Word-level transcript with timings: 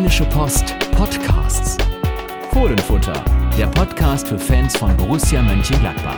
Rheinische 0.00 0.24
Post 0.24 0.74
Podcasts. 0.92 1.76
Fohlenfutter, 2.54 3.22
der 3.58 3.66
Podcast 3.66 4.28
für 4.28 4.38
Fans 4.38 4.74
von 4.74 4.96
Borussia 4.96 5.42
Mönchengladbach. 5.42 6.16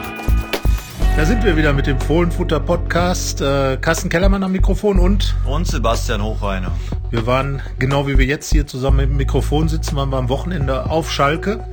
Da 1.17 1.25
sind 1.25 1.43
wir 1.43 1.57
wieder 1.57 1.73
mit 1.73 1.89
dem 1.89 1.99
Fohlenfutter 2.01 2.61
Podcast. 2.61 3.41
Äh, 3.41 3.79
Carsten 3.81 4.09
Kellermann 4.09 4.45
am 4.45 4.53
Mikrofon 4.53 5.01
und 5.01 5.35
Und 5.45 5.67
Sebastian 5.67 6.23
Hochreiner. 6.23 6.71
wir 7.11 7.27
waren, 7.27 7.61
genau 7.81 8.07
wie 8.07 8.19
wir 8.19 8.25
jetzt 8.25 8.53
hier 8.53 8.69
zusammen 8.69 9.01
im 9.01 9.17
Mikrofon 9.17 9.69
sitzen, 9.69 9.97
waren 9.97 10.11
wir 10.11 10.19
am 10.19 10.29
Wochenende 10.29 10.89
auf 10.89 11.11
Schalke. 11.11 11.65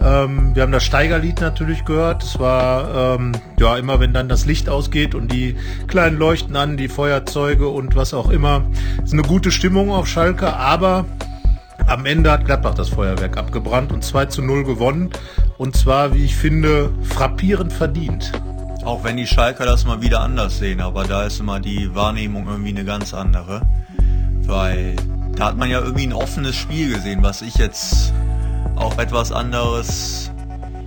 Ähm, 0.00 0.54
wir 0.54 0.62
haben 0.62 0.72
das 0.72 0.84
Steigerlied 0.84 1.40
natürlich 1.40 1.84
gehört. 1.84 2.22
Es 2.22 2.38
war 2.38 3.16
ähm, 3.16 3.32
ja 3.58 3.76
immer, 3.76 3.98
wenn 4.00 4.12
dann 4.12 4.28
das 4.28 4.46
Licht 4.46 4.68
ausgeht 4.68 5.14
und 5.14 5.32
die 5.32 5.56
kleinen 5.88 6.18
leuchten 6.18 6.54
an, 6.56 6.76
die 6.76 6.88
Feuerzeuge 6.88 7.68
und 7.68 7.96
was 7.96 8.14
auch 8.14 8.30
immer. 8.30 8.64
Es 8.98 9.06
ist 9.06 9.12
eine 9.14 9.22
gute 9.22 9.50
Stimmung 9.50 9.90
auf 9.90 10.06
Schalke, 10.06 10.54
aber 10.54 11.04
am 11.86 12.06
Ende 12.06 12.30
hat 12.30 12.44
Gladbach 12.44 12.74
das 12.74 12.90
Feuerwerk 12.90 13.36
abgebrannt 13.36 13.92
und 13.92 14.04
2 14.04 14.26
zu 14.26 14.42
0 14.42 14.64
gewonnen. 14.64 15.10
Und 15.56 15.76
zwar, 15.76 16.14
wie 16.14 16.24
ich 16.24 16.36
finde, 16.36 16.90
frappierend 17.02 17.72
verdient. 17.72 18.32
Auch 18.84 19.02
wenn 19.02 19.16
die 19.16 19.26
Schalker 19.26 19.64
das 19.64 19.84
mal 19.84 20.00
wieder 20.00 20.20
anders 20.20 20.58
sehen, 20.58 20.80
aber 20.80 21.04
da 21.04 21.24
ist 21.24 21.40
immer 21.40 21.58
die 21.58 21.94
Wahrnehmung 21.94 22.46
irgendwie 22.46 22.70
eine 22.70 22.84
ganz 22.84 23.12
andere. 23.12 23.62
Weil 24.42 24.94
da 25.34 25.46
hat 25.46 25.56
man 25.56 25.68
ja 25.68 25.80
irgendwie 25.80 26.06
ein 26.06 26.12
offenes 26.12 26.56
Spiel 26.56 26.94
gesehen, 26.94 27.22
was 27.22 27.42
ich 27.42 27.56
jetzt 27.56 28.12
auch 28.80 28.98
etwas 28.98 29.32
anderes, 29.32 30.30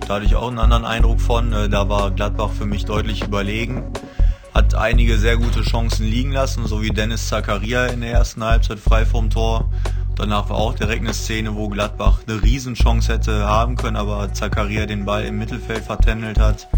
da 0.06 0.14
hatte 0.14 0.24
ich 0.26 0.34
auch 0.34 0.48
einen 0.48 0.58
anderen 0.58 0.84
Eindruck 0.84 1.20
von. 1.20 1.52
Äh, 1.52 1.68
Da 1.68 1.88
war 1.88 2.10
Gladbach 2.10 2.50
für 2.50 2.66
mich 2.66 2.84
deutlich 2.84 3.22
überlegen. 3.22 3.84
Hat 4.54 4.74
einige 4.74 5.16
sehr 5.18 5.36
gute 5.36 5.62
Chancen 5.62 6.06
liegen 6.06 6.32
lassen, 6.32 6.66
so 6.66 6.82
wie 6.82 6.90
Dennis 6.90 7.28
Zakaria 7.28 7.86
in 7.86 8.00
der 8.00 8.12
ersten 8.12 8.44
Halbzeit 8.44 8.78
frei 8.78 9.06
vom 9.06 9.30
Tor. 9.30 9.70
Danach 10.16 10.50
war 10.50 10.56
auch 10.56 10.74
direkt 10.74 11.02
eine 11.02 11.14
Szene, 11.14 11.54
wo 11.54 11.68
Gladbach 11.68 12.20
eine 12.26 12.42
Riesenchance 12.42 13.12
hätte 13.12 13.46
haben 13.46 13.76
können, 13.76 13.96
aber 13.96 14.32
Zakaria 14.32 14.84
den 14.84 15.04
Ball 15.04 15.24
im 15.24 15.38
Mittelfeld 15.38 15.84
vertändelt 15.84 16.38
hat. 16.38 16.68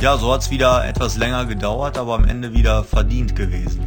Ja, 0.00 0.16
so 0.16 0.32
hat 0.32 0.42
es 0.42 0.50
wieder 0.50 0.86
etwas 0.86 1.16
länger 1.16 1.46
gedauert, 1.46 1.98
aber 1.98 2.14
am 2.14 2.24
Ende 2.24 2.52
wieder 2.52 2.84
verdient 2.84 3.34
gewesen. 3.34 3.80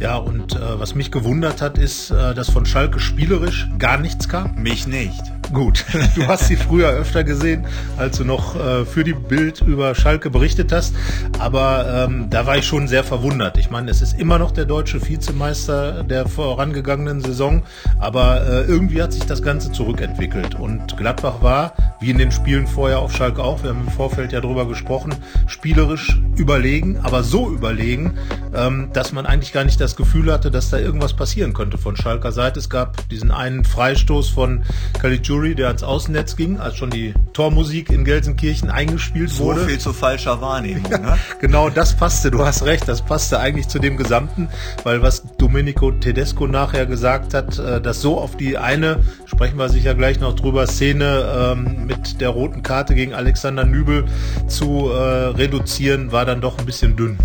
Ja, 0.00 0.16
und 0.16 0.56
äh, 0.56 0.80
was 0.80 0.94
mich 0.94 1.10
gewundert 1.10 1.60
hat, 1.60 1.76
ist, 1.76 2.10
äh, 2.10 2.34
dass 2.34 2.48
von 2.48 2.64
Schalke 2.64 2.98
spielerisch 2.98 3.68
gar 3.78 3.98
nichts 3.98 4.30
kam. 4.30 4.54
Mich 4.54 4.86
nicht. 4.86 5.20
Gut, 5.52 5.84
du 6.14 6.26
hast 6.28 6.46
sie 6.46 6.56
früher 6.56 6.88
öfter 6.90 7.24
gesehen, 7.24 7.66
als 7.98 8.18
du 8.18 8.24
noch 8.24 8.54
äh, 8.54 8.84
für 8.86 9.02
die 9.02 9.14
Bild 9.14 9.60
über 9.60 9.94
Schalke 9.96 10.30
berichtet 10.30 10.72
hast. 10.72 10.94
Aber 11.38 12.06
ähm, 12.08 12.30
da 12.30 12.46
war 12.46 12.56
ich 12.56 12.66
schon 12.66 12.86
sehr 12.86 13.02
verwundert. 13.02 13.58
Ich 13.58 13.68
meine, 13.68 13.90
es 13.90 14.00
ist 14.00 14.18
immer 14.18 14.38
noch 14.38 14.52
der 14.52 14.64
deutsche 14.64 15.06
Vizemeister 15.06 16.04
der 16.04 16.26
vorangegangenen 16.28 17.20
Saison, 17.20 17.64
aber 17.98 18.46
äh, 18.46 18.64
irgendwie 18.64 19.02
hat 19.02 19.12
sich 19.12 19.26
das 19.26 19.42
Ganze 19.42 19.72
zurückentwickelt. 19.72 20.54
Und 20.54 20.96
Gladbach 20.96 21.42
war, 21.42 21.74
wie 22.00 22.10
in 22.10 22.18
den 22.18 22.30
Spielen 22.30 22.66
vorher 22.66 23.00
auf 23.00 23.14
Schalke 23.14 23.42
auch, 23.42 23.62
wir 23.62 23.70
haben 23.70 23.86
im 23.86 23.92
Vorfeld 23.92 24.32
ja 24.32 24.40
drüber 24.40 24.66
gesprochen, 24.68 25.14
spielerisch 25.48 26.20
überlegen, 26.36 27.00
aber 27.02 27.24
so 27.24 27.50
überlegen, 27.50 28.16
ähm, 28.54 28.90
dass 28.92 29.12
man 29.12 29.26
eigentlich 29.26 29.52
gar 29.52 29.64
nicht 29.64 29.80
das 29.80 29.89
Gefühl 29.96 30.32
hatte, 30.32 30.50
dass 30.50 30.70
da 30.70 30.78
irgendwas 30.78 31.12
passieren 31.12 31.52
könnte 31.52 31.78
von 31.78 31.96
Schalker 31.96 32.32
Seite. 32.32 32.58
Es 32.58 32.68
gab 32.70 33.08
diesen 33.08 33.30
einen 33.30 33.64
Freistoß 33.64 34.28
von 34.28 34.62
Caligiuri, 35.00 35.54
der 35.54 35.68
ans 35.68 35.82
Außennetz 35.82 36.36
ging, 36.36 36.58
als 36.58 36.76
schon 36.76 36.90
die 36.90 37.14
Tormusik 37.32 37.90
in 37.90 38.04
Gelsenkirchen 38.04 38.70
eingespielt 38.70 39.30
So 39.30 39.44
wurde. 39.44 39.66
viel 39.66 39.78
zu 39.78 39.92
falscher 39.92 40.40
Wahrnehmung. 40.40 40.90
Ne? 40.90 41.18
Genau, 41.40 41.70
das 41.70 41.96
passte, 41.96 42.30
du 42.30 42.44
hast 42.44 42.64
recht, 42.64 42.86
das 42.88 43.02
passte 43.02 43.38
eigentlich 43.38 43.68
zu 43.68 43.78
dem 43.78 43.96
Gesamten, 43.96 44.48
weil 44.84 45.02
was 45.02 45.22
Domenico 45.38 45.90
Tedesco 45.90 46.46
nachher 46.46 46.86
gesagt 46.86 47.34
hat, 47.34 47.58
äh, 47.58 47.80
dass 47.80 48.00
so 48.00 48.18
auf 48.18 48.36
die 48.36 48.58
eine, 48.58 49.00
sprechen 49.26 49.58
wir 49.58 49.68
sicher 49.68 49.94
gleich 49.94 50.20
noch 50.20 50.34
drüber, 50.34 50.66
Szene 50.66 51.54
ähm, 51.56 51.86
mit 51.86 52.20
der 52.20 52.30
roten 52.30 52.62
Karte 52.62 52.94
gegen 52.94 53.14
Alexander 53.14 53.64
Nübel 53.64 54.04
zu 54.48 54.90
äh, 54.90 55.28
reduzieren, 55.28 56.12
war 56.12 56.24
dann 56.24 56.40
doch 56.40 56.58
ein 56.58 56.66
bisschen 56.66 56.96
dünn. 56.96 57.18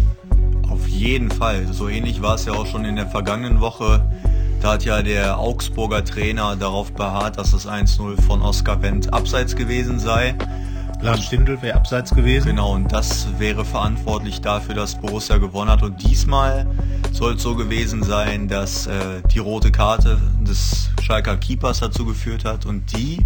Jeden 0.96 1.30
Fall. 1.30 1.68
So 1.74 1.90
ähnlich 1.90 2.22
war 2.22 2.36
es 2.36 2.46
ja 2.46 2.54
auch 2.54 2.66
schon 2.66 2.86
in 2.86 2.96
der 2.96 3.08
vergangenen 3.08 3.60
Woche. 3.60 4.02
Da 4.62 4.74
hat 4.74 4.86
ja 4.86 5.02
der 5.02 5.38
Augsburger 5.38 6.06
Trainer 6.06 6.56
darauf 6.56 6.94
beharrt, 6.94 7.38
dass 7.38 7.52
das 7.52 7.68
1-0 7.68 8.22
von 8.22 8.42
Oskar 8.42 8.82
Wendt 8.82 9.14
abseits 9.14 9.58
gewesen 9.58 10.00
sei. 10.00 10.36
Lars 11.02 11.26
Stindl 11.26 11.62
wäre 11.62 11.76
abseits 11.76 12.16
gewesen. 12.16 12.48
Genau, 12.48 12.74
und 12.74 12.94
das 12.94 13.28
wäre 13.38 13.66
verantwortlich 13.66 14.40
dafür, 14.40 14.74
dass 14.74 14.96
Borussia 14.96 15.38
gewonnen 15.38 15.70
hat. 15.70 15.84
Und 15.84 16.02
diesmal 16.02 16.66
soll 17.12 17.36
es 17.36 17.44
so 17.44 17.56
gewesen 17.56 18.02
sein, 18.02 18.48
dass 18.48 18.88
äh, 18.88 19.22
die 19.34 19.40
rote 19.40 19.74
Karte 19.74 20.18
des 20.40 20.90
Schalker 21.02 21.36
Keepers 21.36 21.82
dazu 21.82 22.06
geführt 22.06 22.46
hat. 22.46 22.66
Und 22.66 22.98
die 22.98 23.20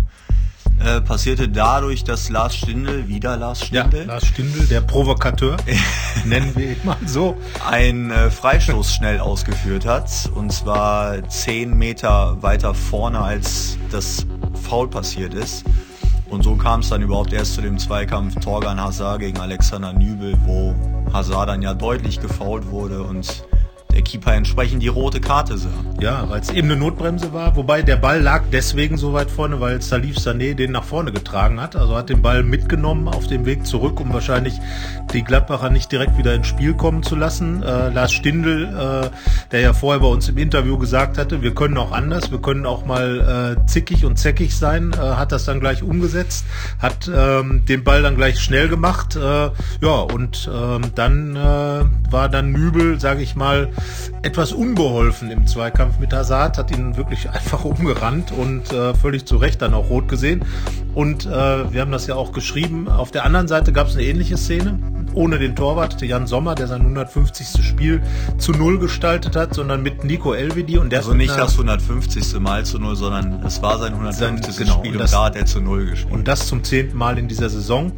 äh, 0.79 1.01
passierte 1.01 1.49
dadurch, 1.49 2.03
dass 2.03 2.29
Lars 2.29 2.55
Stindl, 2.55 3.07
wieder 3.07 3.37
Lars 3.37 3.69
Ja, 3.69 3.85
Stindl, 3.85 4.07
Lars 4.07 4.25
Stindl, 4.25 4.65
der 4.67 4.81
Provokateur, 4.81 5.57
nennen 6.25 6.55
wir 6.55 6.71
ihn 6.71 6.77
mal 6.83 6.97
so. 7.05 7.37
einen 7.67 8.11
äh, 8.11 8.29
Freistoß 8.29 8.93
schnell 8.93 9.19
ausgeführt 9.19 9.85
hat. 9.85 10.09
Und 10.33 10.51
zwar 10.51 11.27
zehn 11.29 11.77
Meter 11.77 12.41
weiter 12.41 12.73
vorne, 12.73 13.19
als 13.19 13.77
das 13.91 14.25
Foul 14.67 14.87
passiert 14.87 15.33
ist. 15.33 15.65
Und 16.29 16.43
so 16.43 16.55
kam 16.55 16.81
es 16.81 16.89
dann 16.89 17.01
überhaupt 17.01 17.33
erst 17.33 17.55
zu 17.55 17.61
dem 17.61 17.77
Zweikampf 17.79 18.35
Torgan 18.35 18.79
Hazard 18.79 19.19
gegen 19.19 19.39
Alexander 19.39 19.93
Nübel, 19.93 20.37
wo 20.45 20.75
Hazard 21.11 21.49
dann 21.49 21.61
ja 21.61 21.73
deutlich 21.73 22.21
gefoult 22.21 22.69
wurde 22.69 23.01
und 23.01 23.43
der 23.93 24.03
Keeper 24.03 24.33
entsprechend 24.33 24.83
die 24.83 24.87
rote 24.87 25.19
Karte 25.19 25.57
sah. 25.57 25.67
Ja, 25.99 26.29
weil 26.29 26.39
es 26.39 26.49
eben 26.49 26.69
eine 26.69 26.79
Notbremse 26.79 27.33
war, 27.33 27.55
wobei 27.55 27.81
der 27.81 27.97
Ball 27.97 28.21
lag 28.21 28.43
deswegen 28.51 28.97
so 28.97 29.11
weit 29.11 29.29
vorne, 29.29 29.59
weil 29.59 29.81
Salif 29.81 30.17
Sané 30.17 30.53
den 30.53 30.71
nach 30.71 30.85
vorne 30.85 31.11
getragen 31.11 31.59
hat. 31.59 31.75
Also 31.75 31.95
hat 31.95 32.09
den 32.09 32.21
Ball 32.21 32.43
mitgenommen 32.43 33.07
auf 33.07 33.27
dem 33.27 33.45
Weg 33.45 33.65
zurück, 33.65 33.99
um 33.99 34.13
wahrscheinlich 34.13 34.53
die 35.11 35.23
Gladbacher 35.23 35.69
nicht 35.69 35.91
direkt 35.91 36.17
wieder 36.17 36.33
ins 36.33 36.47
Spiel 36.47 36.75
kommen 36.75 37.03
zu 37.03 37.15
lassen. 37.15 37.61
Äh, 37.63 37.89
Lars 37.89 38.13
Stindl, 38.13 38.65
äh, 38.65 39.09
der 39.51 39.59
ja 39.59 39.73
vorher 39.73 39.99
bei 39.99 40.07
uns 40.07 40.29
im 40.29 40.37
Interview 40.37 40.77
gesagt 40.77 41.17
hatte, 41.17 41.41
wir 41.41 41.53
können 41.53 41.77
auch 41.77 41.91
anders, 41.91 42.31
wir 42.31 42.39
können 42.39 42.65
auch 42.65 42.85
mal 42.85 43.57
äh, 43.59 43.67
zickig 43.67 44.05
und 44.05 44.17
zäckig 44.17 44.55
sein, 44.55 44.93
äh, 44.93 44.97
hat 44.97 45.33
das 45.33 45.45
dann 45.45 45.59
gleich 45.59 45.83
umgesetzt, 45.83 46.45
hat 46.79 47.11
ähm, 47.13 47.65
den 47.65 47.83
Ball 47.83 48.01
dann 48.01 48.15
gleich 48.15 48.39
schnell 48.39 48.69
gemacht. 48.69 49.15
Äh, 49.15 49.19
ja, 49.19 49.99
und 50.13 50.49
ähm, 50.53 50.83
dann 50.95 51.35
äh, 51.35 52.11
war 52.11 52.29
dann 52.29 52.51
Nübel, 52.51 52.99
sage 52.99 53.21
ich 53.21 53.35
mal, 53.35 53.69
etwas 54.21 54.51
unbeholfen 54.51 55.31
im 55.31 55.47
Zweikampf 55.47 55.99
mit 55.99 56.13
Hazard, 56.13 56.57
hat 56.57 56.71
ihn 56.71 56.97
wirklich 56.97 57.29
einfach 57.31 57.63
umgerannt 57.65 58.31
und 58.31 58.71
äh, 58.73 58.93
völlig 58.93 59.25
zu 59.25 59.37
Recht 59.37 59.61
dann 59.61 59.73
auch 59.73 59.89
rot 59.89 60.07
gesehen. 60.07 60.43
Und 60.95 61.25
äh, 61.25 61.29
wir 61.71 61.81
haben 61.81 61.91
das 61.91 62.07
ja 62.07 62.15
auch 62.15 62.31
geschrieben. 62.31 62.87
Auf 62.89 63.11
der 63.11 63.23
anderen 63.25 63.47
Seite 63.47 63.71
gab 63.71 63.87
es 63.87 63.95
eine 63.95 64.03
ähnliche 64.05 64.37
Szene. 64.37 64.79
Ohne 65.15 65.39
den 65.39 65.55
Torwart, 65.55 65.99
Jan 66.03 66.27
Sommer, 66.27 66.53
der 66.53 66.67
sein 66.67 66.81
150. 66.81 67.65
Spiel 67.65 68.01
zu 68.37 68.51
Null 68.51 68.77
gestaltet 68.77 69.35
hat, 69.35 69.55
sondern 69.55 69.81
mit 69.81 70.03
Nico 70.03 70.33
Elvedi. 70.33 70.77
Und 70.77 70.91
der 70.91 70.99
Also 70.99 71.13
nicht 71.13 71.35
das 71.35 71.53
150. 71.53 72.39
Mal 72.39 72.63
zu 72.65 72.77
Null, 72.79 72.95
sondern 72.95 73.43
es 73.43 73.59
war 73.61 73.79
sein 73.79 73.93
150. 73.93 74.53
Sein- 74.53 74.65
genau, 74.65 74.77
Spiel 74.77 74.91
und 74.91 74.95
und, 74.97 75.01
das- 75.03 75.11
da 75.11 75.25
hat 75.25 75.35
er 75.35 75.45
zu 75.47 75.61
Null 75.61 75.87
gespielt. 75.87 76.13
Und 76.13 76.27
das 76.27 76.45
zum 76.47 76.63
zehnten 76.63 76.95
Mal 76.97 77.17
in 77.17 77.27
dieser 77.27 77.49
Saison. 77.49 77.91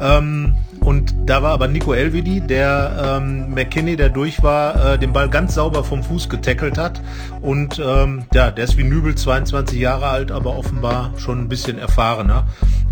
Ähm, 0.00 0.54
und 0.86 1.16
da 1.26 1.42
war 1.42 1.50
aber 1.50 1.66
Nico 1.66 1.94
Elvedi, 1.94 2.40
der 2.40 3.18
ähm, 3.18 3.52
McKinney, 3.52 3.96
der 3.96 4.08
durch 4.08 4.44
war, 4.44 4.92
äh, 4.92 4.98
den 5.00 5.12
Ball 5.12 5.28
ganz 5.28 5.56
sauber 5.56 5.82
vom 5.82 6.04
Fuß 6.04 6.28
getackelt 6.28 6.78
hat. 6.78 7.02
Und 7.42 7.82
ähm, 7.84 8.26
ja, 8.32 8.52
der 8.52 8.62
ist 8.62 8.76
wie 8.78 8.84
Nübel 8.84 9.16
22 9.16 9.80
Jahre 9.80 10.06
alt, 10.06 10.30
aber 10.30 10.56
offenbar 10.56 11.12
schon 11.16 11.40
ein 11.40 11.48
bisschen 11.48 11.76
erfahrener. 11.80 12.46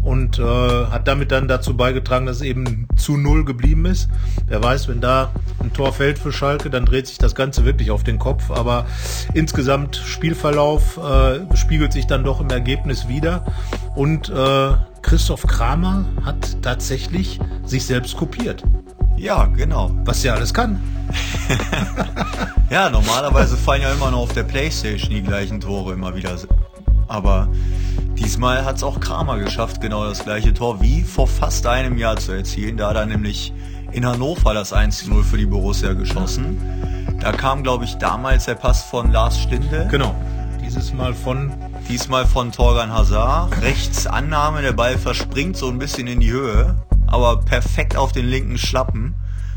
Und 0.05 0.39
äh, 0.39 0.43
hat 0.43 1.09
damit 1.09 1.33
dann 1.33 1.49
dazu 1.49 1.77
beigetragen, 1.77 2.27
dass 2.27 2.37
es 2.37 2.43
eben 2.43 2.87
zu 2.97 3.17
null 3.17 3.45
geblieben 3.45 3.87
ist. 3.87 4.09
Wer 4.47 4.63
weiß, 4.63 4.89
wenn 4.89 5.01
da 5.01 5.33
ein 5.61 5.73
Tor 5.73 5.93
fällt 5.93 6.19
für 6.19 6.31
Schalke, 6.31 6.69
dann 6.69 6.85
dreht 6.85 7.07
sich 7.07 7.19
das 7.19 7.35
Ganze 7.35 7.65
wirklich 7.65 7.91
auf 7.91 8.05
den 8.05 8.19
Kopf. 8.19 8.51
Aber 8.51 8.85
insgesamt 9.33 9.97
Spielverlauf 9.97 10.99
äh, 10.99 11.57
spiegelt 11.57 11.93
sich 11.93 12.07
dann 12.07 12.23
doch 12.23 12.41
im 12.41 12.51
Ergebnis 12.51 13.09
wieder. 13.09 13.47
Und 13.95 14.29
äh, 14.29 14.73
Christoph 15.01 15.47
Kramer 15.47 16.05
hat 16.23 16.63
tatsächlich 16.63 17.41
sich 17.65 17.87
selbst 17.87 18.17
kopiert. 18.17 18.63
ja, 19.17 19.47
genau. 19.47 19.91
Was 20.05 20.25
er 20.25 20.35
alles 20.35 20.53
kann. 20.53 20.81
Ja, 22.71 22.91
normalerweise 22.91 23.57
fallen 23.57 23.83
ja 23.83 23.93
immer 23.93 24.11
noch 24.11 24.21
auf 24.21 24.33
der 24.33 24.43
Playstation 24.43 25.11
die 25.11 25.23
gleichen 25.23 25.61
Tore 25.61 25.93
immer 25.93 26.17
wieder. 26.17 26.37
Aber 27.07 27.49
diesmal 28.17 28.65
hat 28.65 28.77
es 28.77 28.83
auch 28.83 29.01
Kramer 29.01 29.39
geschafft, 29.39 29.81
genau 29.81 30.05
das 30.05 30.25
gleiche 30.25 30.55
Tor 30.55 30.81
wie 30.81 31.03
vor 31.03 31.27
fast 31.27 31.67
einem 31.67 31.99
Jahr 31.99 32.17
zu 32.17 32.33
erzielen. 32.33 32.77
Da 32.77 32.91
hat 32.91 32.97
er 32.97 33.07
nämlich 33.07 33.53
in 33.93 34.07
Hannover 34.07 34.55
das 34.55 34.73
1-0 34.73 35.23
für 35.23 35.37
die 35.37 35.47
Borussia 35.47 35.93
geschossen. 35.93 36.59
Da 37.21 37.33
kam, 37.33 37.63
glaube 37.63 37.85
ich, 37.85 37.95
damals 37.97 38.47
der 38.47 38.55
Pass 38.55 38.83
von 38.83 39.13
Lars 39.13 39.39
Stindl. 39.39 39.87
Genau. 39.91 40.15
Dieses 40.63 40.93
Mal 40.93 41.15
von 41.15 41.53
Diesmal 41.89 42.25
von 42.25 42.51
Torgan 42.51 42.93
Hazard. 42.93 43.61
Rechts 43.61 44.07
Annahme, 44.07 44.63
der 44.63 44.73
Ball 44.73 44.97
verspringt 44.97 45.57
so 45.57 45.69
ein 45.69 45.79
bisschen 45.79 46.07
in 46.07 46.21
die 46.21 46.31
Höhe, 46.31 46.77
aber 47.07 47.41
perfekt 47.41 47.97
auf 47.97 48.13
den 48.13 48.27
linken 48.27 48.57
Schlappen. 48.57 49.15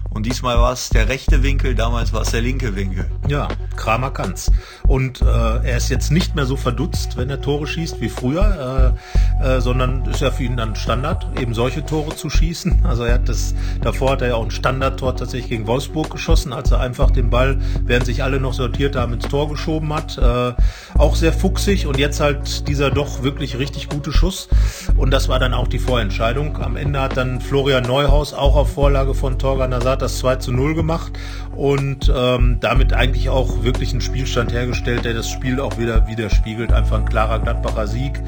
Und 0.10 0.26
diesmal 0.26 0.58
war 0.58 0.74
es 0.74 0.90
der 0.90 1.10
rechte 1.10 1.44
Winkel, 1.44 1.76
damals 1.76 2.14
war 2.14 2.22
es 2.22 2.32
der 2.32 2.42
linke 2.42 2.76
Winkel. 2.76 3.06
Ja, 3.28 3.48
Kramer 3.76 4.12
kann's. 4.12 4.52
Und 4.88 5.22
äh, 5.22 5.26
er 5.26 5.78
ist 5.78 5.90
jetzt 5.90 6.12
nicht 6.12 6.36
mehr 6.36 6.46
so 6.46 6.56
verdutzt, 6.56 7.18
wenn 7.18 7.30
er 7.30 7.42
Tore 7.42 7.68
schießt 7.68 8.02
wie 8.02 8.10
früher, 8.10 8.96
äh, 9.42 9.58
äh, 9.58 9.62
sondern 9.62 10.06
ist 10.06 10.22
ja 10.22 10.32
für 10.32 10.44
ihn 10.44 10.58
dann 10.58 10.76
Standard, 10.76 11.28
eben 11.40 11.54
solche 11.54 11.86
Tore 11.86 12.16
zu 12.16 12.30
schießen. 12.30 12.86
Also 12.88 13.04
er 13.04 13.16
hat 13.16 13.28
das, 13.28 13.54
davor 13.82 14.12
hat 14.12 14.22
er 14.22 14.30
ja 14.30 14.36
auch 14.36 14.46
ein 14.46 14.52
Standardtor 14.52 15.16
tatsächlich 15.16 15.50
gegen 15.50 15.68
Wolfsburg 15.68 16.10
geschossen, 16.10 16.54
als 16.54 16.72
er 16.72 16.80
einfach 16.80 17.12
den 17.12 17.30
Ball, 17.30 17.58
während 17.84 18.06
sich 18.06 18.24
alle 18.24 18.40
noch 18.40 18.54
sortiert 18.54 18.96
haben, 18.96 19.14
ins 19.14 19.28
Tor 19.28 19.50
geschoben 19.50 19.94
hat. 19.94 20.18
Äh, 20.18 20.54
auch 20.98 21.16
sehr 21.16 21.34
fuchsig 21.34 21.86
und 21.86 21.98
jetzt 21.98 22.22
halt 22.22 22.68
dieser 22.68 22.90
doch 22.92 23.24
wirklich 23.24 23.60
richtig 23.60 23.90
gute 23.90 24.12
Schuss. 24.12 24.48
Und 24.96 25.12
das 25.12 25.28
war 25.28 25.38
dann 25.40 25.54
auch 25.54 25.68
die 25.68 25.80
Vorentscheidung. 25.80 26.58
Am 26.58 26.78
Ende 26.78 27.02
hat 27.02 27.18
dann 27.18 27.42
Florian 27.42 27.84
Neuhaus 27.84 28.34
auch 28.34 28.56
auf 28.56 28.74
Vorlage 28.74 29.14
von 29.14 29.38
Torgan 29.38 29.74
Nazat 29.98 30.02
das 30.02 30.20
2 30.20 30.36
zu 30.38 30.52
0 30.52 30.76
gemacht 30.76 31.12
und 31.56 32.12
ähm, 32.16 32.58
damit 32.60 32.94
eigentlich 32.94 33.30
auch 33.30 33.64
wirklich 33.64 33.92
einen 33.92 34.02
Spielstand 34.02 34.54
hergestellt, 34.54 35.06
der 35.06 35.14
das 35.14 35.30
Spiel 35.30 35.60
auch 35.60 35.78
wieder 35.78 36.08
widerspiegelt. 36.08 36.72
Einfach 36.72 37.00
ein 37.00 37.06
klarer 37.06 37.40
Gladbacher 37.40 37.88
Sieg 37.88 38.22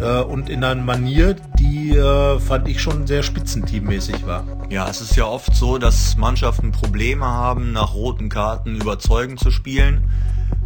äh, 0.00 0.20
und 0.20 0.48
in 0.48 0.62
einer 0.64 0.80
Manier, 0.80 1.36
die 1.58 1.96
äh, 1.96 2.38
fand 2.38 2.68
ich 2.68 2.80
schon 2.80 3.06
sehr 3.06 3.22
spitzenteammäßig 3.22 4.26
war. 4.26 4.44
Ja, 4.70 4.88
es 4.88 5.00
ist 5.00 5.16
ja 5.16 5.24
oft 5.26 5.54
so, 5.54 5.78
dass 5.78 6.16
Mannschaften 6.16 6.72
Probleme 6.72 7.26
haben, 7.26 7.72
nach 7.72 7.94
roten 7.94 8.28
Karten 8.28 8.76
überzeugend 8.76 9.40
zu 9.40 9.50
spielen 9.50 10.08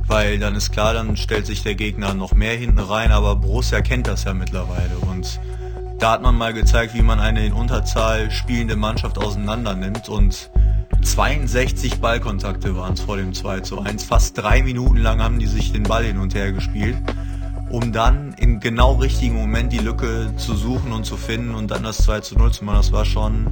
weil 0.06 0.41
dann 0.41 0.56
ist 0.56 0.73
klar, 0.73 0.93
dann 0.93 1.17
stellt 1.17 1.47
sich 1.47 1.63
der 1.63 1.77
Gegner 1.77 2.15
noch 2.15 2.33
mehr 2.35 2.56
hinten 2.56 2.81
rein, 2.81 3.13
aber 3.13 3.37
Borussia 3.37 3.81
kennt 3.81 4.09
das 4.09 4.25
ja 4.25 4.35
mittlerweile 4.35 4.99
und 5.09 5.39
da 6.00 6.12
hat 6.12 6.23
man 6.23 6.35
mal 6.35 6.55
gezeigt, 6.55 6.94
wie 6.94 7.02
man 7.02 7.20
eine 7.20 7.44
in 7.44 7.52
Unterzahl 7.52 8.31
spielende 8.31 8.75
Mannschaft 8.75 9.19
auseinander 9.19 9.75
nimmt 9.75 10.08
und 10.08 10.50
62 11.02 12.00
Ballkontakte 12.00 12.75
waren 12.75 12.94
es 12.94 13.00
vor 13.00 13.19
dem 13.19 13.35
2 13.35 13.61
zu 13.61 13.81
1. 13.81 14.05
Fast 14.05 14.38
drei 14.38 14.62
Minuten 14.62 14.97
lang 14.97 15.23
haben 15.23 15.38
die 15.38 15.47
sich 15.47 15.73
den 15.73 15.82
Ball 15.82 16.05
hin 16.05 16.17
und 16.17 16.35
her 16.35 16.52
gespielt, 16.52 16.97
um 17.69 17.93
dann 17.93 18.30
im 18.41 18.59
genau 18.59 18.95
richtigen 18.95 19.37
Moment 19.37 19.73
die 19.73 19.79
Lücke 19.79 20.33
zu 20.37 20.57
suchen 20.57 20.93
und 20.93 21.05
zu 21.05 21.17
finden 21.17 21.55
und 21.55 21.71
dann 21.71 21.83
das 21.83 21.99
2 21.99 22.21
zu 22.21 22.37
0 22.37 22.53
zu 22.53 22.65
machen. 22.65 22.79
Das 22.79 22.91
war 22.91 23.05
schon 23.05 23.47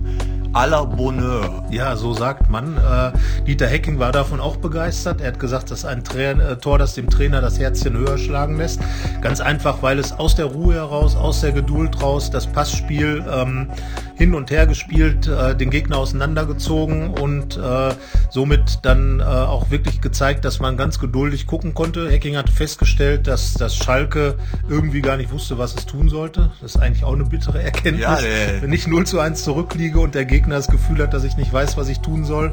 la 0.54 0.84
Bonheur. 0.84 1.64
Ja, 1.70 1.94
so 1.96 2.14
sagt 2.14 2.50
man. 2.50 2.76
Äh, 2.76 3.12
Dieter 3.46 3.66
Hecking 3.66 3.98
war 3.98 4.12
davon 4.12 4.40
auch 4.40 4.56
begeistert. 4.56 5.20
Er 5.20 5.28
hat 5.28 5.38
gesagt, 5.38 5.70
das 5.70 5.80
ist 5.80 5.84
ein 5.84 6.02
Tra 6.04 6.18
äh, 6.18 6.56
Tor, 6.56 6.78
das 6.78 6.94
dem 6.94 7.08
Trainer 7.08 7.40
das 7.40 7.58
Herzchen 7.58 7.96
höher 7.96 8.18
schlagen 8.18 8.56
lässt. 8.56 8.80
Ganz 9.20 9.40
einfach, 9.40 9.82
weil 9.82 9.98
es 9.98 10.12
aus 10.12 10.34
der 10.34 10.46
Ruhe 10.46 10.74
heraus, 10.74 11.14
aus 11.16 11.42
der 11.42 11.52
Geduld 11.52 12.02
raus, 12.02 12.30
das 12.30 12.46
Passspiel 12.46 13.24
ähm, 13.30 13.68
hin 14.16 14.34
und 14.34 14.50
her 14.50 14.66
gespielt, 14.66 15.28
äh, 15.28 15.54
den 15.54 15.70
Gegner 15.70 15.98
auseinandergezogen 15.98 17.10
und 17.10 17.56
äh, 17.56 17.94
somit 18.30 18.80
dann 18.82 19.20
äh, 19.20 19.22
auch 19.22 19.70
wirklich 19.70 20.00
gezeigt, 20.00 20.44
dass 20.44 20.58
man 20.58 20.76
ganz 20.76 20.98
geduldig 20.98 21.46
gucken 21.46 21.74
konnte. 21.74 22.10
Hecking 22.10 22.36
hat 22.36 22.50
festgestellt, 22.50 23.26
dass 23.26 23.54
das 23.54 23.76
Schalke 23.76 24.34
irgendwie 24.68 24.77
gar 25.02 25.16
nicht 25.16 25.30
wusste, 25.30 25.58
was 25.58 25.74
es 25.74 25.86
tun 25.86 26.08
sollte. 26.08 26.50
Das 26.60 26.74
ist 26.74 26.80
eigentlich 26.80 27.04
auch 27.04 27.12
eine 27.14 27.24
bittere 27.24 27.62
Erkenntnis. 27.62 28.02
Ja, 28.02 28.18
Wenn 28.60 28.72
ich 28.72 28.86
0 28.86 29.06
zu 29.06 29.20
1 29.20 29.44
zurückliege 29.44 30.00
und 30.00 30.14
der 30.14 30.24
Gegner 30.24 30.38
Gegner 30.38 30.54
das 30.54 30.68
Gefühl 30.68 31.02
hat, 31.02 31.12
dass 31.12 31.24
ich 31.24 31.36
nicht 31.36 31.52
weiß, 31.52 31.76
was 31.76 31.88
ich 31.88 31.98
tun 31.98 32.24
soll. 32.24 32.52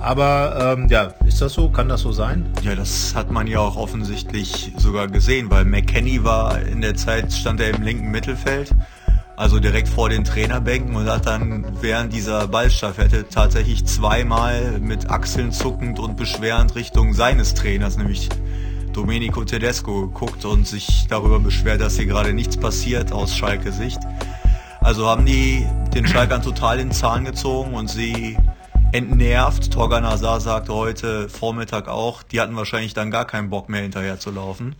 Aber 0.00 0.76
ähm, 0.78 0.88
ja, 0.88 1.14
ist 1.26 1.42
das 1.42 1.52
so? 1.52 1.68
Kann 1.68 1.88
das 1.88 2.02
so 2.02 2.12
sein? 2.12 2.46
Ja, 2.62 2.74
das 2.74 3.14
hat 3.14 3.30
man 3.30 3.48
ja 3.48 3.58
auch 3.58 3.76
offensichtlich 3.76 4.72
sogar 4.76 5.08
gesehen, 5.08 5.50
weil 5.50 5.64
McKenny 5.64 6.22
war 6.22 6.62
in 6.62 6.80
der 6.80 6.94
Zeit, 6.94 7.32
stand 7.32 7.60
er 7.60 7.70
im 7.74 7.82
linken 7.82 8.10
Mittelfeld, 8.10 8.70
also 9.36 9.58
direkt 9.58 9.88
vor 9.88 10.08
den 10.08 10.22
Trainerbänken 10.22 10.94
und 10.94 11.06
hat 11.06 11.26
dann 11.26 11.66
während 11.80 12.12
dieser 12.12 12.46
Ballstaffette 12.46 13.26
tatsächlich 13.28 13.84
zweimal 13.84 14.78
mit 14.78 15.10
Achseln 15.10 15.50
zuckend 15.50 15.98
und 15.98 16.16
beschwerend 16.16 16.76
Richtung 16.76 17.14
seines 17.14 17.54
Trainers, 17.54 17.98
nämlich 17.98 18.28
Domenico 18.94 19.44
Tedesco, 19.44 20.08
geguckt 20.08 20.44
und 20.44 20.66
sich 20.66 21.06
darüber 21.08 21.40
beschwert, 21.40 21.80
dass 21.80 21.96
hier 21.96 22.06
gerade 22.06 22.32
nichts 22.32 22.56
passiert 22.56 23.12
aus 23.12 23.36
Schalke 23.36 23.72
Sicht. 23.72 23.98
Also 24.80 25.08
haben 25.08 25.26
die 25.26 25.66
den 25.94 26.06
Schalkern 26.06 26.42
total 26.42 26.78
in 26.78 26.88
den 26.88 26.94
Zahn 26.94 27.24
gezogen 27.24 27.74
und 27.74 27.88
sie 27.88 28.36
entnervt. 28.92 29.72
Torgan 29.72 30.04
Hazard 30.04 30.42
sagte 30.42 30.72
heute 30.74 31.28
Vormittag 31.28 31.88
auch, 31.88 32.22
die 32.22 32.40
hatten 32.40 32.54
wahrscheinlich 32.54 32.94
dann 32.94 33.10
gar 33.10 33.26
keinen 33.26 33.50
Bock 33.50 33.68
mehr 33.68 33.82
hinterher 33.82 34.20
zu 34.20 34.30
laufen. 34.30 34.76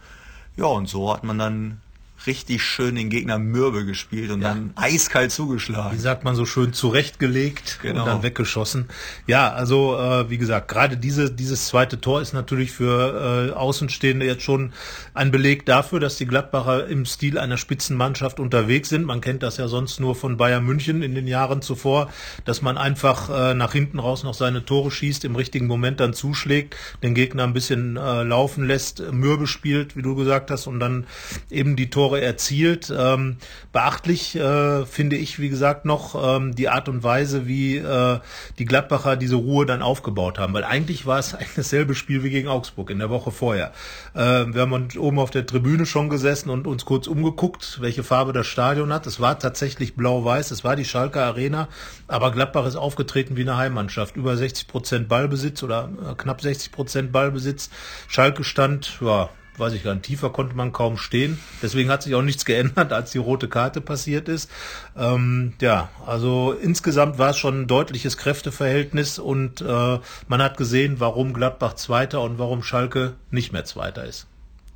Ja, 0.56 0.66
und 0.66 0.88
so 0.88 1.12
hat 1.12 1.24
man 1.24 1.38
dann 1.38 1.80
richtig 2.26 2.62
schön 2.62 2.94
den 2.94 3.10
Gegner 3.10 3.38
mürbe 3.38 3.84
gespielt 3.84 4.30
und 4.30 4.42
ja. 4.42 4.48
dann 4.48 4.72
eiskalt 4.76 5.32
zugeschlagen. 5.32 5.96
Wie 5.96 6.00
sagt 6.00 6.24
man 6.24 6.34
so 6.34 6.46
schön, 6.46 6.72
zurechtgelegt 6.72 7.78
genau. 7.82 8.00
und 8.00 8.06
dann 8.06 8.22
weggeschossen. 8.22 8.88
Ja, 9.26 9.52
also 9.52 9.96
äh, 9.98 10.30
wie 10.30 10.38
gesagt, 10.38 10.68
gerade 10.68 10.96
diese, 10.96 11.30
dieses 11.30 11.66
zweite 11.68 12.00
Tor 12.00 12.20
ist 12.20 12.32
natürlich 12.32 12.72
für 12.72 13.50
äh, 13.50 13.52
Außenstehende 13.52 14.26
jetzt 14.26 14.42
schon 14.42 14.72
ein 15.14 15.30
Beleg 15.30 15.66
dafür, 15.66 16.00
dass 16.00 16.16
die 16.16 16.26
Gladbacher 16.26 16.86
im 16.86 17.06
Stil 17.06 17.38
einer 17.38 17.56
Spitzenmannschaft 17.56 18.40
unterwegs 18.40 18.88
sind. 18.88 19.04
Man 19.04 19.20
kennt 19.20 19.42
das 19.42 19.56
ja 19.56 19.68
sonst 19.68 20.00
nur 20.00 20.14
von 20.14 20.36
Bayern 20.36 20.64
München 20.64 21.02
in 21.02 21.14
den 21.14 21.26
Jahren 21.26 21.62
zuvor, 21.62 22.10
dass 22.44 22.62
man 22.62 22.78
einfach 22.78 23.30
äh, 23.30 23.54
nach 23.54 23.72
hinten 23.72 23.98
raus 23.98 24.24
noch 24.24 24.34
seine 24.34 24.64
Tore 24.64 24.90
schießt, 24.90 25.24
im 25.24 25.36
richtigen 25.36 25.66
Moment 25.66 26.00
dann 26.00 26.14
zuschlägt, 26.14 26.76
den 27.02 27.14
Gegner 27.14 27.44
ein 27.44 27.52
bisschen 27.52 27.96
äh, 27.96 28.22
laufen 28.22 28.66
lässt, 28.66 29.12
mürbe 29.12 29.46
spielt, 29.46 29.96
wie 29.96 30.02
du 30.02 30.14
gesagt 30.14 30.50
hast, 30.50 30.66
und 30.66 30.80
dann 30.80 31.06
eben 31.50 31.76
die 31.76 31.90
Tore 31.90 32.13
Tore 32.14 32.20
erzielt. 32.20 32.92
Ähm, 32.96 33.36
beachtlich 33.72 34.36
äh, 34.36 34.86
finde 34.86 35.16
ich, 35.16 35.38
wie 35.38 35.48
gesagt, 35.48 35.84
noch 35.84 36.14
ähm, 36.14 36.54
die 36.54 36.68
Art 36.68 36.88
und 36.88 37.02
Weise, 37.02 37.46
wie 37.46 37.78
äh, 37.78 38.20
die 38.58 38.64
Gladbacher 38.64 39.16
diese 39.16 39.36
Ruhe 39.36 39.66
dann 39.66 39.82
aufgebaut 39.82 40.38
haben. 40.38 40.54
Weil 40.54 40.64
eigentlich 40.64 41.06
war 41.06 41.18
es 41.18 41.34
eigentlich 41.34 41.54
dasselbe 41.56 41.94
Spiel 41.94 42.22
wie 42.22 42.30
gegen 42.30 42.48
Augsburg 42.48 42.90
in 42.90 42.98
der 42.98 43.10
Woche 43.10 43.30
vorher. 43.30 43.72
Äh, 44.14 44.46
wir 44.52 44.62
haben 44.62 44.88
oben 44.96 45.18
auf 45.18 45.30
der 45.30 45.46
Tribüne 45.46 45.86
schon 45.86 46.08
gesessen 46.08 46.50
und 46.50 46.66
uns 46.66 46.84
kurz 46.84 47.06
umgeguckt, 47.06 47.78
welche 47.80 48.02
Farbe 48.02 48.32
das 48.32 48.46
Stadion 48.46 48.92
hat. 48.92 49.06
Es 49.06 49.20
war 49.20 49.38
tatsächlich 49.38 49.96
blau-weiß, 49.96 50.50
es 50.50 50.64
war 50.64 50.76
die 50.76 50.84
Schalke 50.84 51.20
Arena, 51.22 51.68
aber 52.06 52.30
Gladbach 52.30 52.66
ist 52.66 52.76
aufgetreten 52.76 53.36
wie 53.36 53.42
eine 53.42 53.56
Heimmannschaft. 53.56 54.16
Über 54.16 54.36
60 54.36 54.68
Prozent 54.68 55.08
Ballbesitz 55.08 55.62
oder 55.62 55.90
äh, 56.10 56.14
knapp 56.14 56.40
60 56.40 56.72
Prozent 56.72 57.12
Ballbesitz. 57.12 57.70
Schalke 58.08 58.44
stand, 58.44 58.98
ja, 59.00 59.30
weiß 59.58 59.72
ich 59.74 59.82
gar 59.82 59.94
nicht, 59.94 60.06
tiefer 60.06 60.30
konnte 60.30 60.54
man 60.54 60.72
kaum 60.72 60.96
stehen. 60.96 61.38
Deswegen 61.62 61.90
hat 61.90 62.02
sich 62.02 62.14
auch 62.14 62.22
nichts 62.22 62.44
geändert, 62.44 62.92
als 62.92 63.12
die 63.12 63.18
rote 63.18 63.48
Karte 63.48 63.80
passiert 63.80 64.28
ist. 64.28 64.50
Ähm, 64.96 65.54
ja, 65.60 65.88
also 66.06 66.52
insgesamt 66.52 67.18
war 67.18 67.30
es 67.30 67.38
schon 67.38 67.62
ein 67.62 67.66
deutliches 67.66 68.16
Kräfteverhältnis 68.16 69.18
und 69.18 69.60
äh, 69.60 69.98
man 70.28 70.42
hat 70.42 70.56
gesehen, 70.56 70.96
warum 70.98 71.32
Gladbach 71.32 71.74
Zweiter 71.74 72.20
und 72.20 72.38
warum 72.38 72.62
Schalke 72.62 73.14
nicht 73.30 73.52
mehr 73.52 73.64
Zweiter 73.64 74.04
ist. 74.04 74.26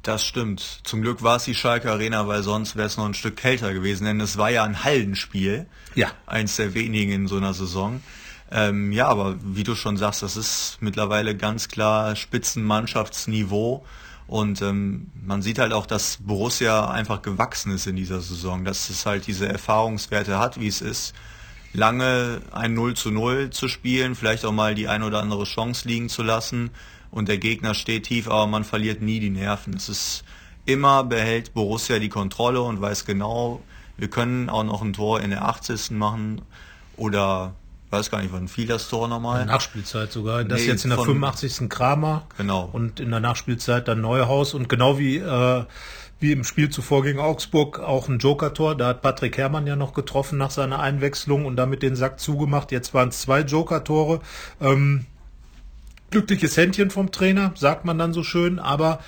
Das 0.02 0.24
stimmt. 0.24 0.80
Zum 0.84 1.02
Glück 1.02 1.22
war 1.22 1.36
es 1.36 1.44
die 1.44 1.54
Schalke 1.54 1.90
Arena, 1.90 2.26
weil 2.28 2.42
sonst 2.42 2.76
wäre 2.76 2.86
es 2.86 2.96
noch 2.96 3.04
ein 3.04 3.14
Stück 3.14 3.36
kälter 3.36 3.74
gewesen, 3.74 4.04
denn 4.04 4.20
es 4.20 4.38
war 4.38 4.48
ja 4.48 4.64
ein 4.64 4.84
Hallenspiel. 4.84 5.66
Ja. 5.94 6.08
Eins 6.26 6.56
der 6.56 6.74
wenigen 6.74 7.12
in 7.12 7.26
so 7.26 7.36
einer 7.36 7.52
Saison. 7.52 8.00
Ähm, 8.50 8.92
ja, 8.92 9.08
aber 9.08 9.36
wie 9.42 9.64
du 9.64 9.74
schon 9.74 9.96
sagst, 9.96 10.22
das 10.22 10.36
ist 10.36 10.78
mittlerweile 10.80 11.36
ganz 11.36 11.68
klar 11.68 12.16
Spitzenmannschaftsniveau. 12.16 13.84
Und 14.28 14.60
ähm, 14.60 15.10
man 15.14 15.40
sieht 15.40 15.58
halt 15.58 15.72
auch, 15.72 15.86
dass 15.86 16.18
Borussia 16.20 16.90
einfach 16.90 17.22
gewachsen 17.22 17.72
ist 17.72 17.86
in 17.86 17.96
dieser 17.96 18.20
Saison, 18.20 18.64
dass 18.64 18.90
es 18.90 19.06
halt 19.06 19.26
diese 19.26 19.48
Erfahrungswerte 19.48 20.38
hat, 20.38 20.60
wie 20.60 20.68
es 20.68 20.82
ist, 20.82 21.14
lange 21.72 22.42
ein 22.52 22.74
0 22.74 22.94
zu 22.94 23.10
0 23.10 23.50
zu 23.50 23.68
spielen, 23.68 24.14
vielleicht 24.14 24.44
auch 24.44 24.52
mal 24.52 24.74
die 24.74 24.86
ein 24.86 25.02
oder 25.02 25.20
andere 25.20 25.44
Chance 25.44 25.88
liegen 25.88 26.10
zu 26.10 26.22
lassen 26.22 26.70
und 27.10 27.28
der 27.28 27.38
Gegner 27.38 27.72
steht 27.72 28.04
tief, 28.04 28.28
aber 28.28 28.46
man 28.46 28.64
verliert 28.64 29.00
nie 29.00 29.18
die 29.18 29.30
Nerven. 29.30 29.74
Es 29.74 29.88
ist 29.88 30.24
immer 30.66 31.04
behält 31.04 31.54
Borussia 31.54 31.98
die 31.98 32.10
Kontrolle 32.10 32.60
und 32.60 32.82
weiß 32.82 33.06
genau, 33.06 33.62
wir 33.96 34.08
können 34.08 34.50
auch 34.50 34.64
noch 34.64 34.82
ein 34.82 34.92
Tor 34.92 35.20
in 35.20 35.30
der 35.30 35.46
80. 35.46 35.92
machen 35.92 36.42
oder 36.98 37.54
weiß 37.90 38.10
gar 38.10 38.20
nicht, 38.20 38.32
wann 38.32 38.48
fiel 38.48 38.66
das 38.66 38.88
Tor 38.88 39.08
nochmal? 39.08 39.40
In 39.40 39.46
der 39.46 39.54
Nachspielzeit 39.54 40.12
sogar. 40.12 40.44
Das 40.44 40.60
nee, 40.60 40.66
jetzt 40.66 40.84
in 40.84 40.90
der 40.90 40.98
85. 40.98 41.68
Kramer. 41.68 42.26
Genau. 42.36 42.68
Und 42.72 43.00
in 43.00 43.10
der 43.10 43.20
Nachspielzeit 43.20 43.88
dann 43.88 44.00
Neuhaus. 44.00 44.54
Und 44.54 44.68
genau 44.68 44.98
wie, 44.98 45.16
äh, 45.16 45.64
wie 46.20 46.32
im 46.32 46.44
Spiel 46.44 46.70
zuvor 46.70 47.02
gegen 47.02 47.18
Augsburg 47.18 47.78
auch 47.78 48.08
ein 48.08 48.18
Joker-Tor. 48.18 48.76
Da 48.76 48.88
hat 48.88 49.02
Patrick 49.02 49.38
Herrmann 49.38 49.66
ja 49.66 49.76
noch 49.76 49.94
getroffen 49.94 50.38
nach 50.38 50.50
seiner 50.50 50.80
Einwechslung 50.80 51.46
und 51.46 51.56
damit 51.56 51.82
den 51.82 51.96
Sack 51.96 52.20
zugemacht. 52.20 52.72
Jetzt 52.72 52.92
waren 52.94 53.08
es 53.08 53.20
zwei 53.20 53.40
Joker-Tore. 53.40 54.20
Ähm, 54.60 55.06
glückliches 56.10 56.56
Händchen 56.56 56.90
vom 56.90 57.12
Trainer, 57.12 57.52
sagt 57.54 57.84
man 57.84 57.98
dann 57.98 58.12
so 58.12 58.22
schön, 58.22 58.58
aber 58.58 59.00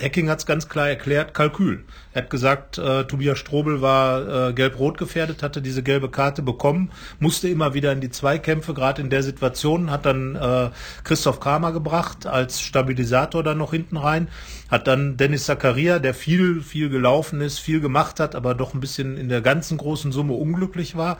Hacking 0.00 0.28
hat 0.28 0.40
es 0.40 0.46
ganz 0.46 0.68
klar 0.68 0.88
erklärt, 0.88 1.34
Kalkül. 1.34 1.84
Er 2.12 2.22
hat 2.22 2.30
gesagt, 2.30 2.76
äh, 2.76 3.04
Tobias 3.04 3.38
Strobel 3.38 3.80
war 3.82 4.48
äh, 4.48 4.52
gelb-rot 4.52 4.98
gefährdet, 4.98 5.44
hatte 5.44 5.62
diese 5.62 5.84
gelbe 5.84 6.10
Karte 6.10 6.42
bekommen, 6.42 6.90
musste 7.20 7.48
immer 7.48 7.72
wieder 7.72 7.92
in 7.92 8.00
die 8.00 8.10
Zweikämpfe, 8.10 8.74
gerade 8.74 9.00
in 9.00 9.10
der 9.10 9.22
Situation, 9.22 9.92
hat 9.92 10.06
dann 10.06 10.34
äh, 10.34 10.70
Christoph 11.04 11.38
Kramer 11.38 11.70
gebracht 11.72 12.26
als 12.26 12.60
Stabilisator 12.60 13.44
dann 13.44 13.58
noch 13.58 13.70
hinten 13.70 13.96
rein, 13.96 14.26
hat 14.68 14.88
dann 14.88 15.18
Dennis 15.18 15.44
Zakaria, 15.44 16.00
der 16.00 16.14
viel, 16.14 16.62
viel 16.62 16.90
gelaufen 16.90 17.40
ist, 17.40 17.60
viel 17.60 17.80
gemacht 17.80 18.18
hat, 18.18 18.34
aber 18.34 18.54
doch 18.54 18.74
ein 18.74 18.80
bisschen 18.80 19.16
in 19.16 19.28
der 19.28 19.40
ganzen 19.40 19.78
großen 19.78 20.10
Summe 20.10 20.32
unglücklich 20.32 20.96
war, 20.96 21.18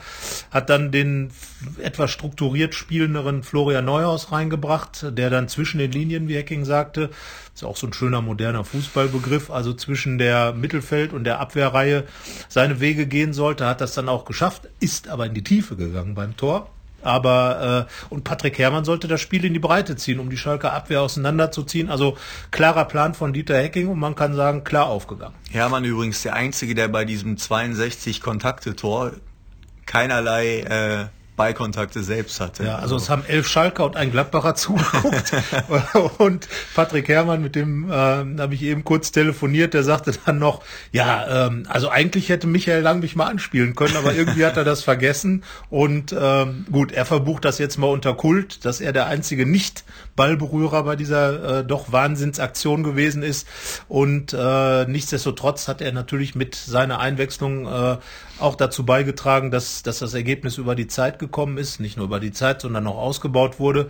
hat 0.50 0.70
dann 0.70 0.90
den 0.90 1.30
etwas 1.80 2.10
strukturiert 2.10 2.74
spielenderen 2.74 3.44
Florian 3.44 3.84
Neuhaus 3.84 4.32
reingebracht, 4.32 5.06
der 5.16 5.30
dann 5.30 5.48
zwischen 5.48 5.78
den 5.78 5.92
Linien, 5.92 6.26
wie 6.26 6.36
Hacking 6.36 6.64
sagte, 6.64 7.10
ist 7.54 7.64
auch 7.64 7.76
so 7.76 7.86
ein 7.86 7.92
schöner 7.92 8.22
moderner 8.22 8.64
Fußballbegriff, 8.64 9.50
also 9.50 9.72
zwischen 9.74 10.18
der 10.18 10.52
Mittelfeld 10.80 11.12
und 11.12 11.24
der 11.24 11.40
Abwehrreihe 11.40 12.04
seine 12.48 12.80
Wege 12.80 13.06
gehen 13.06 13.32
sollte, 13.32 13.66
hat 13.66 13.80
das 13.80 13.94
dann 13.94 14.08
auch 14.08 14.24
geschafft, 14.24 14.68
ist 14.80 15.08
aber 15.08 15.26
in 15.26 15.34
die 15.34 15.44
Tiefe 15.44 15.76
gegangen 15.76 16.14
beim 16.14 16.36
Tor. 16.36 16.70
Aber 17.02 17.86
äh, 17.88 18.12
und 18.12 18.24
Patrick 18.24 18.58
Herrmann 18.58 18.84
sollte 18.84 19.08
das 19.08 19.22
Spiel 19.22 19.46
in 19.46 19.54
die 19.54 19.58
Breite 19.58 19.96
ziehen, 19.96 20.18
um 20.20 20.28
die 20.28 20.36
Schalker 20.36 20.74
Abwehr 20.74 21.00
auseinanderzuziehen. 21.00 21.88
Also 21.88 22.18
klarer 22.50 22.84
Plan 22.84 23.14
von 23.14 23.32
Dieter 23.32 23.56
Hecking 23.56 23.88
und 23.88 23.98
man 23.98 24.14
kann 24.14 24.34
sagen, 24.34 24.64
klar 24.64 24.86
aufgegangen. 24.86 25.34
Herrmann 25.50 25.84
übrigens 25.84 26.22
der 26.22 26.34
Einzige, 26.34 26.74
der 26.74 26.88
bei 26.88 27.06
diesem 27.06 27.38
62 27.38 28.20
Kontakte-Tor 28.20 29.12
keinerlei 29.86 30.60
äh, 30.60 31.06
Ballkontakte 31.40 32.02
selbst 32.02 32.38
hatte. 32.38 32.64
Ja, 32.64 32.76
also, 32.76 32.96
es 32.96 33.08
haben 33.08 33.24
elf 33.26 33.48
Schalker 33.48 33.86
und 33.86 33.96
ein 33.96 34.10
Gladbacher 34.10 34.54
zugeguckt. 34.56 35.32
Und 36.18 36.46
Patrick 36.74 37.08
Herrmann, 37.08 37.40
mit 37.40 37.56
dem 37.56 37.90
äh, 37.90 37.94
habe 37.94 38.52
ich 38.52 38.62
eben 38.62 38.84
kurz 38.84 39.10
telefoniert, 39.10 39.72
der 39.72 39.82
sagte 39.82 40.12
dann 40.26 40.38
noch, 40.38 40.62
ja, 40.92 41.46
ähm, 41.46 41.64
also 41.66 41.88
eigentlich 41.88 42.28
hätte 42.28 42.46
Michael 42.46 42.82
Lang 42.82 43.00
mich 43.00 43.16
mal 43.16 43.24
anspielen 43.24 43.74
können, 43.74 43.96
aber 43.96 44.14
irgendwie 44.14 44.44
hat 44.44 44.58
er 44.58 44.64
das 44.64 44.82
vergessen. 44.82 45.42
Und 45.70 46.14
ähm, 46.18 46.66
gut, 46.70 46.92
er 46.92 47.06
verbucht 47.06 47.46
das 47.46 47.56
jetzt 47.56 47.78
mal 47.78 47.86
unter 47.86 48.12
Kult, 48.12 48.66
dass 48.66 48.82
er 48.82 48.92
der 48.92 49.06
einzige 49.06 49.46
Nicht-Ballberührer 49.46 50.82
bei 50.82 50.94
dieser 50.94 51.60
äh, 51.60 51.64
doch 51.64 51.90
Wahnsinnsaktion 51.90 52.82
gewesen 52.82 53.22
ist. 53.22 53.48
Und 53.88 54.34
äh, 54.34 54.84
nichtsdestotrotz 54.84 55.68
hat 55.68 55.80
er 55.80 55.92
natürlich 55.92 56.34
mit 56.34 56.54
seiner 56.54 56.98
Einwechslung 56.98 57.66
äh, 57.66 57.96
auch 58.40 58.54
dazu 58.54 58.84
beigetragen, 58.84 59.50
dass, 59.50 59.82
dass 59.82 60.00
das 60.00 60.14
Ergebnis 60.14 60.58
über 60.58 60.74
die 60.74 60.86
Zeit 60.86 61.18
gekommen 61.18 61.58
ist, 61.58 61.80
nicht 61.80 61.96
nur 61.96 62.06
über 62.06 62.20
die 62.20 62.32
Zeit, 62.32 62.60
sondern 62.60 62.86
auch 62.86 62.98
ausgebaut 62.98 63.58
wurde. 63.58 63.88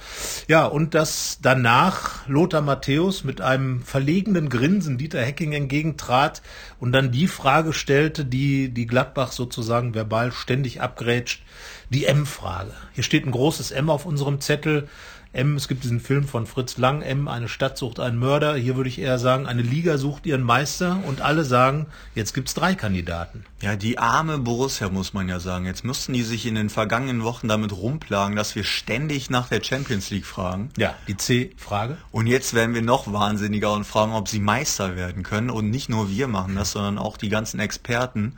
Ja, 0.49 0.67
und 0.67 0.95
dass 0.95 1.39
danach 1.43 2.27
Lothar 2.29 2.63
Matthäus 2.63 3.25
mit 3.25 3.41
einem 3.41 3.83
verlegenen 3.83 4.49
Grinsen 4.49 4.99
Dieter 4.99 5.21
Hecking 5.21 5.53
entgegentrat 5.53 6.43
und 6.79 6.93
dann 6.93 7.11
die 7.13 7.27
Frage 7.27 7.73
stellte, 7.73 8.25
die, 8.25 8.69
die 8.69 8.87
Gladbach 8.87 9.33
sozusagen 9.33 9.95
verbal 9.95 10.33
ständig 10.33 10.81
abgrätscht, 10.81 11.43
die 11.91 12.07
M-Frage. 12.07 12.73
Hier 12.93 13.05
steht 13.05 13.27
ein 13.27 13.33
großes 13.33 13.71
M 13.71 13.91
auf 13.91 14.07
unserem 14.07 14.41
Zettel. 14.41 14.89
M, 15.33 15.55
es 15.55 15.69
gibt 15.69 15.85
diesen 15.85 16.01
Film 16.01 16.27
von 16.27 16.45
Fritz 16.45 16.77
Lang, 16.77 17.03
M, 17.03 17.29
eine 17.29 17.49
Stadt 17.49 17.79
sucht 17.79 18.01
einen 18.01 18.19
Mörder. 18.19 18.57
Hier 18.57 18.75
würde 18.75 18.89
ich 18.89 18.99
eher 18.99 19.19
sagen, 19.21 19.47
eine 19.47 19.63
Liga 19.63 19.97
sucht 19.97 20.27
ihren 20.27 20.43
Meister 20.43 20.99
und 21.07 21.21
alle 21.21 21.45
sagen, 21.45 21.87
jetzt 22.17 22.35
gibt's 22.35 22.53
drei 22.55 22.75
Kandidaten. 22.75 23.45
Ja, 23.63 23.77
die 23.77 23.99
arme 23.99 24.39
Borussia 24.39 24.89
muss 24.89 25.15
man 25.15 25.29
ja 25.29 25.39
sagen. 25.39 25.67
Jetzt 25.67 25.85
müssten 25.85 26.15
die 26.15 26.25
sich 26.25 26.47
in 26.47 26.57
den 26.57 26.69
vergangenen 26.69 27.23
Wochen 27.23 27.47
damit 27.47 27.73
rumplagen, 27.73 28.35
dass 28.35 28.57
wir 28.57 28.65
ständig 28.65 29.31
nach 29.31 29.49
der 29.49 29.63
Champions 29.63 30.11
League 30.11 30.27
fragen. 30.27 30.71
Ja, 30.77 30.97
die 31.07 31.17
C-Frage. 31.17 31.97
Und 32.11 32.27
jetzt 32.27 32.53
werden 32.53 32.75
wir 32.75 32.83
noch 32.83 33.13
wahnsinniger 33.13 33.73
und 33.73 33.85
fragen, 33.85 34.13
ob 34.13 34.29
sie 34.29 34.41
Meister 34.41 34.97
werden 34.97 35.23
können. 35.23 35.51
Und 35.51 35.71
nicht 35.71 35.89
nur 35.89 36.11
wir 36.11 36.27
machen 36.27 36.57
das, 36.57 36.73
sondern 36.73 36.99
auch 36.99 37.17
die 37.17 37.29
ganzen 37.29 37.61
Experten. 37.61 38.37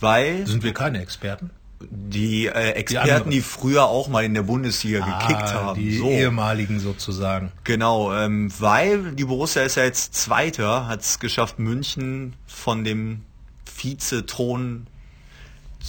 Weil. 0.00 0.46
Sind 0.46 0.62
wir 0.62 0.72
keine 0.72 1.02
Experten? 1.02 1.50
Die 1.90 2.46
äh, 2.46 2.70
Experten, 2.70 3.30
die, 3.30 3.36
die, 3.36 3.42
früher 3.42 3.84
auch 3.84 4.08
mal 4.08 4.24
in 4.24 4.34
der 4.34 4.42
Bundesliga 4.42 5.04
ah, 5.04 5.18
gekickt 5.18 5.54
haben. 5.54 5.80
Die 5.80 5.98
so. 5.98 6.08
ehemaligen 6.08 6.80
sozusagen. 6.80 7.52
Genau, 7.64 8.12
ähm, 8.14 8.52
weil 8.58 9.12
die 9.12 9.24
Borussia 9.24 9.62
ist 9.62 9.76
ja 9.76 9.84
jetzt 9.84 10.14
Zweiter, 10.14 10.86
hat 10.86 11.00
es 11.00 11.18
geschafft, 11.18 11.58
München 11.58 12.34
von 12.46 12.84
dem 12.84 13.22
Vize-Thron 13.64 14.86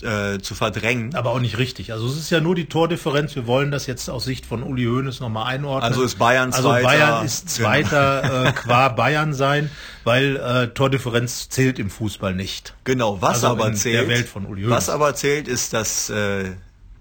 äh, 0.03 0.39
zu 0.39 0.55
verdrängen. 0.55 1.15
Aber 1.15 1.31
auch 1.31 1.39
nicht 1.39 1.57
richtig. 1.57 1.91
Also 1.91 2.07
es 2.07 2.17
ist 2.17 2.29
ja 2.29 2.39
nur 2.39 2.55
die 2.55 2.65
Tordifferenz. 2.65 3.35
Wir 3.35 3.47
wollen 3.47 3.71
das 3.71 3.87
jetzt 3.87 4.09
aus 4.09 4.25
Sicht 4.25 4.45
von 4.45 4.63
Uli 4.63 4.85
Hoeneß 4.85 5.19
nochmal 5.19 5.47
einordnen. 5.47 5.91
Also 5.91 6.03
ist 6.03 6.17
Bayern 6.17 6.53
also 6.53 6.69
Zweiter. 6.69 6.87
Also 6.87 6.97
Bayern 6.97 7.25
ist 7.25 7.49
Zweiter 7.49 8.21
genau. 8.21 8.43
äh, 8.43 8.51
qua 8.55 8.89
Bayern 8.89 9.33
sein, 9.33 9.69
weil 10.03 10.37
äh, 10.37 10.67
Tordifferenz 10.67 11.49
zählt 11.49 11.79
im 11.79 11.89
Fußball 11.89 12.33
nicht. 12.33 12.73
Genau, 12.83 13.21
was 13.21 13.43
also 13.43 13.47
aber 13.47 13.73
zählt. 13.73 14.35
Was 14.67 14.89
aber 14.89 15.15
zählt, 15.15 15.47
ist, 15.47 15.73
dass 15.73 16.09
äh, 16.09 16.51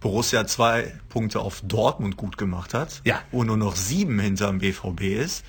Borussia 0.00 0.46
zwei 0.46 0.92
Punkte 1.08 1.40
auf 1.40 1.62
Dortmund 1.62 2.16
gut 2.16 2.36
gemacht 2.36 2.74
hat. 2.74 3.00
Ja. 3.04 3.22
Und 3.32 3.46
nur 3.46 3.56
noch 3.56 3.74
sieben 3.74 4.18
hinterm 4.20 4.58
BVB 4.58 5.00
ist. 5.02 5.44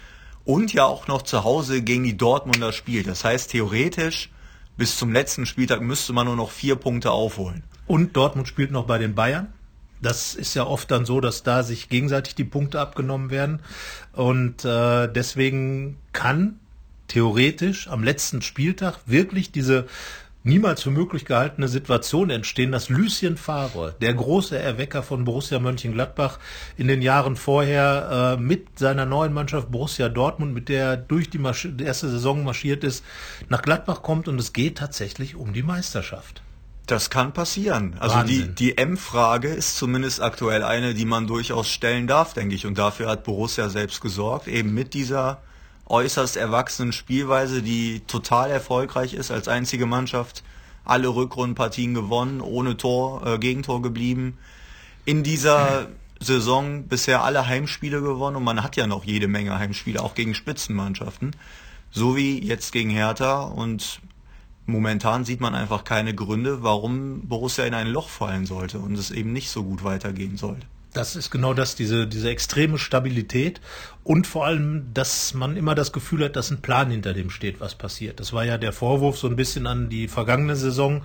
Und 0.45 0.73
ja 0.73 0.85
auch 0.85 1.07
noch 1.07 1.23
zu 1.23 1.43
Hause 1.43 1.81
gegen 1.81 2.03
die 2.03 2.15
Dortmunder 2.15 2.71
spielt. 2.71 3.07
Das 3.07 3.25
heißt, 3.25 3.51
theoretisch 3.51 4.29
bis 4.77 4.97
zum 4.97 5.11
letzten 5.11 5.45
Spieltag 5.45 5.81
müsste 5.81 6.13
man 6.13 6.27
nur 6.27 6.35
noch 6.35 6.51
vier 6.51 6.75
Punkte 6.75 7.11
aufholen. 7.11 7.63
Und 7.87 8.15
Dortmund 8.15 8.47
spielt 8.47 8.71
noch 8.71 8.85
bei 8.85 8.97
den 8.97 9.15
Bayern. 9.15 9.53
Das 10.01 10.35
ist 10.35 10.53
ja 10.55 10.65
oft 10.65 10.91
dann 10.91 11.05
so, 11.05 11.21
dass 11.21 11.43
da 11.43 11.63
sich 11.63 11.89
gegenseitig 11.89 12.35
die 12.35 12.43
Punkte 12.43 12.79
abgenommen 12.79 13.29
werden. 13.29 13.61
Und 14.13 14.65
äh, 14.65 15.07
deswegen 15.07 15.97
kann 16.11 16.59
theoretisch 17.07 17.87
am 17.87 18.03
letzten 18.03 18.41
Spieltag 18.41 18.99
wirklich 19.05 19.51
diese 19.51 19.87
niemals 20.45 20.83
für 20.83 20.91
möglich 20.91 21.25
gehaltene 21.25 21.67
Situation 21.67 22.29
entstehen, 22.29 22.71
dass 22.71 22.89
Lucien 22.89 23.35
Favre, 23.35 23.95
der 23.99 24.13
große 24.13 24.57
Erwecker 24.57 25.03
von 25.03 25.25
Borussia 25.25 25.59
Mönchengladbach, 25.59 26.39
in 26.77 26.87
den 26.87 27.01
Jahren 27.01 27.35
vorher 27.35 28.37
äh, 28.37 28.41
mit 28.41 28.79
seiner 28.79 29.05
neuen 29.05 29.33
Mannschaft 29.33 29.71
Borussia 29.71 30.07
Dortmund, 30.07 30.53
mit 30.53 30.69
der 30.69 30.85
er 30.85 30.97
durch 30.97 31.29
die, 31.29 31.39
die 31.39 31.83
erste 31.83 32.09
Saison 32.09 32.43
marschiert 32.43 32.83
ist, 32.83 33.03
nach 33.49 33.63
Gladbach 33.63 34.03
kommt 34.03 34.27
und 34.27 34.39
es 34.39 34.53
geht 34.53 34.77
tatsächlich 34.77 35.35
um 35.35 35.51
die 35.51 35.63
Meisterschaft. 35.63 36.41
Das 36.85 37.09
kann 37.09 37.33
passieren. 37.33 37.95
Also 37.99 38.15
Wahnsinn. 38.15 38.53
die, 38.55 38.71
die 38.71 38.77
M-Frage 38.77 39.47
ist 39.47 39.77
zumindest 39.77 40.21
aktuell 40.21 40.63
eine, 40.63 40.93
die 40.93 41.05
man 41.05 41.25
durchaus 41.25 41.67
stellen 41.69 42.05
darf, 42.05 42.33
denke 42.35 42.53
ich. 42.53 42.67
Und 42.67 42.77
dafür 42.77 43.07
hat 43.07 43.23
Borussia 43.23 43.69
selbst 43.69 44.01
gesorgt, 44.01 44.47
eben 44.47 44.75
mit 44.75 44.93
dieser 44.93 45.41
äußerst 45.87 46.37
erwachsenen 46.37 46.91
Spielweise, 46.91 47.61
die 47.61 48.01
total 48.07 48.49
erfolgreich 48.49 49.13
ist, 49.13 49.31
als 49.31 49.47
einzige 49.47 49.85
Mannschaft 49.85 50.43
alle 50.83 51.07
Rückrundenpartien 51.07 51.93
gewonnen, 51.93 52.41
ohne 52.41 52.77
Tor, 52.77 53.25
äh, 53.25 53.39
Gegentor 53.39 53.81
geblieben. 53.81 54.37
In 55.03 55.23
dieser 55.23 55.87
Saison 56.19 56.87
bisher 56.87 57.23
alle 57.23 57.47
Heimspiele 57.47 58.01
gewonnen 58.01 58.37
und 58.37 58.43
man 58.43 58.63
hat 58.63 58.77
ja 58.77 58.87
noch 58.87 59.03
jede 59.03 59.27
Menge 59.27 59.57
Heimspiele, 59.59 60.01
auch 60.01 60.15
gegen 60.15 60.33
Spitzenmannschaften. 60.33 61.35
So 61.91 62.15
wie 62.15 62.43
jetzt 62.43 62.71
gegen 62.71 62.89
Hertha 62.89 63.43
und 63.43 63.99
momentan 64.65 65.25
sieht 65.25 65.41
man 65.41 65.55
einfach 65.55 65.83
keine 65.83 66.15
Gründe, 66.15 66.63
warum 66.63 67.27
Borussia 67.27 67.65
in 67.65 67.73
ein 67.73 67.87
Loch 67.87 68.09
fallen 68.09 68.45
sollte 68.45 68.79
und 68.79 68.97
es 68.97 69.11
eben 69.11 69.33
nicht 69.33 69.49
so 69.49 69.63
gut 69.63 69.83
weitergehen 69.83 70.37
sollte. 70.37 70.65
Das 70.95 71.17
ist 71.17 71.29
genau 71.29 71.53
das, 71.53 71.75
diese, 71.75 72.07
diese 72.07 72.29
extreme 72.29 72.77
Stabilität 72.77 73.59
und 74.05 74.27
vor 74.27 74.45
allem, 74.45 74.93
dass 74.93 75.33
man 75.33 75.57
immer 75.57 75.75
das 75.75 75.91
Gefühl 75.91 76.23
hat, 76.23 76.37
dass 76.37 76.51
ein 76.51 76.61
Plan 76.61 76.89
hinter 76.89 77.13
dem 77.13 77.29
steht, 77.29 77.59
was 77.59 77.75
passiert. 77.75 78.21
Das 78.21 78.31
war 78.31 78.45
ja 78.45 78.57
der 78.57 78.71
Vorwurf 78.71 79.17
so 79.17 79.27
ein 79.27 79.35
bisschen 79.35 79.67
an 79.67 79.89
die 79.89 80.07
vergangene 80.07 80.55
Saison, 80.55 81.03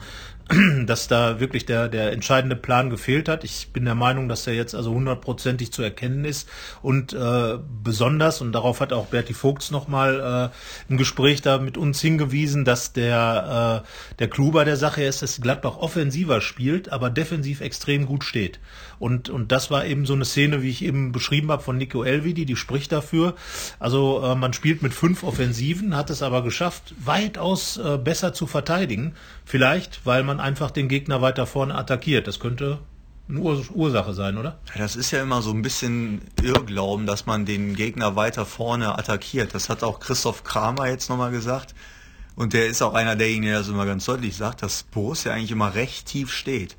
dass 0.87 1.07
da 1.07 1.38
wirklich 1.38 1.64
der, 1.64 1.88
der 1.88 2.12
entscheidende 2.12 2.57
Plan 2.57 2.90
gefehlt 2.90 3.28
hat. 3.28 3.45
Ich 3.45 3.69
bin 3.73 3.85
der 3.85 3.95
Meinung, 3.95 4.28
dass 4.28 4.45
der 4.45 4.54
jetzt 4.54 4.75
also 4.75 4.92
hundertprozentig 4.92 5.73
zu 5.73 5.83
erkennen 5.83 6.25
ist 6.25 6.49
und 6.83 7.12
äh, 7.12 7.59
besonders, 7.83 8.40
und 8.40 8.52
darauf 8.52 8.80
hat 8.80 8.92
auch 8.92 9.07
Berti 9.07 9.33
Vogts 9.33 9.71
nochmal 9.71 10.50
äh, 10.88 10.90
im 10.90 10.97
Gespräch 10.97 11.40
da 11.42 11.59
mit 11.59 11.76
uns 11.76 12.00
hingewiesen, 12.00 12.64
dass 12.64 12.92
der, 12.92 13.85
äh, 13.85 14.16
der 14.19 14.28
Clou 14.28 14.50
bei 14.50 14.64
der 14.64 14.76
Sache 14.76 15.04
ist, 15.04 15.23
dass 15.23 15.40
Gladbach 15.40 15.76
offensiver 15.78 16.40
spielt, 16.40 16.90
aber 16.90 17.11
defensiv 17.11 17.61
extrem 17.61 18.07
gut 18.07 18.25
steht. 18.25 18.59
Und, 18.99 19.30
und 19.30 19.52
das 19.52 19.71
war 19.71 19.87
eben 19.87 20.04
so 20.04 20.12
eine 20.12 20.25
Szene, 20.25 20.62
wie 20.62 20.69
ich 20.69 20.85
eben 20.85 21.12
beschrieben 21.12 21.50
habe 21.50 21.62
von 21.62 21.78
Nico 21.78 22.02
Elvidi, 22.02 22.45
die 22.45 22.57
spricht 22.57 22.92
dafür. 22.92 23.35
Also 23.78 24.23
äh, 24.23 24.35
man 24.35 24.52
spielt 24.52 24.83
mit 24.83 24.95
fünf 24.95 25.23
Offensiven, 25.23 25.97
hat 25.97 26.11
es 26.11 26.23
aber 26.23 26.42
geschafft, 26.42 26.95
weitaus 27.02 27.78
äh, 27.78 27.99
besser 27.99 28.35
zu 28.35 28.47
verteidigen. 28.47 29.14
Vielleicht, 29.50 30.07
weil 30.07 30.23
man 30.23 30.38
einfach 30.38 30.71
den 30.71 30.87
Gegner 30.87 31.23
weiter 31.23 31.45
vorne 31.45 31.75
attackiert. 31.75 32.28
Das 32.28 32.38
könnte 32.38 32.78
eine 33.28 33.40
Ur 33.40 33.61
Ursache 33.75 34.14
sein, 34.14 34.38
oder? 34.38 34.61
Das 34.78 34.95
ist 34.95 35.11
ja 35.11 35.21
immer 35.21 35.42
so 35.42 35.50
ein 35.50 35.61
bisschen 35.61 36.21
Irrglauben, 36.40 37.04
dass 37.04 37.26
man 37.26 37.47
den 37.47 37.75
Gegner 37.75 38.14
weiter 38.14 38.47
vorne 38.47 38.97
attackiert. 38.97 39.52
Das 39.52 39.69
hat 39.69 39.83
auch 39.83 39.99
Christoph 39.99 40.45
Kramer 40.45 40.87
jetzt 40.87 41.11
nochmal 41.11 41.33
gesagt. 41.33 41.75
Und 42.37 42.52
der 42.52 42.69
ist 42.69 42.80
auch 42.80 42.95
einer 42.95 43.16
derjenigen, 43.16 43.47
der 43.47 43.59
das 43.59 43.69
immer 43.69 43.87
ganz 43.87 44.04
deutlich 44.04 44.37
sagt, 44.37 44.62
dass 44.62 44.85
Borussia 44.85 45.33
eigentlich 45.33 45.50
immer 45.50 45.75
recht 45.75 46.07
tief 46.07 46.33
steht. 46.33 46.76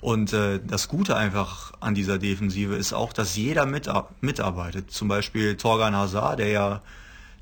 Und 0.00 0.32
äh, 0.32 0.60
das 0.64 0.86
Gute 0.86 1.16
einfach 1.16 1.72
an 1.80 1.96
dieser 1.96 2.18
Defensive 2.18 2.76
ist 2.76 2.92
auch, 2.92 3.12
dass 3.12 3.34
jeder 3.34 3.66
mit, 3.66 3.90
mitarbeitet. 4.20 4.92
Zum 4.92 5.08
Beispiel 5.08 5.56
Torgan 5.56 5.96
Hazard, 5.96 6.38
der 6.38 6.50
ja 6.50 6.82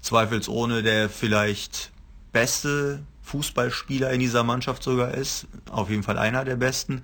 zweifelsohne 0.01 0.83
der 0.83 1.11
vielleicht 1.11 1.91
beste 2.33 3.01
Fußballspieler 3.25 4.11
in 4.11 4.21
dieser 4.21 4.45
Mannschaft 4.45 4.83
sogar 4.83 5.13
ist, 5.15 5.47
auf 5.71 5.91
jeden 5.91 6.03
Fall 6.03 6.19
einer 6.19 6.45
der 6.45 6.57
besten, 6.57 7.03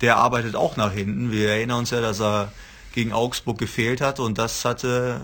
der 0.00 0.16
arbeitet 0.16 0.56
auch 0.56 0.76
nach 0.76 0.92
hinten. 0.92 1.32
Wir 1.32 1.50
erinnern 1.50 1.80
uns 1.80 1.90
ja, 1.90 2.00
dass 2.00 2.20
er 2.20 2.52
gegen 2.92 3.12
Augsburg 3.12 3.58
gefehlt 3.58 4.00
hat 4.00 4.20
und 4.20 4.38
das 4.38 4.64
hatte 4.64 5.22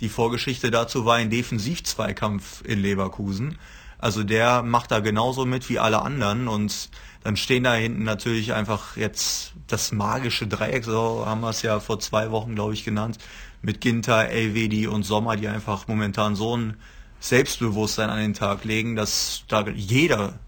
die 0.00 0.08
Vorgeschichte 0.08 0.70
dazu 0.70 1.04
war 1.04 1.16
ein 1.16 1.30
Defensivzweikampf 1.30 2.62
in 2.64 2.80
Leverkusen. 2.80 3.58
Also 3.98 4.24
der 4.24 4.62
macht 4.62 4.90
da 4.90 5.00
genauso 5.00 5.46
mit 5.46 5.68
wie 5.68 5.78
alle 5.78 6.02
anderen 6.02 6.48
und 6.48 6.90
dann 7.22 7.36
stehen 7.36 7.64
da 7.64 7.74
hinten 7.74 8.02
natürlich 8.02 8.52
einfach 8.52 8.96
jetzt 8.96 9.54
das 9.66 9.92
magische 9.92 10.46
Dreieck, 10.46 10.84
so 10.84 11.24
haben 11.24 11.40
wir 11.40 11.50
es 11.50 11.62
ja 11.62 11.80
vor 11.80 12.00
zwei 12.00 12.30
Wochen, 12.30 12.54
glaube 12.54 12.74
ich, 12.74 12.84
genannt, 12.84 13.18
mit 13.62 13.80
Ginter, 13.80 14.28
Elvedi 14.28 14.86
und 14.86 15.04
Sommer, 15.04 15.36
die 15.36 15.48
einfach 15.48 15.88
momentan 15.88 16.36
so 16.36 16.56
ein 16.56 16.76
Selbstbewusstsein 17.24 18.10
an 18.10 18.18
den 18.18 18.34
Tag 18.34 18.64
legen, 18.64 18.96
dass 18.96 19.44
da 19.48 19.66
jeder 19.68 20.38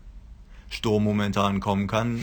Sturm 0.68 1.04
momentan 1.04 1.61
kommen 1.61 1.87
kann 1.87 2.23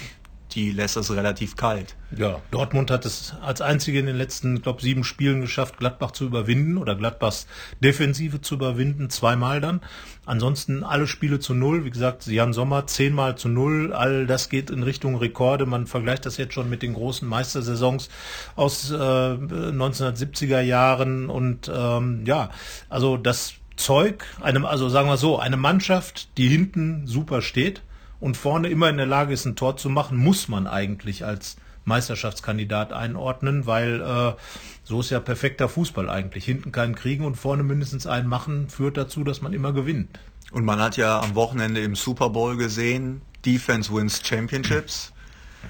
die 0.56 0.72
lässt 0.72 0.98
es 0.98 1.12
relativ 1.12 1.56
kalt. 1.56 1.96
Ja, 2.16 2.40
Dortmund 2.52 2.92
hat 2.92 3.06
es 3.06 3.34
als 3.42 3.62
einzige 3.62 4.00
in 4.00 4.06
den 4.06 4.16
letzten, 4.16 4.62
glaube 4.62 4.82
sieben 4.82 5.04
Spielen 5.04 5.42
geschafft, 5.42 5.78
Gladbach 5.80 6.12
zu 6.12 6.26
überwinden 6.26 6.78
oder 6.78 6.96
Gladbachs 6.96 7.48
Defensive 7.80 8.42
zu 8.42 8.56
überwinden, 8.56 9.10
zweimal 9.10 9.62
dann. 9.62 9.82
Ansonsten 10.26 10.84
alle 10.84 11.08
Spiele 11.08 11.40
zu 11.40 11.54
null. 11.54 11.86
Wie 11.86 11.90
gesagt, 11.90 12.28
Jan 12.28 12.54
Sommer 12.54 12.86
zehnmal 12.86 13.36
zu 13.38 13.50
null. 13.50 13.94
All 13.94 14.28
das 14.28 14.50
geht 14.50 14.70
in 14.70 14.84
Richtung 14.84 15.18
Rekorde. 15.18 15.66
Man 15.66 15.88
vergleicht 15.88 16.26
das 16.26 16.38
jetzt 16.38 16.54
schon 16.54 16.70
mit 16.70 16.84
den 16.84 16.94
großen 16.94 17.28
Meistersaisons 17.28 18.10
aus 18.56 18.92
äh, 18.92 18.96
1970er 18.96 20.62
Jahren 20.62 21.30
und 21.30 21.72
ähm, 21.74 22.24
ja, 22.26 22.52
also 22.90 23.18
das 23.18 23.56
Zeug, 23.76 24.26
einem, 24.42 24.66
also 24.66 24.90
sagen 24.90 25.10
wir 25.10 25.18
so, 25.18 25.40
eine 25.40 25.58
Mannschaft, 25.58 26.38
die 26.38 26.48
hinten 26.48 27.08
super 27.08 27.42
steht 27.42 27.82
und 28.20 28.38
vorne 28.38 28.70
immer 28.70 28.90
in 28.90 28.98
der 28.98 29.06
Lage 29.06 29.34
ist, 29.34 29.46
ein 29.46 29.56
Tor 29.56 29.78
zu 29.78 29.90
machen, 29.90 30.18
muss 30.18 30.48
man 30.48 30.68
eigentlich 30.68 31.26
als 31.26 31.58
Meisterschaftskandidat 31.86 32.94
einordnen, 32.94 33.66
weil 33.66 34.02
äh, 34.02 34.34
so 34.84 35.02
ist 35.02 35.10
ja 35.10 35.20
perfekter 35.20 35.68
Fußball 35.68 36.10
eigentlich. 36.10 36.46
Hinten 36.46 36.72
keinen 36.72 36.96
kriegen 36.96 37.26
und 37.26 37.36
vorne 37.36 37.64
mindestens 37.64 38.08
einen 38.08 38.28
machen, 38.28 38.70
führt 38.70 38.98
dazu, 38.98 39.24
dass 39.24 39.42
man 39.42 39.54
immer 39.54 39.74
gewinnt. 39.74 40.20
Und 40.52 40.66
man 40.66 40.80
hat 40.80 40.98
ja 40.98 41.20
am 41.20 41.36
Wochenende 41.36 41.82
im 41.82 41.96
Super 41.96 42.30
Bowl 42.30 42.58
gesehen, 42.58 43.22
Defense 43.46 43.94
wins 43.94 44.22
Championships. 44.26 45.12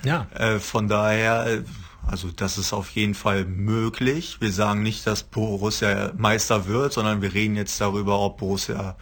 Ja. 0.03 0.27
Äh, 0.35 0.59
von 0.59 0.87
daher, 0.87 1.63
also 2.05 2.29
das 2.31 2.57
ist 2.57 2.73
auf 2.73 2.89
jeden 2.91 3.13
Fall 3.13 3.45
möglich. 3.45 4.37
Wir 4.39 4.51
sagen 4.51 4.83
nicht, 4.83 5.07
dass 5.07 5.23
Borussia 5.23 6.11
Meister 6.17 6.67
wird, 6.67 6.93
sondern 6.93 7.21
wir 7.21 7.33
reden 7.33 7.55
jetzt 7.55 7.79
darüber, 7.79 8.19
ob 8.19 8.37
Borussia 8.37 8.95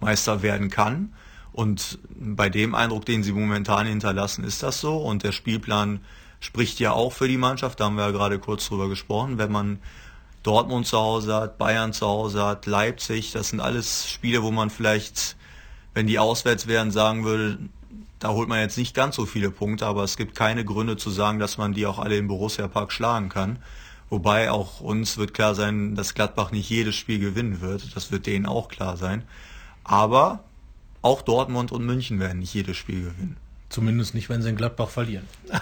Meister 0.00 0.42
werden 0.42 0.70
kann. 0.70 1.14
Und 1.52 1.98
bei 2.08 2.48
dem 2.48 2.74
Eindruck, 2.74 3.06
den 3.06 3.22
sie 3.22 3.32
momentan 3.32 3.86
hinterlassen, 3.86 4.44
ist 4.44 4.62
das 4.62 4.80
so. 4.80 4.98
Und 4.98 5.22
der 5.22 5.32
Spielplan 5.32 6.00
spricht 6.40 6.80
ja 6.80 6.92
auch 6.92 7.12
für 7.12 7.28
die 7.28 7.36
Mannschaft. 7.36 7.80
Da 7.80 7.84
haben 7.84 7.96
wir 7.96 8.06
ja 8.06 8.10
gerade 8.10 8.38
kurz 8.38 8.68
drüber 8.68 8.88
gesprochen. 8.88 9.38
Wenn 9.38 9.52
man 9.52 9.78
Dortmund 10.42 10.86
zu 10.86 10.98
Hause 10.98 11.34
hat, 11.34 11.58
Bayern 11.58 11.92
zu 11.92 12.06
Hause 12.06 12.44
hat, 12.44 12.66
Leipzig, 12.66 13.32
das 13.32 13.50
sind 13.50 13.60
alles 13.60 14.08
Spiele, 14.08 14.42
wo 14.42 14.50
man 14.50 14.70
vielleicht, 14.70 15.36
wenn 15.92 16.06
die 16.06 16.18
auswärts 16.18 16.66
wären, 16.66 16.90
sagen 16.90 17.24
würde, 17.24 17.58
da 18.18 18.28
holt 18.30 18.48
man 18.48 18.60
jetzt 18.60 18.76
nicht 18.76 18.94
ganz 18.94 19.16
so 19.16 19.26
viele 19.26 19.50
Punkte, 19.50 19.86
aber 19.86 20.04
es 20.04 20.16
gibt 20.16 20.34
keine 20.34 20.64
Gründe 20.64 20.96
zu 20.96 21.10
sagen, 21.10 21.38
dass 21.38 21.58
man 21.58 21.72
die 21.72 21.86
auch 21.86 21.98
alle 21.98 22.16
im 22.16 22.28
Borussia 22.28 22.68
Park 22.68 22.92
schlagen 22.92 23.28
kann. 23.28 23.58
Wobei 24.10 24.50
auch 24.50 24.80
uns 24.80 25.18
wird 25.18 25.34
klar 25.34 25.54
sein, 25.54 25.94
dass 25.94 26.14
Gladbach 26.14 26.50
nicht 26.50 26.68
jedes 26.68 26.96
Spiel 26.96 27.18
gewinnen 27.18 27.60
wird. 27.60 27.96
Das 27.96 28.10
wird 28.10 28.26
denen 28.26 28.44
auch 28.44 28.68
klar 28.68 28.96
sein. 28.96 29.22
Aber 29.84 30.44
auch 31.00 31.22
Dortmund 31.22 31.72
und 31.72 31.86
München 31.86 32.18
werden 32.20 32.40
nicht 32.40 32.52
jedes 32.52 32.76
Spiel 32.76 33.02
gewinnen. 33.02 33.36
Zumindest 33.68 34.14
nicht, 34.14 34.28
wenn 34.28 34.42
sie 34.42 34.50
in 34.50 34.56
Gladbach 34.56 34.90
verlieren. 34.90 35.26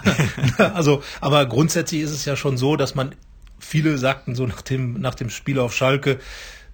also, 0.57 1.03
aber 1.21 1.45
grundsätzlich 1.45 2.01
ist 2.01 2.11
es 2.11 2.25
ja 2.25 2.35
schon 2.35 2.57
so, 2.57 2.75
dass 2.75 2.95
man 2.95 3.15
viele 3.59 3.97
sagten 3.97 4.35
so 4.35 4.47
nach 4.47 4.61
dem, 4.61 4.99
nach 4.99 5.15
dem 5.15 5.29
Spiel 5.29 5.59
auf 5.59 5.75
Schalke, 5.75 6.19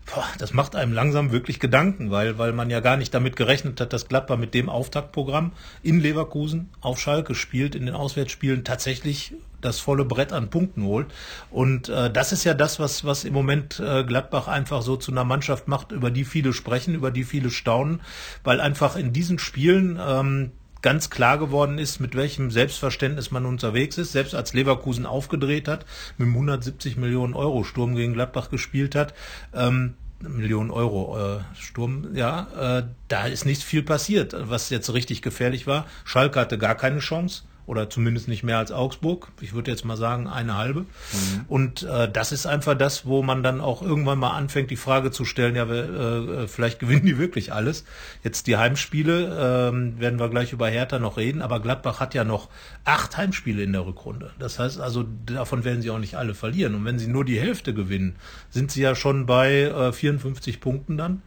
boah, 0.05 0.25
das 0.37 0.53
macht 0.53 0.75
einem 0.75 0.93
langsam 0.93 1.31
wirklich 1.31 1.59
Gedanken, 1.59 2.11
weil, 2.11 2.37
weil 2.37 2.53
man 2.53 2.69
ja 2.69 2.79
gar 2.79 2.97
nicht 2.97 3.13
damit 3.13 3.35
gerechnet 3.35 3.81
hat, 3.81 3.93
dass 3.93 4.07
Gladbach 4.07 4.37
mit 4.37 4.53
dem 4.53 4.69
Auftaktprogramm 4.69 5.51
in 5.83 5.99
Leverkusen 5.99 6.69
auf 6.81 6.99
Schalke 6.99 7.35
spielt, 7.35 7.75
in 7.75 7.85
den 7.85 7.95
Auswärtsspielen 7.95 8.63
tatsächlich 8.63 9.33
das 9.61 9.79
volle 9.79 10.05
Brett 10.05 10.31
an 10.31 10.49
Punkten 10.49 10.83
holt. 10.83 11.07
Und 11.49 11.89
äh, 11.89 12.11
das 12.11 12.31
ist 12.31 12.43
ja 12.43 12.53
das, 12.53 12.79
was, 12.79 13.03
was 13.03 13.23
im 13.23 13.33
Moment 13.33 13.79
äh, 13.79 14.03
Gladbach 14.03 14.47
einfach 14.47 14.81
so 14.83 14.95
zu 14.95 15.11
einer 15.11 15.23
Mannschaft 15.23 15.67
macht, 15.67 15.91
über 15.91 16.11
die 16.11 16.25
viele 16.25 16.53
sprechen, 16.53 16.93
über 16.93 17.09
die 17.09 17.23
viele 17.23 17.49
staunen, 17.49 18.01
weil 18.43 18.61
einfach 18.61 18.95
in 18.95 19.11
diesen 19.11 19.39
Spielen 19.39 19.99
ähm, 19.99 20.51
ganz 20.85 21.09
klar 21.09 21.39
geworden 21.39 21.79
ist, 21.79 21.99
mit 21.99 22.15
welchem 22.15 22.51
Selbstverständnis 22.51 23.31
man 23.31 23.47
unterwegs 23.47 23.97
ist. 23.97 24.11
Selbst 24.11 24.35
als 24.35 24.53
Leverkusen 24.53 25.07
aufgedreht 25.07 25.67
hat, 25.67 25.83
mit 26.19 26.27
einem 26.27 26.35
170 26.35 26.95
Millionen 26.97 27.33
Euro 27.33 27.63
Sturm 27.63 27.95
gegen 27.95 28.13
Gladbach 28.13 28.51
gespielt 28.51 28.93
hat, 28.93 29.15
ähm, 29.55 29.95
Millionen 30.21 30.71
Euro 30.71 31.37
äh, 31.37 31.39
Sturm, 31.59 32.15
ja, 32.15 32.79
äh, 32.79 32.83
da 33.07 33.27
ist 33.27 33.45
nicht 33.45 33.63
viel 33.63 33.83
passiert, 33.83 34.35
was 34.37 34.69
jetzt 34.69 34.93
richtig 34.93 35.21
gefährlich 35.21 35.67
war. 35.67 35.85
Schalke 36.03 36.39
hatte 36.39 36.57
gar 36.57 36.75
keine 36.75 36.99
Chance 36.99 37.43
oder 37.67 37.89
zumindest 37.89 38.27
nicht 38.27 38.43
mehr 38.43 38.57
als 38.57 38.71
Augsburg. 38.71 39.29
Ich 39.41 39.53
würde 39.53 39.71
jetzt 39.71 39.85
mal 39.85 39.97
sagen, 39.97 40.27
eine 40.27 40.55
halbe. 40.55 40.81
Mhm. 40.81 41.45
Und 41.47 41.83
äh, 41.83 42.09
das 42.11 42.31
ist 42.31 42.45
einfach 42.45 42.77
das, 42.77 43.05
wo 43.05 43.23
man 43.23 43.41
dann 43.41 43.59
auch 43.59 43.81
irgendwann 43.81 44.19
mal 44.19 44.31
anfängt, 44.31 44.69
die 44.69 44.75
Frage 44.75 45.11
zu 45.11 45.25
stellen, 45.25 45.55
ja, 45.55 45.65
äh, 45.65 46.43
äh, 46.43 46.47
vielleicht 46.47 46.79
gewinnen 46.79 47.05
die 47.05 47.17
wirklich 47.17 47.53
alles. 47.53 47.83
Jetzt 48.23 48.47
die 48.47 48.57
Heimspiele, 48.57 49.71
äh, 49.71 49.99
werden 49.99 50.19
wir 50.19 50.29
gleich 50.29 50.53
über 50.53 50.67
Hertha 50.67 50.99
noch 50.99 51.17
reden, 51.17 51.41
aber 51.41 51.59
Gladbach 51.59 51.99
hat 51.99 52.13
ja 52.13 52.23
noch 52.23 52.49
acht 52.83 53.17
Heimspiele 53.17 53.63
in 53.63 53.73
der 53.73 53.85
Rückrunde. 53.85 54.31
Das 54.37 54.59
heißt 54.59 54.79
also, 54.79 55.05
davon 55.25 55.63
werden 55.63 55.81
sie 55.81 55.89
auch 55.89 55.99
nicht 55.99 56.15
alle 56.15 56.35
verlieren. 56.35 56.75
Und 56.75 56.85
wenn 56.85 56.99
sie 56.99 57.07
nur 57.07 57.25
die 57.25 57.39
Hälfte 57.39 57.73
gewinnen, 57.73 58.15
sind 58.51 58.71
sie 58.71 58.81
ja 58.81 58.93
schon 58.93 59.25
bei 59.25 59.63
äh, 59.63 59.91
54 59.91 60.59
Punkten 60.59 60.97
dann, 60.97 61.23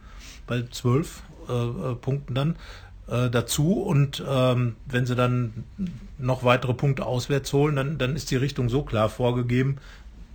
bei 0.47 0.63
12 0.63 1.21
äh, 1.49 1.53
äh, 1.53 1.95
Punkten 1.95 2.35
dann 2.35 2.55
äh, 3.09 3.29
dazu. 3.29 3.73
Und 3.73 4.23
ähm, 4.27 4.75
wenn 4.85 5.05
sie 5.05 5.15
dann 5.15 5.65
noch 6.17 6.43
weitere 6.43 6.73
Punkte 6.73 7.05
auswärts 7.05 7.53
holen, 7.53 7.75
dann, 7.75 7.97
dann 7.97 8.15
ist 8.15 8.31
die 8.31 8.35
Richtung 8.35 8.69
so 8.69 8.83
klar 8.83 9.09
vorgegeben 9.09 9.77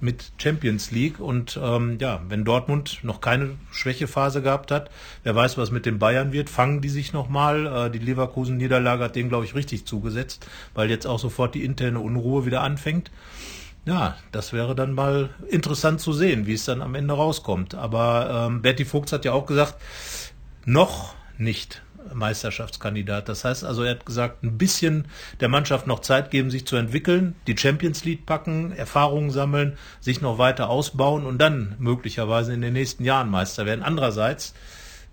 mit 0.01 0.33
Champions 0.39 0.91
League. 0.91 1.19
Und 1.19 1.59
ähm, 1.63 1.99
ja, 2.01 2.21
wenn 2.29 2.45
Dortmund 2.45 3.01
noch 3.03 3.21
keine 3.21 3.51
Schwächephase 3.73 4.43
gehabt 4.43 4.71
hat, 4.71 4.91
wer 5.23 5.35
weiß, 5.35 5.57
was 5.59 5.71
mit 5.71 5.87
den 5.87 5.99
Bayern 5.99 6.33
wird, 6.33 6.51
fangen 6.51 6.81
die 6.81 6.89
sich 6.89 7.13
nochmal. 7.13 7.67
Äh, 7.67 7.91
die 7.91 7.99
Leverkusen-Niederlage 7.99 9.05
hat 9.05 9.17
denen, 9.17 9.29
glaube 9.29 9.45
ich, 9.45 9.55
richtig 9.55 9.87
zugesetzt, 9.87 10.47
weil 10.75 10.91
jetzt 10.91 11.07
auch 11.07 11.19
sofort 11.19 11.55
die 11.55 11.65
interne 11.65 12.01
Unruhe 12.01 12.47
wieder 12.47 12.63
anfängt. 12.63 13.11
Ja, 13.87 14.17
das 14.33 14.53
wäre 14.53 14.75
dann 14.75 14.95
mal 14.95 15.31
interessant 15.49 16.01
zu 16.01 16.13
sehen, 16.13 16.47
wie 16.47 16.55
es 16.55 16.65
dann 16.65 16.81
am 16.81 16.95
Ende 16.95 17.15
rauskommt. 17.15 17.75
Aber 17.75 18.49
ähm, 18.49 18.63
Berti 18.63 18.85
Fuchs 18.85 19.13
hat 19.13 19.25
ja 19.25 19.33
auch 19.33 19.47
gesagt, 19.47 19.75
noch 20.65 21.15
nicht 21.37 21.83
Meisterschaftskandidat. 22.15 23.29
Das 23.29 23.45
heißt 23.45 23.65
also, 23.65 23.83
er 23.83 23.93
hat 23.93 24.07
gesagt, 24.07 24.43
ein 24.43 24.59
bisschen 24.59 25.07
der 25.41 25.49
Mannschaft 25.49 25.87
noch 25.87 26.01
Zeit 26.01 26.31
geben, 26.31 26.51
sich 26.51 26.67
zu 26.67 26.77
entwickeln, 26.77 27.35
die 27.47 27.57
Champions 27.57 28.05
League 28.05 28.27
packen, 28.27 28.73
Erfahrungen 28.73 29.31
sammeln, 29.31 29.77
sich 30.01 30.21
noch 30.21 30.39
weiter 30.39 30.69
ausbauen 30.69 31.27
und 31.27 31.39
dann 31.39 31.77
möglicherweise 31.79 32.53
in 32.53 32.61
den 32.61 32.73
nächsten 32.73 33.05
Jahren 33.05 33.31
Meister 33.31 33.67
werden. 33.67 33.83
Andererseits, 33.83 34.55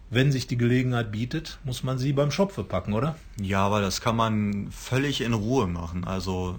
wenn 0.10 0.32
sich 0.32 0.48
die 0.48 0.58
Gelegenheit 0.58 1.12
bietet, 1.12 1.60
muss 1.64 1.84
man 1.84 1.98
sie 1.98 2.14
beim 2.14 2.32
Schopfe 2.32 2.64
packen, 2.64 2.94
oder? 2.94 3.16
Ja, 3.42 3.66
aber 3.66 3.82
das 3.82 4.02
kann 4.02 4.16
man 4.16 4.70
völlig 4.72 5.22
in 5.22 5.34
Ruhe 5.34 5.68
machen. 5.68 6.04
Also 6.06 6.58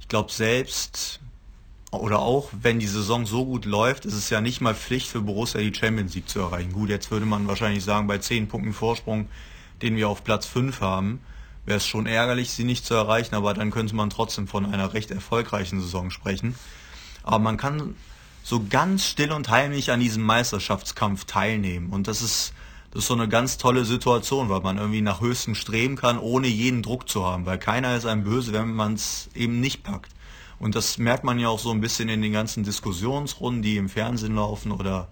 ich 0.00 0.08
glaube 0.08 0.32
selbst 0.32 1.20
oder 1.98 2.20
auch 2.20 2.50
wenn 2.52 2.78
die 2.78 2.86
Saison 2.86 3.26
so 3.26 3.44
gut 3.44 3.64
läuft, 3.64 4.04
ist 4.04 4.14
es 4.14 4.30
ja 4.30 4.40
nicht 4.40 4.60
mal 4.60 4.74
Pflicht 4.74 5.08
für 5.08 5.20
Borussia 5.20 5.60
die 5.60 5.74
Champions 5.74 6.14
League 6.14 6.28
zu 6.28 6.40
erreichen. 6.40 6.72
Gut, 6.72 6.88
jetzt 6.88 7.10
würde 7.10 7.26
man 7.26 7.46
wahrscheinlich 7.46 7.84
sagen, 7.84 8.06
bei 8.06 8.18
zehn 8.18 8.48
Punkten 8.48 8.72
Vorsprung 8.72 9.28
den 9.82 9.96
wir 9.96 10.08
auf 10.08 10.24
Platz 10.24 10.46
5 10.46 10.80
haben, 10.80 11.20
wäre 11.66 11.78
es 11.78 11.86
schon 11.86 12.06
ärgerlich, 12.06 12.50
sie 12.50 12.64
nicht 12.64 12.84
zu 12.84 12.94
erreichen, 12.94 13.34
aber 13.34 13.54
dann 13.54 13.70
könnte 13.70 13.94
man 13.94 14.10
trotzdem 14.10 14.46
von 14.46 14.66
einer 14.66 14.92
recht 14.94 15.10
erfolgreichen 15.10 15.80
Saison 15.80 16.10
sprechen. 16.10 16.54
Aber 17.22 17.38
man 17.38 17.56
kann 17.56 17.96
so 18.42 18.64
ganz 18.68 19.06
still 19.06 19.32
und 19.32 19.48
heimlich 19.48 19.90
an 19.90 20.00
diesem 20.00 20.22
Meisterschaftskampf 20.22 21.24
teilnehmen 21.24 21.90
und 21.90 22.06
das 22.06 22.20
ist 22.22 22.52
das 22.94 23.02
ist 23.02 23.08
so 23.08 23.14
eine 23.14 23.28
ganz 23.28 23.58
tolle 23.58 23.84
Situation, 23.84 24.48
weil 24.48 24.60
man 24.60 24.78
irgendwie 24.78 25.00
nach 25.00 25.20
höchstem 25.20 25.56
streben 25.56 25.96
kann, 25.96 26.16
ohne 26.16 26.46
jeden 26.46 26.80
Druck 26.80 27.08
zu 27.08 27.26
haben, 27.26 27.44
weil 27.44 27.58
keiner 27.58 27.96
ist 27.96 28.06
einem 28.06 28.22
böse, 28.22 28.52
wenn 28.52 28.72
man 28.72 28.94
es 28.94 29.28
eben 29.34 29.58
nicht 29.58 29.82
packt. 29.82 30.12
Und 30.60 30.76
das 30.76 30.96
merkt 30.96 31.24
man 31.24 31.40
ja 31.40 31.48
auch 31.48 31.58
so 31.58 31.72
ein 31.72 31.80
bisschen 31.80 32.08
in 32.08 32.22
den 32.22 32.32
ganzen 32.32 32.62
Diskussionsrunden, 32.62 33.62
die 33.62 33.78
im 33.78 33.88
Fernsehen 33.88 34.36
laufen 34.36 34.70
oder 34.70 35.08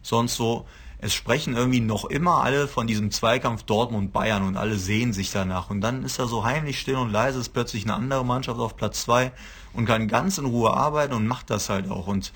sonst 0.00 0.38
wo 0.38 0.64
es 1.04 1.12
sprechen 1.12 1.54
irgendwie 1.54 1.80
noch 1.80 2.06
immer 2.06 2.42
alle 2.42 2.66
von 2.66 2.86
diesem 2.86 3.10
Zweikampf 3.10 3.64
Dortmund-Bayern 3.64 4.42
und 4.42 4.56
alle 4.56 4.76
sehen 4.76 5.12
sich 5.12 5.30
danach. 5.30 5.68
Und 5.68 5.82
dann 5.82 6.02
ist 6.02 6.18
da 6.18 6.26
so 6.26 6.44
heimlich 6.44 6.80
still 6.80 6.96
und 6.96 7.12
leise, 7.12 7.38
ist 7.38 7.50
plötzlich 7.50 7.84
eine 7.84 7.92
andere 7.92 8.24
Mannschaft 8.24 8.58
auf 8.58 8.74
Platz 8.74 9.02
zwei 9.02 9.30
und 9.74 9.84
kann 9.84 10.08
ganz 10.08 10.38
in 10.38 10.46
Ruhe 10.46 10.72
arbeiten 10.72 11.12
und 11.12 11.26
macht 11.26 11.50
das 11.50 11.68
halt 11.68 11.90
auch. 11.90 12.06
Und 12.06 12.32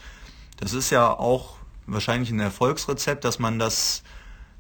das 0.58 0.74
ist 0.74 0.90
ja 0.90 1.10
auch 1.10 1.54
wahrscheinlich 1.86 2.30
ein 2.30 2.40
Erfolgsrezept, 2.40 3.24
dass 3.24 3.38
man 3.38 3.58
das, 3.58 4.02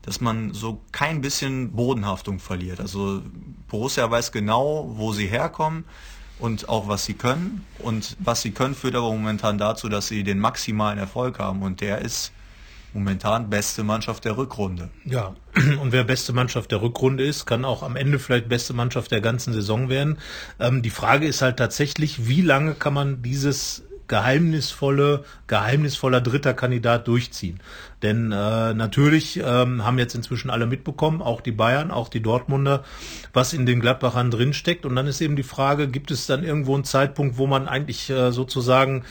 dass 0.00 0.22
man 0.22 0.54
so 0.54 0.80
kein 0.90 1.20
bisschen 1.20 1.72
Bodenhaftung 1.72 2.38
verliert. 2.38 2.80
Also 2.80 3.20
Borussia 3.68 4.10
weiß 4.10 4.32
genau, 4.32 4.90
wo 4.94 5.12
sie 5.12 5.26
herkommen 5.26 5.84
und 6.38 6.70
auch 6.70 6.88
was 6.88 7.04
sie 7.04 7.12
können. 7.12 7.66
Und 7.78 8.16
was 8.20 8.40
sie 8.40 8.52
können 8.52 8.74
führt 8.74 8.94
aber 8.94 9.12
momentan 9.12 9.58
dazu, 9.58 9.90
dass 9.90 10.08
sie 10.08 10.24
den 10.24 10.38
maximalen 10.38 10.98
Erfolg 10.98 11.38
haben. 11.38 11.60
Und 11.60 11.82
der 11.82 11.98
ist 11.98 12.32
momentan 12.92 13.50
beste 13.50 13.84
Mannschaft 13.84 14.24
der 14.24 14.36
Rückrunde. 14.36 14.90
Ja, 15.04 15.34
und 15.80 15.92
wer 15.92 16.04
beste 16.04 16.32
Mannschaft 16.32 16.70
der 16.70 16.82
Rückrunde 16.82 17.24
ist, 17.24 17.46
kann 17.46 17.64
auch 17.64 17.82
am 17.82 17.96
Ende 17.96 18.18
vielleicht 18.18 18.48
beste 18.48 18.74
Mannschaft 18.74 19.10
der 19.10 19.20
ganzen 19.20 19.52
Saison 19.52 19.88
werden. 19.88 20.18
Ähm, 20.58 20.82
die 20.82 20.90
Frage 20.90 21.26
ist 21.26 21.42
halt 21.42 21.56
tatsächlich, 21.56 22.28
wie 22.28 22.42
lange 22.42 22.74
kann 22.74 22.94
man 22.94 23.22
dieses 23.22 23.87
geheimnisvolle, 24.08 25.24
geheimnisvoller 25.46 26.20
dritter 26.20 26.54
Kandidat 26.54 27.06
durchziehen. 27.06 27.60
Denn 28.02 28.30
äh, 28.30 28.74
natürlich 28.74 29.40
ähm, 29.44 29.84
haben 29.84 29.98
jetzt 29.98 30.14
inzwischen 30.14 30.50
alle 30.50 30.66
mitbekommen, 30.66 31.20
auch 31.20 31.40
die 31.40 31.52
Bayern, 31.52 31.90
auch 31.90 32.08
die 32.08 32.22
Dortmunder, 32.22 32.84
was 33.32 33.52
in 33.52 33.66
den 33.66 33.80
Gladbachern 33.80 34.30
drinsteckt. 34.30 34.86
Und 34.86 34.94
dann 34.94 35.08
ist 35.08 35.20
eben 35.20 35.34
die 35.34 35.42
Frage, 35.42 35.88
gibt 35.88 36.12
es 36.12 36.26
dann 36.26 36.44
irgendwo 36.44 36.74
einen 36.74 36.84
Zeitpunkt, 36.84 37.38
wo 37.38 37.48
man 37.48 37.66
eigentlich 37.66 38.08
äh, 38.08 38.30
sozusagen 38.30 39.04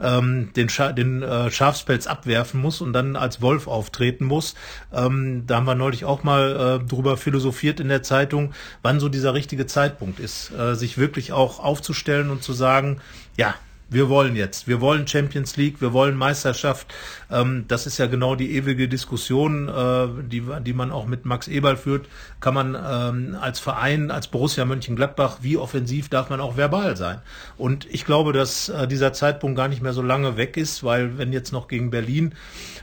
ähm, 0.00 0.50
den, 0.56 0.68
Scha 0.68 0.92
den 0.92 1.22
äh, 1.22 1.52
Schafspelz 1.52 2.08
abwerfen 2.08 2.60
muss 2.60 2.80
und 2.80 2.92
dann 2.92 3.14
als 3.14 3.40
Wolf 3.40 3.68
auftreten 3.68 4.24
muss. 4.24 4.54
Ähm, 4.92 5.44
da 5.46 5.56
haben 5.56 5.66
wir 5.66 5.76
neulich 5.76 6.04
auch 6.04 6.24
mal 6.24 6.80
äh, 6.82 6.88
drüber 6.88 7.16
philosophiert 7.16 7.78
in 7.78 7.88
der 7.88 8.02
Zeitung, 8.02 8.52
wann 8.82 8.98
so 8.98 9.08
dieser 9.08 9.34
richtige 9.34 9.66
Zeitpunkt 9.66 10.18
ist, 10.18 10.50
äh, 10.50 10.74
sich 10.74 10.98
wirklich 10.98 11.32
auch 11.32 11.60
aufzustellen 11.60 12.30
und 12.30 12.42
zu 12.42 12.52
sagen, 12.52 13.00
ja, 13.36 13.54
wir 13.92 14.08
wollen 14.08 14.36
jetzt, 14.36 14.68
wir 14.68 14.80
wollen 14.80 15.06
Champions 15.06 15.56
League, 15.56 15.80
wir 15.80 15.92
wollen 15.92 16.16
Meisterschaft. 16.16 16.92
Ähm, 17.32 17.64
das 17.68 17.86
ist 17.86 17.98
ja 17.98 18.06
genau 18.06 18.34
die 18.34 18.54
ewige 18.54 18.88
Diskussion, 18.88 19.68
äh, 19.68 20.08
die, 20.28 20.42
die 20.64 20.72
man 20.72 20.92
auch 20.92 21.06
mit 21.06 21.24
Max 21.24 21.48
Eberl 21.48 21.76
führt. 21.76 22.06
Kann 22.40 22.54
man 22.54 22.74
ähm, 22.74 23.36
als 23.40 23.58
Verein, 23.58 24.10
als 24.10 24.28
Borussia 24.28 24.64
Mönchengladbach, 24.64 25.38
wie 25.40 25.56
offensiv 25.56 26.08
darf 26.08 26.30
man 26.30 26.40
auch 26.40 26.56
verbal 26.56 26.96
sein? 26.96 27.20
Und 27.56 27.86
ich 27.90 28.04
glaube, 28.04 28.32
dass 28.32 28.68
äh, 28.68 28.86
dieser 28.86 29.12
Zeitpunkt 29.12 29.56
gar 29.56 29.68
nicht 29.68 29.82
mehr 29.82 29.92
so 29.92 30.02
lange 30.02 30.36
weg 30.36 30.56
ist, 30.56 30.84
weil 30.84 31.18
wenn 31.18 31.32
jetzt 31.32 31.52
noch 31.52 31.68
gegen 31.68 31.90
Berlin 31.90 32.34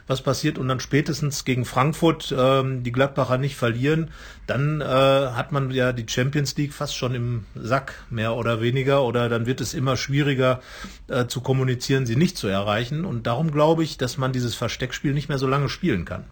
was 0.08 0.22
passiert 0.24 0.58
und 0.58 0.68
dann 0.68 0.80
spätestens 0.80 1.46
gegen 1.46 1.66
Frankfurt 1.66 2.34
ähm, 2.36 2.82
die 2.82 2.92
Gladbacher 2.92 3.38
nicht 3.38 3.56
verlieren, 3.56 4.10
dann 4.48 4.82
äh, 4.82 4.86
hat 4.86 5.52
man 5.52 5.70
ja 5.70 5.94
die 5.94 6.06
Champions 6.08 6.58
League 6.58 6.74
fast 6.74 6.96
schon 6.96 7.14
im 7.14 7.46
Sack, 7.54 7.94
mehr 8.10 8.36
oder 8.36 8.60
weniger, 8.60 9.04
oder 9.04 9.30
dann 9.30 9.46
wird 9.46 9.62
es 9.62 9.76
immer 9.76 9.98
schwieriger 9.98 10.62
äh, 11.08 11.28
zu 11.28 11.42
kommunizieren, 11.42 12.08
sie 12.08 12.16
nicht 12.16 12.38
zu 12.38 12.48
erreichen. 12.48 13.06
Und 13.06 13.28
darum 13.28 13.52
glaube 13.52 13.84
ich, 13.84 14.00
dass 14.00 14.18
man 14.18 14.34
dieses 14.40 14.56
Versteckspiel 14.56 15.14
nicht 15.14 15.30
mehr 15.30 15.38
so 15.38 15.48
lange 15.48 15.70
spielen 15.70 16.06
kann. 16.06 16.26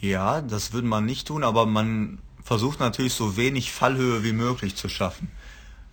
Ja, 0.00 0.40
das 0.40 0.72
würde 0.72 0.86
man 0.86 1.04
nicht 1.04 1.26
tun, 1.26 1.44
aber 1.44 1.66
man 1.66 2.18
versucht 2.42 2.80
natürlich 2.80 3.12
so 3.12 3.36
wenig 3.36 3.72
Fallhöhe 3.72 4.24
wie 4.24 4.32
möglich 4.32 4.76
zu 4.76 4.88
schaffen. 4.88 5.28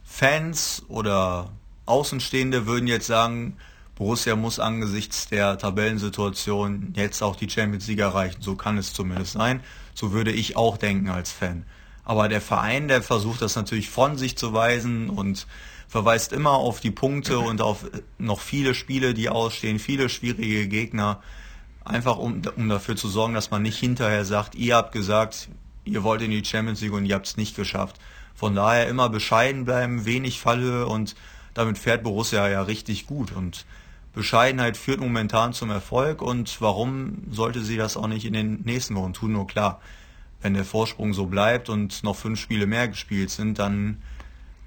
Fans 0.06 0.84
oder 0.88 1.52
Außenstehende 1.86 2.65
würden 2.67 2.88
jetzt 2.88 3.08
sagen, 3.08 3.58
Borussia 3.96 4.36
muss 4.36 4.60
angesichts 4.60 5.28
der 5.28 5.58
Tabellensituation 5.58 6.93
jetzt 6.96 7.24
auch 7.24 7.36
die 7.36 7.50
Champions 7.50 7.88
League 7.88 8.00
erreichen. 8.00 8.41
So 8.41 8.56
kann 8.56 8.78
es 8.78 8.93
zumindest 8.93 9.34
sein. 9.34 9.62
So 9.96 10.12
würde 10.12 10.32
ich 10.32 10.56
auch 10.56 10.78
denken 10.78 11.10
als 11.10 11.32
Fan. 11.32 11.65
Aber 12.06 12.30
der 12.30 12.39
Verein, 12.39 12.88
der 12.88 13.02
versucht 13.02 13.41
das 13.41 13.56
natürlich 13.56 13.89
von 13.89 14.15
sich 14.15 14.38
zu 14.38 14.54
weisen 14.54 15.10
und 15.10 15.48
verweist 15.88 16.32
immer 16.32 16.52
auf 16.52 16.80
die 16.80 16.91
Punkte 16.91 17.39
und 17.39 17.62
auf 17.62 17.86
noch 18.17 18.39
viele 18.39 18.76
Spiele, 18.76 19.13
die 19.13 19.30
ausstehen, 19.30 19.80
viele 19.80 20.10
schwierige 20.10 20.67
Gegner. 20.67 21.22
Einfach 21.88 22.17
um, 22.17 22.41
um 22.58 22.67
dafür 22.67 22.97
zu 22.97 23.08
sorgen, 23.08 23.34
dass 23.34 23.50
man 23.50 23.62
nicht 23.62 23.80
hinterher 23.80 24.26
sagt, 24.26 24.56
ihr 24.56 24.76
habt 24.76 24.91
gesagt, 24.91 25.47
ihr 25.86 26.04
wollt 26.04 26.21
in 26.21 26.32
die 26.32 26.43
Champions 26.43 26.82
League 26.82 26.91
und 26.91 27.06
ihr 27.06 27.15
habt 27.15 27.28
es 27.28 27.38
nicht 27.38 27.56
geschafft. 27.56 27.95
Von 28.36 28.56
daher 28.56 28.89
immer 28.89 29.08
bescheiden 29.08 29.63
bleiben, 29.63 30.06
wenig 30.06 30.41
Falle 30.41 30.86
und 30.86 31.15
damit 31.54 31.78
fährt 31.78 32.04
Borussia 32.04 32.50
ja 32.50 32.62
richtig 32.62 33.08
gut. 33.08 33.32
Und 33.32 33.65
Bescheidenheit 34.13 34.76
führt 34.76 35.00
momentan 35.00 35.54
zum 35.54 35.69
Erfolg 35.69 36.21
und 36.21 36.60
warum 36.60 37.23
sollte 37.32 37.63
sie 37.63 37.78
das 37.78 37.95
auch 37.95 38.08
nicht 38.08 38.26
in 38.26 38.34
den 38.34 38.62
nächsten 38.63 38.95
Wochen 38.95 39.13
tun? 39.13 39.32
Nur 39.32 39.47
klar, 39.47 39.80
wenn 40.41 40.56
der 40.56 40.65
Vorsprung 40.65 41.13
so 41.13 41.28
bleibt 41.28 41.69
und 41.69 42.04
noch 42.04 42.17
fünf 42.17 42.38
Spiele 42.38 42.67
mehr 42.67 42.89
gespielt 42.89 43.30
sind, 43.30 43.60
dann 43.60 44.02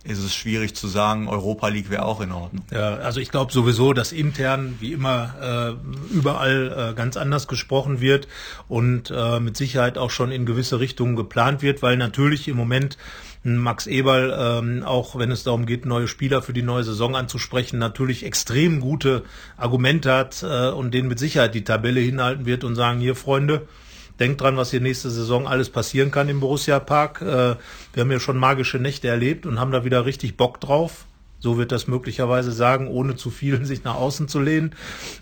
ist 0.05 0.19
es 0.19 0.35
schwierig 0.35 0.75
zu 0.75 0.89
sagen, 0.89 1.29
Europa 1.29 1.69
League 1.69 1.91
wäre 1.91 2.05
auch 2.07 2.21
in 2.21 2.33
Ordnung. 2.33 2.65
Ja, 2.73 2.97
also 2.97 3.21
ich 3.21 3.31
glaube 3.31 3.53
sowieso, 3.53 3.93
dass 3.93 4.13
intern 4.13 4.77
wie 4.81 4.93
immer 4.93 5.77
äh, 5.79 6.15
überall 6.15 6.91
äh, 6.93 6.95
ganz 6.95 7.19
anders 7.19 7.49
gesprochen 7.49 8.01
wird 8.01 8.27
und 8.67 9.11
äh, 9.11 9.41
mit 9.41 9.59
Sicherheit 9.59 9.99
auch 9.99 10.11
schon 10.11 10.33
in 10.33 10.47
gewisse 10.47 10.81
Richtungen 10.81 11.17
geplant 11.17 11.61
wird, 11.61 11.83
weil 11.83 11.99
natürlich 11.99 12.49
im 12.49 12.57
Moment 12.57 12.97
Max 13.43 13.87
Eberl, 13.87 14.35
ähm, 14.39 14.83
auch 14.85 15.19
wenn 15.19 15.31
es 15.31 15.45
darum 15.45 15.65
geht, 15.65 15.87
neue 15.87 16.09
Spieler 16.09 16.43
für 16.43 16.53
die 16.53 16.63
neue 16.63 16.85
Saison 16.85 17.17
anzusprechen, 17.17 17.79
natürlich 17.79 18.25
extrem 18.25 18.81
gute 18.81 19.25
Argumente 19.57 20.13
hat 20.13 20.43
äh, 20.43 20.69
und 20.69 20.93
denen 20.93 21.09
mit 21.09 21.19
Sicherheit 21.19 21.55
die 21.55 21.65
Tabelle 21.65 22.01
hinhalten 22.01 22.45
wird 22.45 22.65
und 22.65 22.75
sagen, 22.75 23.01
hier 23.01 23.15
Freunde, 23.15 23.67
Denkt 24.21 24.43
dran, 24.43 24.59
was 24.59 24.71
hier 24.71 24.81
nächste 24.81 25.11
Saison 25.11 25.49
alles 25.49 25.71
passieren 25.71 26.11
kann 26.11 26.29
im 26.29 26.41
Borussia 26.41 26.79
Park. 26.79 27.23
Äh, 27.23 27.57
wir 27.95 28.01
haben 28.01 28.13
ja 28.13 28.21
schon 28.21 28.37
magische 28.37 28.79
Nächte 28.79 29.09
erlebt 29.09 29.47
und 29.47 29.59
haben 29.59 29.73
da 29.73 29.85
wieder 29.85 30.05
richtig 30.05 30.37
Bock 30.37 30.61
drauf. 30.61 31.07
So 31.41 31.57
wird 31.57 31.73
das 31.73 31.87
möglicherweise 31.87 32.53
sagen, 32.53 32.87
ohne 32.87 33.17
zu 33.17 33.31
viel 33.31 33.65
sich 33.65 33.83
nach 33.83 33.97
außen 33.97 34.29
zu 34.29 34.41
lehnen. 34.41 34.75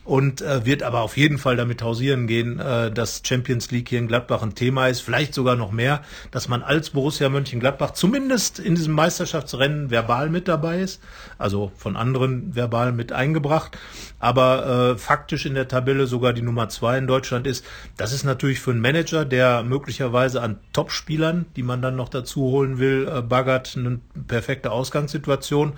Und 0.04 0.42
äh, 0.42 0.66
wird 0.66 0.82
aber 0.82 1.00
auf 1.00 1.16
jeden 1.16 1.38
Fall 1.38 1.56
damit 1.56 1.82
hausieren 1.82 2.26
gehen, 2.26 2.58
äh, 2.58 2.90
dass 2.90 3.22
Champions 3.24 3.70
League 3.70 3.88
hier 3.88 4.00
in 4.00 4.08
Gladbach 4.08 4.42
ein 4.42 4.54
Thema 4.54 4.88
ist. 4.88 5.00
Vielleicht 5.00 5.32
sogar 5.32 5.56
noch 5.56 5.72
mehr, 5.72 6.02
dass 6.30 6.48
man 6.48 6.62
als 6.62 6.90
Borussia 6.90 7.28
Mönchengladbach 7.28 7.92
zumindest 7.92 8.58
in 8.58 8.74
diesem 8.74 8.94
Meisterschaftsrennen 8.94 9.90
verbal 9.90 10.28
mit 10.28 10.48
dabei 10.48 10.80
ist. 10.80 11.00
Also 11.38 11.70
von 11.76 11.96
anderen 11.96 12.54
verbal 12.54 12.92
mit 12.92 13.12
eingebracht. 13.12 13.78
Aber 14.18 14.94
äh, 14.94 14.98
faktisch 14.98 15.46
in 15.46 15.54
der 15.54 15.68
Tabelle 15.68 16.08
sogar 16.08 16.32
die 16.32 16.42
Nummer 16.42 16.68
zwei 16.68 16.98
in 16.98 17.06
Deutschland 17.06 17.46
ist. 17.46 17.64
Das 17.96 18.12
ist 18.12 18.24
natürlich 18.24 18.58
für 18.58 18.72
einen 18.72 18.80
Manager, 18.80 19.24
der 19.24 19.62
möglicherweise 19.62 20.42
an 20.42 20.58
Topspielern, 20.72 21.46
die 21.54 21.62
man 21.62 21.80
dann 21.80 21.94
noch 21.94 22.08
dazu 22.08 22.40
holen 22.42 22.78
will, 22.78 23.08
äh, 23.08 23.22
baggert, 23.22 23.76
eine 23.76 24.00
perfekte 24.26 24.72
Ausgangssituation 24.72 25.74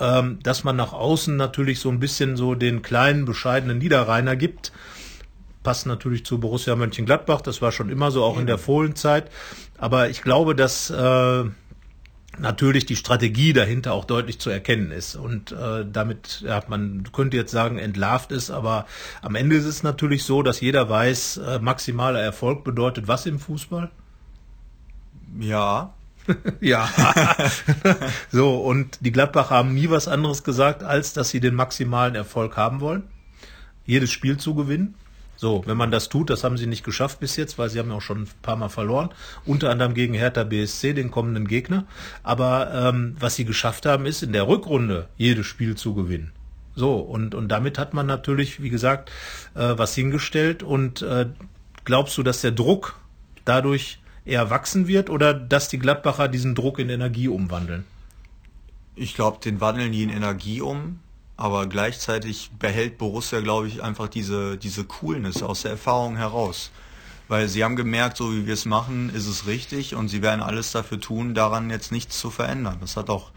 ähm, 0.00 0.38
dass 0.42 0.64
man 0.64 0.76
nach 0.76 0.92
außen 0.92 1.36
natürlich 1.36 1.80
so 1.80 1.88
ein 1.90 2.00
bisschen 2.00 2.36
so 2.36 2.54
den 2.54 2.82
kleinen, 2.82 3.24
bescheidenen 3.24 3.78
Niederrheiner 3.78 4.36
gibt. 4.36 4.72
Passt 5.62 5.86
natürlich 5.86 6.24
zu 6.24 6.40
Borussia 6.40 6.74
Mönchengladbach, 6.74 7.40
das 7.40 7.62
war 7.62 7.70
schon 7.70 7.88
immer 7.88 8.10
so, 8.10 8.24
auch 8.24 8.38
in 8.38 8.46
der 8.46 8.58
Fohlenzeit. 8.58 9.30
Aber 9.78 10.10
ich 10.10 10.22
glaube, 10.22 10.56
dass 10.56 10.90
äh, 10.90 11.44
natürlich 12.38 12.86
die 12.86 12.96
Strategie 12.96 13.52
dahinter 13.52 13.92
auch 13.92 14.04
deutlich 14.04 14.38
zu 14.40 14.50
erkennen 14.50 14.90
ist. 14.90 15.16
Und 15.16 15.52
äh, 15.52 15.84
damit, 15.90 16.42
ja, 16.46 16.62
man 16.68 17.04
könnte 17.12 17.36
jetzt 17.36 17.52
sagen, 17.52 17.78
entlarvt 17.78 18.32
ist, 18.32 18.50
aber 18.50 18.86
am 19.20 19.34
Ende 19.34 19.56
ist 19.56 19.66
es 19.66 19.82
natürlich 19.82 20.24
so, 20.24 20.42
dass 20.42 20.60
jeder 20.60 20.88
weiß, 20.88 21.36
äh, 21.38 21.58
maximaler 21.60 22.20
Erfolg 22.20 22.64
bedeutet 22.64 23.08
was 23.08 23.26
im 23.26 23.38
Fußball? 23.38 23.90
Ja, 25.38 25.94
ja. 26.60 26.88
so, 28.30 28.56
und 28.56 28.98
die 29.00 29.12
Gladbacher 29.12 29.50
haben 29.54 29.74
nie 29.74 29.90
was 29.90 30.08
anderes 30.08 30.44
gesagt, 30.44 30.82
als 30.82 31.12
dass 31.12 31.30
sie 31.30 31.40
den 31.40 31.54
maximalen 31.54 32.14
Erfolg 32.14 32.56
haben 32.56 32.80
wollen. 32.80 33.04
Jedes 33.84 34.10
Spiel 34.10 34.36
zu 34.36 34.54
gewinnen. 34.54 34.94
So, 35.36 35.64
wenn 35.66 35.76
man 35.76 35.90
das 35.90 36.08
tut, 36.08 36.30
das 36.30 36.44
haben 36.44 36.56
sie 36.56 36.68
nicht 36.68 36.84
geschafft 36.84 37.18
bis 37.18 37.34
jetzt, 37.34 37.58
weil 37.58 37.68
sie 37.68 37.80
haben 37.80 37.90
ja 37.90 37.96
auch 37.96 38.02
schon 38.02 38.22
ein 38.22 38.28
paar 38.42 38.54
Mal 38.54 38.68
verloren, 38.68 39.10
unter 39.44 39.70
anderem 39.70 39.92
gegen 39.92 40.14
Hertha 40.14 40.44
BSC, 40.44 40.92
den 40.92 41.10
kommenden 41.10 41.48
Gegner. 41.48 41.84
Aber 42.22 42.72
ähm, 42.72 43.16
was 43.18 43.34
sie 43.34 43.44
geschafft 43.44 43.84
haben, 43.84 44.06
ist 44.06 44.22
in 44.22 44.32
der 44.32 44.46
Rückrunde 44.46 45.08
jedes 45.16 45.46
Spiel 45.46 45.74
zu 45.74 45.94
gewinnen. 45.94 46.32
So, 46.74 46.96
und, 46.96 47.34
und 47.34 47.48
damit 47.48 47.78
hat 47.78 47.92
man 47.92 48.06
natürlich, 48.06 48.62
wie 48.62 48.70
gesagt, 48.70 49.10
äh, 49.54 49.74
was 49.76 49.94
hingestellt. 49.94 50.62
Und 50.62 51.02
äh, 51.02 51.26
glaubst 51.84 52.16
du, 52.16 52.22
dass 52.22 52.40
der 52.40 52.52
Druck 52.52 52.94
dadurch 53.44 53.98
eher 54.24 54.50
wachsen 54.50 54.86
wird 54.86 55.10
oder 55.10 55.34
dass 55.34 55.68
die 55.68 55.78
Gladbacher 55.78 56.28
diesen 56.28 56.54
Druck 56.54 56.78
in 56.78 56.88
Energie 56.88 57.28
umwandeln? 57.28 57.84
Ich 58.94 59.14
glaube, 59.14 59.38
den 59.42 59.60
wandeln 59.60 59.92
die 59.92 60.02
in 60.02 60.10
Energie 60.10 60.60
um, 60.60 61.00
aber 61.36 61.66
gleichzeitig 61.66 62.50
behält 62.58 62.98
Borussia, 62.98 63.40
glaube 63.40 63.68
ich, 63.68 63.82
einfach 63.82 64.08
diese, 64.08 64.58
diese 64.58 64.84
Coolness 64.84 65.42
aus 65.42 65.62
der 65.62 65.72
Erfahrung 65.72 66.16
heraus. 66.16 66.70
Weil 67.28 67.48
sie 67.48 67.64
haben 67.64 67.76
gemerkt, 67.76 68.18
so 68.18 68.32
wie 68.32 68.46
wir 68.46 68.54
es 68.54 68.66
machen, 68.66 69.10
ist 69.14 69.26
es 69.26 69.46
richtig 69.46 69.94
und 69.94 70.08
sie 70.08 70.22
werden 70.22 70.42
alles 70.42 70.72
dafür 70.72 71.00
tun, 71.00 71.34
daran 71.34 71.70
jetzt 71.70 71.90
nichts 71.90 72.18
zu 72.18 72.30
verändern. 72.30 72.76
Das 72.80 72.96
hat 72.96 73.08
auch 73.08 73.30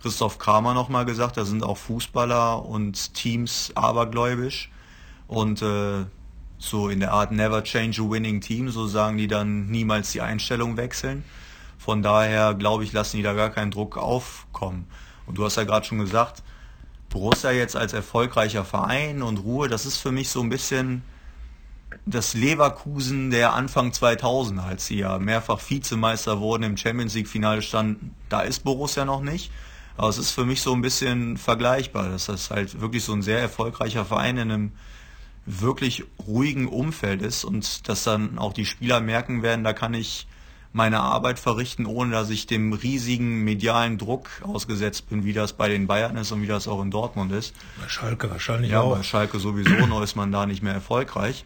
Christoph 0.00 0.38
Kramer 0.38 0.74
nochmal 0.74 1.04
gesagt, 1.04 1.36
da 1.36 1.44
sind 1.44 1.62
auch 1.62 1.78
Fußballer 1.78 2.64
und 2.64 3.14
Teams 3.14 3.72
abergläubisch 3.74 4.70
und 5.26 5.62
äh, 5.62 6.04
so 6.62 6.88
in 6.88 7.00
der 7.00 7.12
Art 7.12 7.32
Never 7.32 7.64
Change 7.64 8.02
a 8.02 8.10
Winning 8.10 8.40
Team, 8.40 8.70
so 8.70 8.86
sagen 8.86 9.16
die 9.16 9.26
dann 9.26 9.66
niemals 9.66 10.12
die 10.12 10.20
Einstellung 10.20 10.76
wechseln. 10.76 11.24
Von 11.76 12.02
daher 12.02 12.54
glaube 12.54 12.84
ich, 12.84 12.92
lassen 12.92 13.16
die 13.16 13.22
da 13.24 13.32
gar 13.32 13.50
keinen 13.50 13.72
Druck 13.72 13.96
aufkommen. 13.96 14.86
Und 15.26 15.38
du 15.38 15.44
hast 15.44 15.56
ja 15.56 15.64
gerade 15.64 15.84
schon 15.84 15.98
gesagt, 15.98 16.42
Borussia 17.10 17.50
jetzt 17.50 17.76
als 17.76 17.92
erfolgreicher 17.92 18.64
Verein 18.64 19.22
und 19.22 19.38
Ruhe, 19.38 19.68
das 19.68 19.86
ist 19.86 19.98
für 19.98 20.12
mich 20.12 20.30
so 20.30 20.40
ein 20.40 20.48
bisschen 20.48 21.02
das 22.06 22.34
Leverkusen 22.34 23.30
der 23.30 23.54
Anfang 23.54 23.92
2000, 23.92 24.60
als 24.60 24.86
sie 24.86 24.98
ja 24.98 25.18
mehrfach 25.18 25.60
Vizemeister 25.68 26.40
wurden, 26.40 26.62
im 26.62 26.76
Champions 26.76 27.14
League 27.14 27.28
Finale 27.28 27.62
standen. 27.62 28.14
Da 28.28 28.40
ist 28.40 28.60
Borussia 28.60 29.04
noch 29.04 29.20
nicht. 29.20 29.50
Aber 29.96 30.08
es 30.08 30.16
ist 30.16 30.30
für 30.30 30.46
mich 30.46 30.62
so 30.62 30.72
ein 30.72 30.80
bisschen 30.80 31.36
vergleichbar. 31.36 32.08
Das 32.08 32.28
ist 32.28 32.50
halt 32.50 32.80
wirklich 32.80 33.04
so 33.04 33.12
ein 33.12 33.20
sehr 33.20 33.40
erfolgreicher 33.40 34.04
Verein 34.04 34.38
in 34.38 34.50
einem 34.50 34.72
wirklich 35.46 36.04
ruhigen 36.26 36.68
Umfeld 36.68 37.22
ist 37.22 37.44
und 37.44 37.88
dass 37.88 38.04
dann 38.04 38.38
auch 38.38 38.52
die 38.52 38.66
Spieler 38.66 39.00
merken 39.00 39.42
werden, 39.42 39.64
da 39.64 39.72
kann 39.72 39.94
ich 39.94 40.26
meine 40.72 41.00
Arbeit 41.00 41.38
verrichten, 41.38 41.84
ohne 41.86 42.12
dass 42.12 42.30
ich 42.30 42.46
dem 42.46 42.72
riesigen 42.72 43.44
medialen 43.44 43.98
Druck 43.98 44.28
ausgesetzt 44.42 45.08
bin, 45.10 45.24
wie 45.24 45.32
das 45.32 45.52
bei 45.52 45.68
den 45.68 45.86
Bayern 45.86 46.16
ist 46.16 46.32
und 46.32 46.42
wie 46.42 46.46
das 46.46 46.66
auch 46.66 46.80
in 46.80 46.90
Dortmund 46.90 47.32
ist. 47.32 47.54
Bei 47.80 47.88
Schalke 47.88 48.30
wahrscheinlich 48.30 48.70
ja, 48.70 48.80
auch. 48.80 48.96
Bei 48.96 49.02
Schalke 49.02 49.38
sowieso, 49.38 49.86
noch 49.86 50.02
ist 50.02 50.16
man 50.16 50.32
da 50.32 50.46
nicht 50.46 50.62
mehr 50.62 50.72
erfolgreich. 50.72 51.44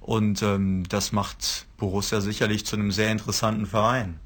Und 0.00 0.42
ähm, 0.42 0.84
das 0.88 1.12
macht 1.12 1.66
Borussia 1.76 2.20
sicherlich 2.20 2.64
zu 2.64 2.76
einem 2.76 2.92
sehr 2.92 3.10
interessanten 3.10 3.66
Verein. 3.66 4.20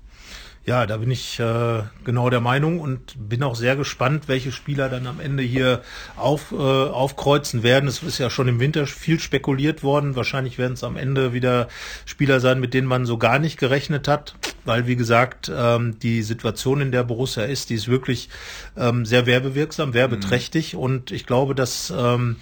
Ja, 0.64 0.86
da 0.86 0.98
bin 0.98 1.10
ich 1.10 1.40
äh, 1.40 1.82
genau 2.04 2.30
der 2.30 2.40
Meinung 2.40 2.78
und 2.78 3.16
bin 3.28 3.42
auch 3.42 3.56
sehr 3.56 3.74
gespannt, 3.74 4.28
welche 4.28 4.52
Spieler 4.52 4.88
dann 4.88 5.08
am 5.08 5.18
Ende 5.18 5.42
hier 5.42 5.82
auf, 6.16 6.52
äh, 6.52 6.54
aufkreuzen 6.54 7.64
werden. 7.64 7.88
Es 7.88 8.00
ist 8.04 8.18
ja 8.18 8.30
schon 8.30 8.46
im 8.46 8.60
Winter 8.60 8.86
viel 8.86 9.18
spekuliert 9.18 9.82
worden. 9.82 10.14
Wahrscheinlich 10.14 10.58
werden 10.58 10.74
es 10.74 10.84
am 10.84 10.96
Ende 10.96 11.32
wieder 11.32 11.66
Spieler 12.04 12.38
sein, 12.38 12.60
mit 12.60 12.74
denen 12.74 12.86
man 12.86 13.06
so 13.06 13.18
gar 13.18 13.40
nicht 13.40 13.58
gerechnet 13.58 14.06
hat, 14.06 14.36
weil 14.64 14.86
wie 14.86 14.94
gesagt 14.94 15.50
ähm, 15.52 15.98
die 15.98 16.22
Situation, 16.22 16.80
in 16.80 16.92
der 16.92 17.02
Borussia 17.02 17.42
ist, 17.42 17.70
die 17.70 17.74
ist 17.74 17.88
wirklich 17.88 18.28
ähm, 18.76 19.04
sehr 19.04 19.26
werbewirksam, 19.26 19.94
werbeträchtig 19.94 20.74
mhm. 20.74 20.78
und 20.78 21.10
ich 21.10 21.26
glaube, 21.26 21.56
dass 21.56 21.92
ähm, 21.96 22.36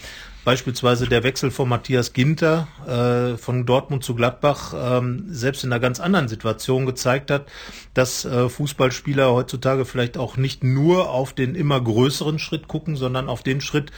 beispielsweise 0.45 1.07
der 1.07 1.23
Wechsel 1.23 1.51
von 1.51 1.69
Matthias 1.69 2.13
Ginter 2.13 2.69
äh, 2.87 3.37
von 3.37 3.67
Dortmund 3.67 4.05
zu 4.05 4.15
Gladbach 4.15 4.75
ähm, 4.77 5.25
selbst 5.29 5.65
in 5.65 5.73
einer 5.73 5.81
ganz 5.81 6.01
anderen 6.01 6.29
Situation 6.29 6.87
gezeigt 6.87 7.31
hat, 7.31 7.47
dass 7.95 8.25
äh, 8.25 8.49
Fußballspieler 8.49 9.33
heutzutage 9.33 9.85
vielleicht 9.85 10.17
auch 10.17 10.37
nicht 10.37 10.65
nur 10.65 11.11
auf 11.11 11.33
den 11.33 11.55
immer 11.55 11.81
größeren 11.81 12.39
Schritt 12.39 12.69
gucken, 12.69 12.97
sondern 12.97 13.29
auf 13.29 13.43
den 13.43 13.61
Schritt 13.61 13.91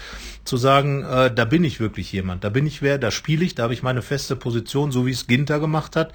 zu 0.44 0.56
sagen, 0.56 1.04
äh, 1.04 1.32
da 1.32 1.44
bin 1.44 1.64
ich 1.64 1.80
wirklich 1.80 2.12
jemand, 2.12 2.44
da 2.44 2.48
bin 2.48 2.66
ich 2.66 2.82
wer, 2.82 2.98
da 2.98 3.10
spiele 3.10 3.44
ich, 3.44 3.54
da 3.54 3.64
habe 3.64 3.74
ich 3.74 3.82
meine 3.82 4.02
feste 4.02 4.36
Position, 4.36 4.90
so 4.90 5.06
wie 5.06 5.12
es 5.12 5.26
Ginter 5.26 5.60
gemacht 5.60 5.96
hat. 5.96 6.12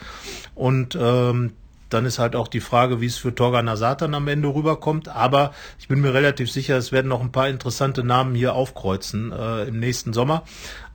Und 0.56 0.98
ähm, 1.00 1.54
dann 1.90 2.06
ist 2.06 2.20
halt 2.20 2.36
auch 2.36 2.48
die 2.48 2.60
Frage, 2.60 3.02
wie 3.02 3.06
es 3.06 3.18
für 3.18 3.34
Torgan 3.34 3.76
Satan 3.76 4.14
am 4.14 4.28
Ende 4.28 4.48
rüberkommt. 4.48 5.08
Aber 5.08 5.54
ich 5.80 5.88
bin 5.88 6.02
mir 6.02 6.14
relativ 6.14 6.52
sicher, 6.52 6.78
es 6.78 6.92
werden 6.92 7.08
noch 7.08 7.22
ein 7.22 7.32
paar 7.32 7.50
interessante 7.50 8.04
Namen 8.04 8.36
hier 8.36 8.54
aufkreuzen 8.54 9.32
äh, 9.32 9.64
im 9.64 9.80
nächsten 9.80 10.14
Sommer. 10.14 10.44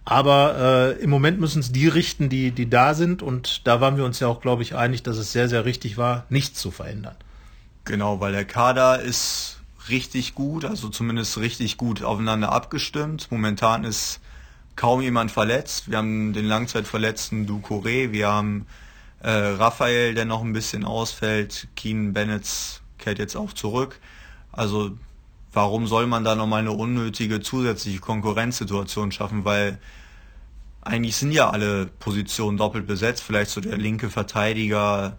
Aber 0.04 0.94
äh, 0.98 1.02
im 1.02 1.10
Moment 1.10 1.40
müssen 1.40 1.60
es 1.60 1.70
die 1.70 1.88
richten, 1.88 2.28
die, 2.28 2.50
die 2.50 2.68
da 2.68 2.94
sind. 2.94 3.22
Und 3.22 3.66
da 3.66 3.80
waren 3.80 3.96
wir 3.96 4.04
uns 4.04 4.20
ja 4.20 4.28
auch, 4.28 4.40
glaube 4.40 4.62
ich, 4.62 4.74
einig, 4.74 5.02
dass 5.02 5.16
es 5.16 5.32
sehr, 5.32 5.48
sehr 5.48 5.64
richtig 5.64 5.96
war, 5.96 6.26
nichts 6.28 6.58
zu 6.58 6.70
verändern. 6.70 7.16
Genau, 7.84 8.20
weil 8.20 8.32
der 8.32 8.44
Kader 8.44 9.00
ist 9.00 9.60
richtig 9.88 10.34
gut, 10.34 10.64
also 10.64 10.88
zumindest 10.88 11.38
richtig 11.38 11.76
gut 11.76 12.02
aufeinander 12.02 12.52
abgestimmt. 12.52 13.28
Momentan 13.30 13.84
ist 13.84 14.20
kaum 14.76 15.00
jemand 15.00 15.30
verletzt. 15.30 15.90
Wir 15.90 15.98
haben 15.98 16.32
den 16.32 16.46
Langzeitverletzten 16.46 17.46
Ducouré, 17.46 18.12
wir 18.12 18.28
haben 18.28 18.66
äh, 19.22 19.30
Raphael, 19.30 20.14
der 20.14 20.24
noch 20.24 20.42
ein 20.42 20.52
bisschen 20.52 20.84
ausfällt. 20.84 21.68
Keen 21.76 22.12
Bennett 22.12 22.82
kehrt 22.98 23.18
jetzt 23.18 23.36
auch 23.36 23.52
zurück. 23.52 24.00
Also 24.50 24.92
warum 25.52 25.86
soll 25.86 26.06
man 26.06 26.24
da 26.24 26.34
nochmal 26.34 26.60
eine 26.60 26.72
unnötige 26.72 27.40
zusätzliche 27.40 28.00
Konkurrenzsituation 28.00 29.12
schaffen? 29.12 29.44
Weil 29.44 29.78
eigentlich 30.80 31.16
sind 31.16 31.30
ja 31.30 31.50
alle 31.50 31.86
Positionen 31.86 32.58
doppelt 32.58 32.86
besetzt. 32.86 33.22
Vielleicht 33.22 33.50
so 33.50 33.60
der 33.60 33.78
linke 33.78 34.10
Verteidiger 34.10 35.16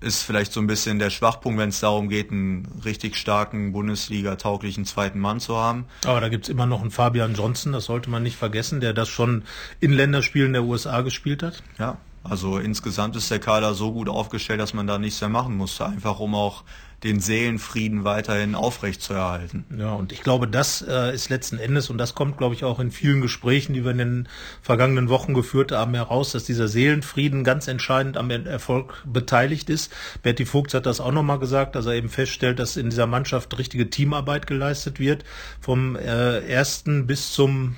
ist 0.00 0.22
vielleicht 0.22 0.52
so 0.52 0.60
ein 0.60 0.68
bisschen 0.68 1.00
der 1.00 1.10
Schwachpunkt, 1.10 1.58
wenn 1.58 1.70
es 1.70 1.80
darum 1.80 2.08
geht, 2.08 2.30
einen 2.30 2.80
richtig 2.84 3.16
starken 3.16 3.72
Bundesliga-tauglichen 3.72 4.84
zweiten 4.84 5.18
Mann 5.18 5.40
zu 5.40 5.56
haben. 5.56 5.86
Aber 6.04 6.20
da 6.20 6.28
gibt's 6.28 6.48
immer 6.48 6.66
noch 6.66 6.82
einen 6.82 6.92
Fabian 6.92 7.34
Johnson, 7.34 7.72
das 7.72 7.86
sollte 7.86 8.08
man 8.08 8.22
nicht 8.22 8.36
vergessen, 8.36 8.78
der 8.78 8.92
das 8.92 9.08
schon 9.08 9.42
in 9.80 9.92
Länderspielen 9.92 10.52
der 10.52 10.62
USA 10.62 11.00
gespielt 11.00 11.42
hat. 11.42 11.64
Ja, 11.80 11.98
also 12.22 12.58
insgesamt 12.58 13.16
ist 13.16 13.30
der 13.30 13.38
Kader 13.38 13.74
so 13.74 13.92
gut 13.92 14.08
aufgestellt, 14.08 14.60
dass 14.60 14.74
man 14.74 14.86
da 14.86 14.98
nichts 14.98 15.20
mehr 15.20 15.30
machen 15.30 15.56
musste, 15.56 15.86
einfach 15.86 16.20
um 16.20 16.34
auch 16.34 16.64
den 17.04 17.20
Seelenfrieden 17.20 18.02
weiterhin 18.02 18.56
aufrechtzuerhalten. 18.56 19.64
Ja, 19.78 19.92
und 19.92 20.10
ich 20.10 20.22
glaube, 20.22 20.48
das 20.48 20.82
äh, 20.82 21.14
ist 21.14 21.28
letzten 21.28 21.58
Endes, 21.58 21.90
und 21.90 21.98
das 21.98 22.16
kommt, 22.16 22.38
glaube 22.38 22.56
ich, 22.56 22.64
auch 22.64 22.80
in 22.80 22.90
vielen 22.90 23.20
Gesprächen, 23.20 23.72
die 23.72 23.84
wir 23.84 23.92
in 23.92 23.98
den 23.98 24.28
vergangenen 24.62 25.08
Wochen 25.08 25.32
geführt 25.32 25.70
haben, 25.70 25.94
heraus, 25.94 26.32
dass 26.32 26.42
dieser 26.44 26.66
Seelenfrieden 26.66 27.44
ganz 27.44 27.68
entscheidend 27.68 28.16
am 28.16 28.30
Erfolg 28.30 29.04
beteiligt 29.06 29.70
ist. 29.70 29.92
Berti 30.24 30.44
Vogt 30.44 30.74
hat 30.74 30.86
das 30.86 31.00
auch 31.00 31.12
nochmal 31.12 31.38
gesagt, 31.38 31.76
dass 31.76 31.86
er 31.86 31.94
eben 31.94 32.08
feststellt, 32.08 32.58
dass 32.58 32.76
in 32.76 32.90
dieser 32.90 33.06
Mannschaft 33.06 33.56
richtige 33.56 33.90
Teamarbeit 33.90 34.48
geleistet 34.48 34.98
wird, 34.98 35.24
vom 35.60 35.94
äh, 35.94 36.40
ersten 36.40 37.06
bis 37.06 37.32
zum 37.32 37.76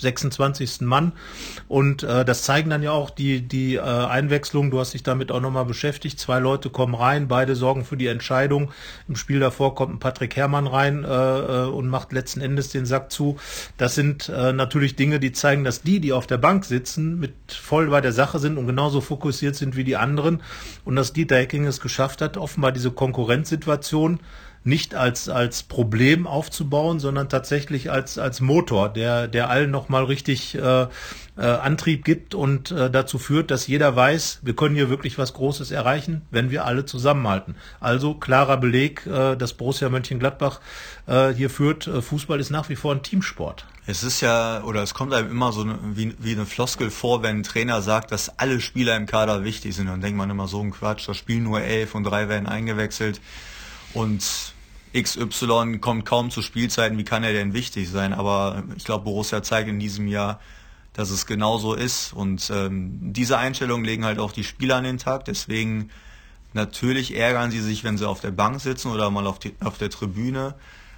26. 0.00 0.82
Mann. 0.82 1.12
Und 1.68 2.02
äh, 2.02 2.24
das 2.24 2.42
zeigen 2.42 2.70
dann 2.70 2.82
ja 2.82 2.92
auch 2.92 3.10
die, 3.10 3.42
die 3.42 3.76
äh, 3.76 3.80
Einwechslung. 3.80 4.70
Du 4.70 4.80
hast 4.80 4.94
dich 4.94 5.02
damit 5.02 5.32
auch 5.32 5.40
nochmal 5.40 5.64
beschäftigt. 5.64 6.18
Zwei 6.18 6.38
Leute 6.38 6.70
kommen 6.70 6.94
rein, 6.94 7.28
beide 7.28 7.56
sorgen 7.56 7.84
für 7.84 7.96
die 7.96 8.06
Entscheidung. 8.06 8.70
Im 9.08 9.16
Spiel 9.16 9.40
davor 9.40 9.74
kommt 9.74 9.94
ein 9.94 9.98
Patrick 9.98 10.36
Herrmann 10.36 10.66
rein 10.66 11.04
äh, 11.04 11.08
äh, 11.08 11.66
und 11.66 11.88
macht 11.88 12.12
letzten 12.12 12.40
Endes 12.40 12.70
den 12.70 12.86
Sack 12.86 13.12
zu. 13.12 13.38
Das 13.76 13.94
sind 13.94 14.28
äh, 14.28 14.52
natürlich 14.52 14.96
Dinge, 14.96 15.20
die 15.20 15.32
zeigen, 15.32 15.64
dass 15.64 15.82
die, 15.82 16.00
die 16.00 16.12
auf 16.12 16.26
der 16.26 16.38
Bank 16.38 16.64
sitzen, 16.64 17.18
mit 17.18 17.34
voll 17.48 17.88
bei 17.88 18.00
der 18.00 18.12
Sache 18.12 18.38
sind 18.38 18.58
und 18.58 18.66
genauso 18.66 19.00
fokussiert 19.00 19.56
sind 19.56 19.76
wie 19.76 19.84
die 19.84 19.96
anderen. 19.96 20.42
Und 20.84 20.96
dass 20.96 21.12
Dieter 21.12 21.36
Hecking 21.36 21.66
es 21.66 21.80
geschafft 21.80 22.22
hat, 22.22 22.36
offenbar 22.36 22.72
diese 22.72 22.90
Konkurrenzsituation 22.90 24.20
nicht 24.62 24.94
als, 24.94 25.28
als 25.28 25.62
Problem 25.62 26.26
aufzubauen, 26.26 27.00
sondern 27.00 27.28
tatsächlich 27.28 27.90
als, 27.90 28.18
als 28.18 28.40
Motor, 28.40 28.90
der, 28.90 29.26
der 29.26 29.48
allen 29.48 29.70
nochmal 29.70 30.04
richtig 30.04 30.54
äh, 30.54 30.82
äh, 30.82 30.88
Antrieb 31.38 32.04
gibt 32.04 32.34
und 32.34 32.70
äh, 32.70 32.90
dazu 32.90 33.18
führt, 33.18 33.50
dass 33.50 33.66
jeder 33.66 33.96
weiß, 33.96 34.40
wir 34.42 34.54
können 34.54 34.74
hier 34.74 34.90
wirklich 34.90 35.16
was 35.16 35.32
Großes 35.32 35.70
erreichen, 35.70 36.22
wenn 36.30 36.50
wir 36.50 36.66
alle 36.66 36.84
zusammenhalten. 36.84 37.54
Also 37.80 38.14
klarer 38.14 38.58
Beleg, 38.58 39.06
äh, 39.06 39.36
dass 39.36 39.54
Borussia 39.54 39.88
Mönchengladbach 39.88 40.60
äh, 41.06 41.28
hier 41.30 41.48
führt, 41.48 41.86
äh, 41.86 42.02
Fußball 42.02 42.38
ist 42.38 42.50
nach 42.50 42.68
wie 42.68 42.76
vor 42.76 42.94
ein 42.94 43.02
Teamsport. 43.02 43.64
Es 43.86 44.02
ist 44.04 44.20
ja, 44.20 44.62
oder 44.64 44.82
es 44.82 44.92
kommt 44.92 45.14
einem 45.14 45.30
immer 45.30 45.52
so 45.52 45.66
wie, 45.94 46.14
wie 46.18 46.32
eine 46.32 46.44
Floskel 46.44 46.90
vor, 46.90 47.22
wenn 47.22 47.38
ein 47.38 47.42
Trainer 47.42 47.80
sagt, 47.80 48.12
dass 48.12 48.38
alle 48.38 48.60
Spieler 48.60 48.94
im 48.94 49.06
Kader 49.06 49.42
wichtig 49.42 49.74
sind. 49.74 49.86
Dann 49.86 50.02
denkt 50.02 50.18
man 50.18 50.28
immer 50.28 50.46
so 50.46 50.60
ein 50.60 50.70
Quatsch, 50.70 51.08
da 51.08 51.14
spielen 51.14 51.44
nur 51.44 51.62
elf 51.62 51.94
und 51.94 52.04
drei 52.04 52.28
werden 52.28 52.46
eingewechselt. 52.46 53.20
Und 53.94 54.54
XY 54.94 55.78
kommt 55.80 56.04
kaum 56.04 56.30
zu 56.30 56.42
Spielzeiten, 56.42 56.98
wie 56.98 57.04
kann 57.04 57.22
er 57.22 57.32
denn 57.32 57.52
wichtig 57.52 57.88
sein? 57.88 58.12
Aber 58.12 58.64
ich 58.76 58.84
glaube, 58.84 59.04
Borussia 59.04 59.42
zeigt 59.42 59.68
in 59.68 59.78
diesem 59.78 60.08
Jahr, 60.08 60.40
dass 60.92 61.10
es 61.10 61.26
genauso 61.26 61.74
ist. 61.74 62.12
Und 62.12 62.50
ähm, 62.54 62.98
diese 63.12 63.38
Einstellungen 63.38 63.84
legen 63.84 64.04
halt 64.04 64.18
auch 64.18 64.32
die 64.32 64.44
Spieler 64.44 64.76
an 64.76 64.84
den 64.84 64.98
Tag. 64.98 65.24
Deswegen 65.24 65.90
natürlich 66.52 67.16
ärgern 67.16 67.50
sie 67.50 67.60
sich, 67.60 67.84
wenn 67.84 67.98
sie 67.98 68.08
auf 68.08 68.20
der 68.20 68.32
Bank 68.32 68.60
sitzen 68.60 68.90
oder 68.90 69.10
mal 69.10 69.26
auf, 69.26 69.38
die, 69.38 69.54
auf 69.60 69.78
der 69.78 69.90
Tribüne. 69.90 70.54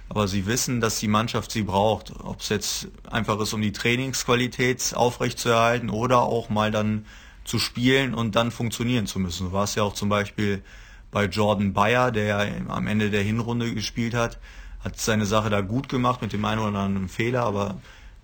Aber 0.09 0.27
sie 0.27 0.45
wissen, 0.45 0.81
dass 0.81 0.99
die 0.99 1.07
Mannschaft 1.07 1.51
sie 1.51 1.63
braucht. 1.63 2.13
Ob 2.19 2.41
es 2.41 2.49
jetzt 2.49 2.87
einfach 3.09 3.39
ist, 3.39 3.53
um 3.53 3.61
die 3.61 3.71
Trainingsqualität 3.71 4.93
aufrechtzuerhalten 4.95 5.89
oder 5.89 6.23
auch 6.23 6.49
mal 6.49 6.71
dann 6.71 7.05
zu 7.45 7.59
spielen 7.59 8.13
und 8.13 8.35
dann 8.35 8.51
funktionieren 8.51 9.05
zu 9.05 9.19
müssen. 9.19 9.47
So 9.47 9.53
war 9.53 9.65
es 9.65 9.75
ja 9.75 9.83
auch 9.83 9.93
zum 9.93 10.09
Beispiel 10.09 10.63
bei 11.13 11.25
Jordan 11.25 11.71
Bayer, 11.71 12.11
der 12.11 12.25
ja 12.25 12.45
am 12.67 12.87
Ende 12.87 13.09
der 13.09 13.23
Hinrunde 13.23 13.73
gespielt 13.73 14.13
hat, 14.13 14.39
hat 14.83 14.99
seine 14.99 15.25
Sache 15.25 15.49
da 15.49 15.61
gut 15.61 15.87
gemacht 15.87 16.21
mit 16.21 16.33
dem 16.33 16.43
einen 16.43 16.59
oder 16.59 16.79
anderen 16.79 17.07
Fehler, 17.07 17.43
aber 17.43 17.77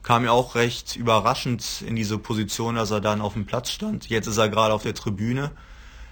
kam 0.04 0.26
ja 0.26 0.32
auch 0.32 0.56
recht 0.56 0.96
überraschend 0.96 1.84
in 1.86 1.96
diese 1.96 2.18
Position, 2.18 2.76
dass 2.76 2.92
er 2.92 3.00
dann 3.00 3.22
auf 3.22 3.34
dem 3.34 3.46
Platz 3.46 3.72
stand. 3.72 4.10
Jetzt 4.10 4.28
ist 4.28 4.38
er 4.38 4.50
gerade 4.50 4.74
auf 4.74 4.84
der 4.84 4.96
Tribüne, 4.96 5.52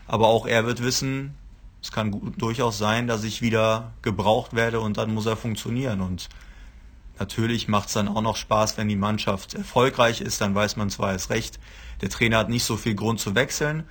aber 0.08 0.28
auch 0.28 0.46
er 0.46 0.66
wird 0.66 0.82
wissen, 0.82 1.36
es 1.82 1.92
kann 1.92 2.12
gut, 2.12 2.42
durchaus 2.42 2.78
sein, 2.78 3.08
dass 3.08 3.24
ich 3.24 3.42
wieder 3.42 3.92
gebraucht 4.02 4.54
werde 4.56 4.80
und 4.80 4.98
dann 4.98 5.14
muss 5.14 5.26
er 5.26 5.36
funktionieren. 5.36 6.02
Und 6.02 6.30
Natürlich 7.20 7.68
macht 7.68 7.88
es 7.88 7.94
dann 7.94 8.08
auch 8.08 8.22
noch 8.22 8.36
Spaß, 8.36 8.78
wenn 8.78 8.88
die 8.88 8.96
Mannschaft 8.96 9.56
erfolgreich 9.56 10.22
ist, 10.22 10.42
dann 10.42 10.54
weiß 10.54 10.76
man 10.76 10.90
zwar 10.90 11.14
es 11.14 11.30
recht, 11.30 11.60
der 12.02 12.10
Trainer 12.10 12.38
hat 12.38 12.50
nicht 12.50 12.64
so 12.64 12.78
viel 12.78 12.94
Grund 12.94 13.20
zu 13.20 13.34
wechseln, 13.34 13.84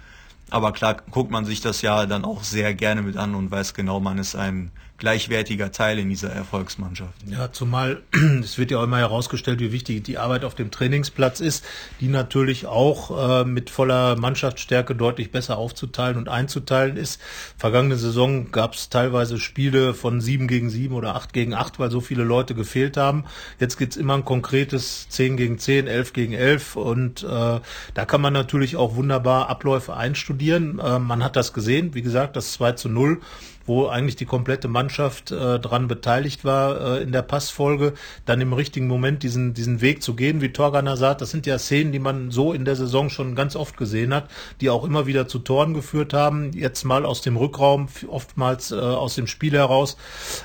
aber 0.50 0.72
klar 0.72 0.96
guckt 1.10 1.30
man 1.30 1.44
sich 1.44 1.60
das 1.60 1.82
ja 1.82 2.06
dann 2.06 2.24
auch 2.24 2.42
sehr 2.42 2.74
gerne 2.74 3.02
mit 3.02 3.16
an 3.16 3.34
und 3.34 3.50
weiß 3.50 3.74
genau, 3.74 4.00
man 4.00 4.18
ist 4.18 4.36
ein 4.36 4.70
gleichwertiger 4.98 5.72
Teil 5.72 5.98
in 5.98 6.08
dieser 6.08 6.30
Erfolgsmannschaft. 6.30 7.12
Ja, 7.26 7.52
zumal 7.52 8.02
es 8.40 8.58
wird 8.58 8.70
ja 8.70 8.78
auch 8.78 8.84
immer 8.84 8.98
herausgestellt, 8.98 9.60
wie 9.60 9.72
wichtig 9.72 10.04
die 10.04 10.18
Arbeit 10.18 10.44
auf 10.44 10.54
dem 10.54 10.70
Trainingsplatz 10.70 11.40
ist, 11.40 11.64
die 12.00 12.08
natürlich 12.08 12.66
auch 12.66 13.42
äh, 13.42 13.44
mit 13.44 13.70
voller 13.70 14.16
Mannschaftsstärke 14.16 14.94
deutlich 14.94 15.30
besser 15.30 15.58
aufzuteilen 15.58 16.16
und 16.16 16.28
einzuteilen 16.28 16.96
ist. 16.96 17.20
Vergangene 17.56 17.96
Saison 17.96 18.50
gab 18.52 18.74
es 18.74 18.88
teilweise 18.88 19.38
Spiele 19.38 19.92
von 19.92 20.20
sieben 20.20 20.48
gegen 20.48 20.70
sieben 20.70 20.94
oder 20.94 21.14
acht 21.14 21.32
gegen 21.32 21.54
acht, 21.54 21.78
weil 21.78 21.90
so 21.90 22.00
viele 22.00 22.24
Leute 22.24 22.54
gefehlt 22.54 22.96
haben. 22.96 23.24
Jetzt 23.60 23.76
gibt's 23.76 23.96
immer 23.96 24.14
ein 24.14 24.24
konkretes 24.24 25.08
zehn 25.08 25.36
gegen 25.36 25.58
zehn, 25.58 25.86
elf 25.86 26.12
gegen 26.12 26.32
elf 26.32 26.76
und 26.76 27.22
äh, 27.22 27.26
da 27.26 28.04
kann 28.06 28.20
man 28.20 28.32
natürlich 28.32 28.76
auch 28.76 28.96
wunderbar 28.96 29.48
Abläufe 29.48 29.94
einstudieren. 29.94 30.78
Äh, 30.78 30.98
man 30.98 31.22
hat 31.22 31.36
das 31.36 31.52
gesehen, 31.52 31.94
wie 31.94 32.02
gesagt, 32.02 32.36
das 32.36 32.52
2 32.52 32.72
zu 32.72 32.88
0 32.88 33.20
wo 33.66 33.86
eigentlich 33.86 34.16
die 34.16 34.24
komplette 34.24 34.68
Mannschaft 34.68 35.30
äh, 35.30 35.58
dran 35.58 35.88
beteiligt 35.88 36.44
war 36.44 36.98
äh, 36.98 37.02
in 37.02 37.12
der 37.12 37.22
Passfolge, 37.22 37.94
dann 38.24 38.40
im 38.40 38.52
richtigen 38.52 38.86
Moment 38.86 39.22
diesen, 39.22 39.54
diesen 39.54 39.80
Weg 39.80 40.02
zu 40.02 40.14
gehen, 40.14 40.40
wie 40.40 40.52
Torgan 40.52 40.86
sagt. 40.96 41.20
Das 41.20 41.30
sind 41.30 41.46
ja 41.46 41.58
Szenen, 41.58 41.92
die 41.92 41.98
man 41.98 42.30
so 42.30 42.52
in 42.52 42.64
der 42.64 42.76
Saison 42.76 43.10
schon 43.10 43.34
ganz 43.34 43.56
oft 43.56 43.76
gesehen 43.76 44.14
hat, 44.14 44.28
die 44.60 44.70
auch 44.70 44.84
immer 44.84 45.06
wieder 45.06 45.26
zu 45.26 45.40
Toren 45.40 45.74
geführt 45.74 46.14
haben. 46.14 46.52
Jetzt 46.52 46.84
mal 46.84 47.04
aus 47.04 47.22
dem 47.22 47.36
Rückraum, 47.36 47.88
oftmals 48.08 48.70
äh, 48.70 48.76
aus 48.76 49.14
dem 49.16 49.26
Spiel 49.26 49.52
heraus. 49.54 49.96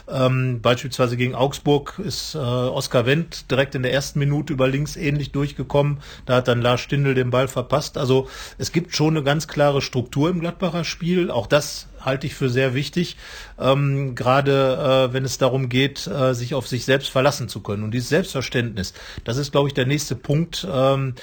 Ähm, 0.10 0.62
beispielsweise 0.62 1.18
gegen 1.18 1.36
Augsburg 1.36 2.00
ist 2.04 2.36
äh, 2.36 2.38
Oskar 2.40 3.06
Wendt 3.06 3.52
direkt 3.52 3.76
in 3.76 3.84
der 3.84 3.94
ersten 3.94 4.20
Minute 4.20 4.54
über 4.54 4.68
links 4.68 4.96
ähnlich 4.96 5.32
durchgekommen. 5.32 6.00
Da 6.26 6.38
hat 6.38 6.48
dann 6.48 6.62
Lars 6.62 6.82
Stindl 6.82 7.14
den 7.14 7.30
Ball 7.30 7.48
verpasst. 7.48 7.98
Also 7.98 8.28
es 8.58 8.72
gibt 8.72 8.96
schon 8.96 9.16
eine 9.16 9.24
ganz 9.24 9.48
klare 9.48 9.82
Struktur 9.82 10.30
im 10.30 10.40
Gladbacher 10.40 10.84
Spiel. 10.84 11.30
Auch 11.30 11.48
das 11.48 11.88
halte 12.06 12.28
ich 12.28 12.36
für 12.36 12.50
sehr 12.50 12.74
wichtig, 12.74 13.18
ähm, 13.60 14.16
gerade 14.16 15.10
äh, 15.10 15.14
wenn 15.14 15.26
es 15.26 15.38
darum 15.38 15.70
geht, 15.70 16.08
äh, 16.08 16.34
sich 16.34 16.54
auf 16.54 16.68
sich 16.68 16.86
selbst 16.86 17.10
verlassen 17.10 17.50
zu 17.50 17.62
können. 17.62 17.84
Und 17.84 17.92
dieses 17.92 18.10
Selbstverständnis, 18.10 18.94
das 19.24 19.38
ist, 19.38 19.52
glaube 19.52 19.68
ich, 19.68 19.74
der 19.74 19.86
nächste 19.86 20.16
Punkt. 20.16 20.68
Ähm, 20.72 21.16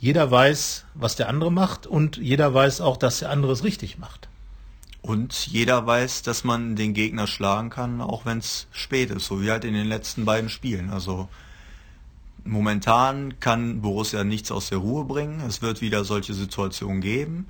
jeder 0.00 0.30
weiß, 0.30 0.84
was 0.94 1.16
der 1.16 1.28
andere 1.28 1.50
macht 1.50 1.86
und 1.86 2.16
jeder 2.16 2.54
weiß 2.54 2.80
auch, 2.80 2.96
dass 2.96 3.18
der 3.18 3.30
andere 3.30 3.52
es 3.52 3.64
richtig 3.64 3.98
macht. 3.98 4.28
Und 5.02 5.46
jeder 5.46 5.86
weiß, 5.86 6.22
dass 6.22 6.44
man 6.44 6.76
den 6.76 6.92
Gegner 6.92 7.26
schlagen 7.26 7.70
kann, 7.70 8.00
auch 8.00 8.24
wenn 8.24 8.38
es 8.38 8.66
spät 8.72 9.10
ist, 9.10 9.26
so 9.26 9.42
wie 9.42 9.50
halt 9.50 9.64
in 9.64 9.74
den 9.74 9.86
letzten 9.86 10.24
beiden 10.24 10.50
Spielen. 10.50 10.90
Also 10.90 11.28
momentan 12.44 13.40
kann 13.40 13.80
Borussia 13.80 14.24
nichts 14.24 14.50
aus 14.50 14.68
der 14.68 14.78
Ruhe 14.78 15.04
bringen. 15.04 15.40
Es 15.46 15.62
wird 15.62 15.80
wieder 15.80 16.04
solche 16.04 16.34
Situationen 16.34 17.00
geben. 17.00 17.46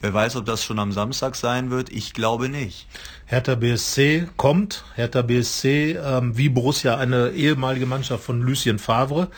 Wer 0.00 0.12
weiß, 0.12 0.36
ob 0.36 0.44
das 0.44 0.62
schon 0.62 0.78
am 0.78 0.92
Samstag 0.92 1.36
sein 1.36 1.70
wird? 1.70 1.90
Ich 1.90 2.12
glaube 2.12 2.48
nicht. 2.48 2.86
Hertha 3.24 3.54
BSC 3.54 4.28
kommt. 4.36 4.84
Hertha 4.94 5.22
BSC, 5.22 5.96
ähm, 5.96 6.36
wie 6.36 6.50
Borussia, 6.50 6.96
eine 6.96 7.30
ehemalige 7.30 7.86
Mannschaft 7.86 8.22
von 8.22 8.42
Lucien 8.42 8.78
Favre, 8.78 9.28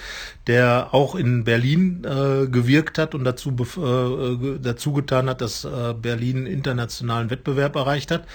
der 0.46 0.88
auch 0.92 1.14
in 1.14 1.44
Berlin 1.44 2.04
äh, 2.04 2.48
gewirkt 2.48 2.98
hat 2.98 3.14
und 3.14 3.24
dazu, 3.24 3.50
äh, 3.50 4.58
dazu 4.60 4.92
getan 4.92 5.28
hat, 5.28 5.40
dass 5.40 5.64
äh, 5.64 5.94
Berlin 5.94 6.46
internationalen 6.46 7.30
Wettbewerb 7.30 7.76
erreicht 7.76 8.10
hat, 8.10 8.26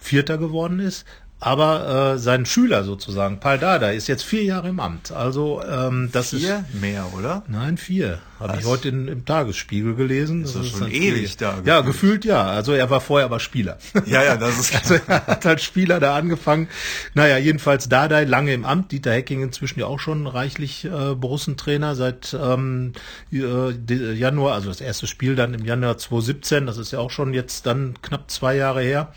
Vierter 0.00 0.38
geworden 0.38 0.78
ist 0.78 1.04
aber 1.42 2.12
äh, 2.14 2.18
sein 2.18 2.46
Schüler 2.46 2.84
sozusagen, 2.84 3.40
Paul 3.40 3.58
Dada, 3.58 3.90
ist 3.90 4.06
jetzt 4.06 4.22
vier 4.22 4.44
Jahre 4.44 4.68
im 4.68 4.78
Amt. 4.78 5.10
Also 5.10 5.60
ähm, 5.68 6.08
das 6.12 6.30
vier? 6.30 6.64
ist 6.72 6.80
mehr, 6.80 7.04
oder? 7.18 7.42
Nein, 7.48 7.78
vier. 7.78 8.20
Habe 8.42 8.58
ich 8.60 8.66
heute 8.66 8.88
in, 8.88 9.08
im 9.08 9.24
Tagesspiegel 9.24 9.94
gelesen. 9.94 10.42
Das, 10.42 10.54
das 10.54 10.66
ist 10.66 10.78
schon 10.78 10.90
ewig 10.90 11.36
da. 11.36 11.50
Gefühlt. 11.50 11.66
Ja, 11.66 11.80
gefühlt 11.80 12.24
ja. 12.24 12.44
Also 12.44 12.72
er 12.72 12.90
war 12.90 13.00
vorher 13.00 13.26
aber 13.26 13.40
Spieler. 13.40 13.78
Ja, 14.06 14.22
ja, 14.22 14.36
das 14.36 14.58
ist. 14.58 14.74
also 14.82 14.94
er 15.06 15.26
hat 15.26 15.46
als 15.46 15.62
Spieler 15.62 16.00
da 16.00 16.16
angefangen. 16.16 16.68
Naja, 17.14 17.38
jedenfalls 17.38 17.88
Dardai 17.88 18.24
lange 18.24 18.52
im 18.52 18.64
Amt. 18.64 18.92
Dieter 18.92 19.12
Hecking 19.12 19.42
inzwischen 19.42 19.80
ja 19.80 19.86
auch 19.86 20.00
schon 20.00 20.26
reichlich 20.26 20.84
äh, 20.84 21.14
Borussentrainer 21.14 21.94
seit 21.94 22.36
ähm, 22.40 22.92
äh, 23.32 23.72
Januar, 24.14 24.54
also 24.54 24.68
das 24.68 24.80
erste 24.80 25.06
Spiel 25.06 25.36
dann 25.36 25.54
im 25.54 25.64
Januar 25.64 25.98
2017. 25.98 26.66
Das 26.66 26.78
ist 26.78 26.92
ja 26.92 26.98
auch 26.98 27.10
schon 27.10 27.34
jetzt 27.34 27.66
dann 27.66 27.94
knapp 28.02 28.30
zwei 28.30 28.56
Jahre 28.56 28.82
her 28.82 29.12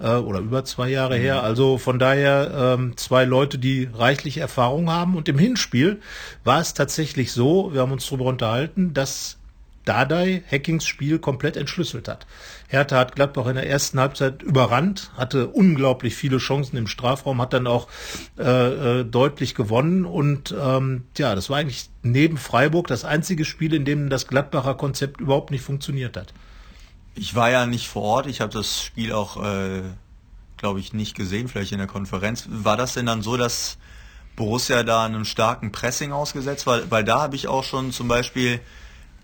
äh, 0.00 0.14
oder 0.14 0.40
über 0.40 0.64
zwei 0.64 0.88
Jahre 0.88 1.18
mhm. 1.18 1.22
her. 1.22 1.42
Also 1.42 1.78
von 1.78 1.98
daher 1.98 2.76
ähm, 2.78 2.96
zwei 2.96 3.24
Leute, 3.24 3.58
die 3.58 3.88
reichlich 3.92 4.38
Erfahrung 4.38 4.90
haben. 4.90 5.16
Und 5.16 5.28
im 5.28 5.38
Hinspiel 5.38 6.00
war 6.44 6.60
es 6.60 6.74
tatsächlich 6.74 7.32
so, 7.32 7.72
wir 7.72 7.80
haben 7.80 7.92
uns 7.92 8.06
darüber 8.06 8.26
unterhalten, 8.26 8.67
dass 8.76 9.38
Dardai 9.88 10.42
Hackings 10.50 10.84
Spiel 10.84 11.18
komplett 11.18 11.56
entschlüsselt 11.56 12.08
hat. 12.08 12.26
Hertha 12.68 12.98
hat 12.98 13.16
Gladbach 13.16 13.46
in 13.46 13.54
der 13.54 13.66
ersten 13.66 13.98
Halbzeit 13.98 14.42
überrannt, 14.42 15.10
hatte 15.16 15.48
unglaublich 15.48 16.14
viele 16.14 16.36
Chancen 16.36 16.76
im 16.76 16.86
Strafraum, 16.86 17.40
hat 17.40 17.54
dann 17.54 17.66
auch 17.66 17.88
äh, 18.38 18.42
äh, 19.00 19.04
deutlich 19.04 19.54
gewonnen 19.54 20.04
und 20.04 20.54
ähm, 20.60 21.04
ja, 21.16 21.34
das 21.34 21.48
war 21.48 21.56
eigentlich 21.56 21.88
neben 22.02 22.36
Freiburg 22.36 22.86
das 22.88 23.06
einzige 23.06 23.46
Spiel, 23.46 23.72
in 23.72 23.86
dem 23.86 24.10
das 24.10 24.26
Gladbacher 24.26 24.74
Konzept 24.74 25.22
überhaupt 25.22 25.50
nicht 25.50 25.62
funktioniert 25.62 26.18
hat. 26.18 26.34
Ich 27.14 27.34
war 27.34 27.48
ja 27.50 27.64
nicht 27.64 27.88
vor 27.88 28.02
Ort, 28.02 28.26
ich 28.26 28.42
habe 28.42 28.52
das 28.52 28.82
Spiel 28.82 29.12
auch, 29.12 29.42
äh, 29.42 29.80
glaube 30.58 30.80
ich, 30.80 30.92
nicht 30.92 31.16
gesehen, 31.16 31.48
vielleicht 31.48 31.72
in 31.72 31.78
der 31.78 31.86
Konferenz. 31.86 32.46
War 32.50 32.76
das 32.76 32.92
denn 32.92 33.06
dann 33.06 33.22
so, 33.22 33.38
dass 33.38 33.78
Borussia 34.38 34.84
da 34.84 35.04
einem 35.04 35.24
starken 35.24 35.72
Pressing 35.72 36.12
ausgesetzt 36.12 36.66
war? 36.66 36.90
Weil 36.90 37.04
da 37.04 37.20
habe 37.20 37.36
ich 37.36 37.48
auch 37.48 37.64
schon 37.64 37.90
zum 37.90 38.06
Beispiel 38.06 38.60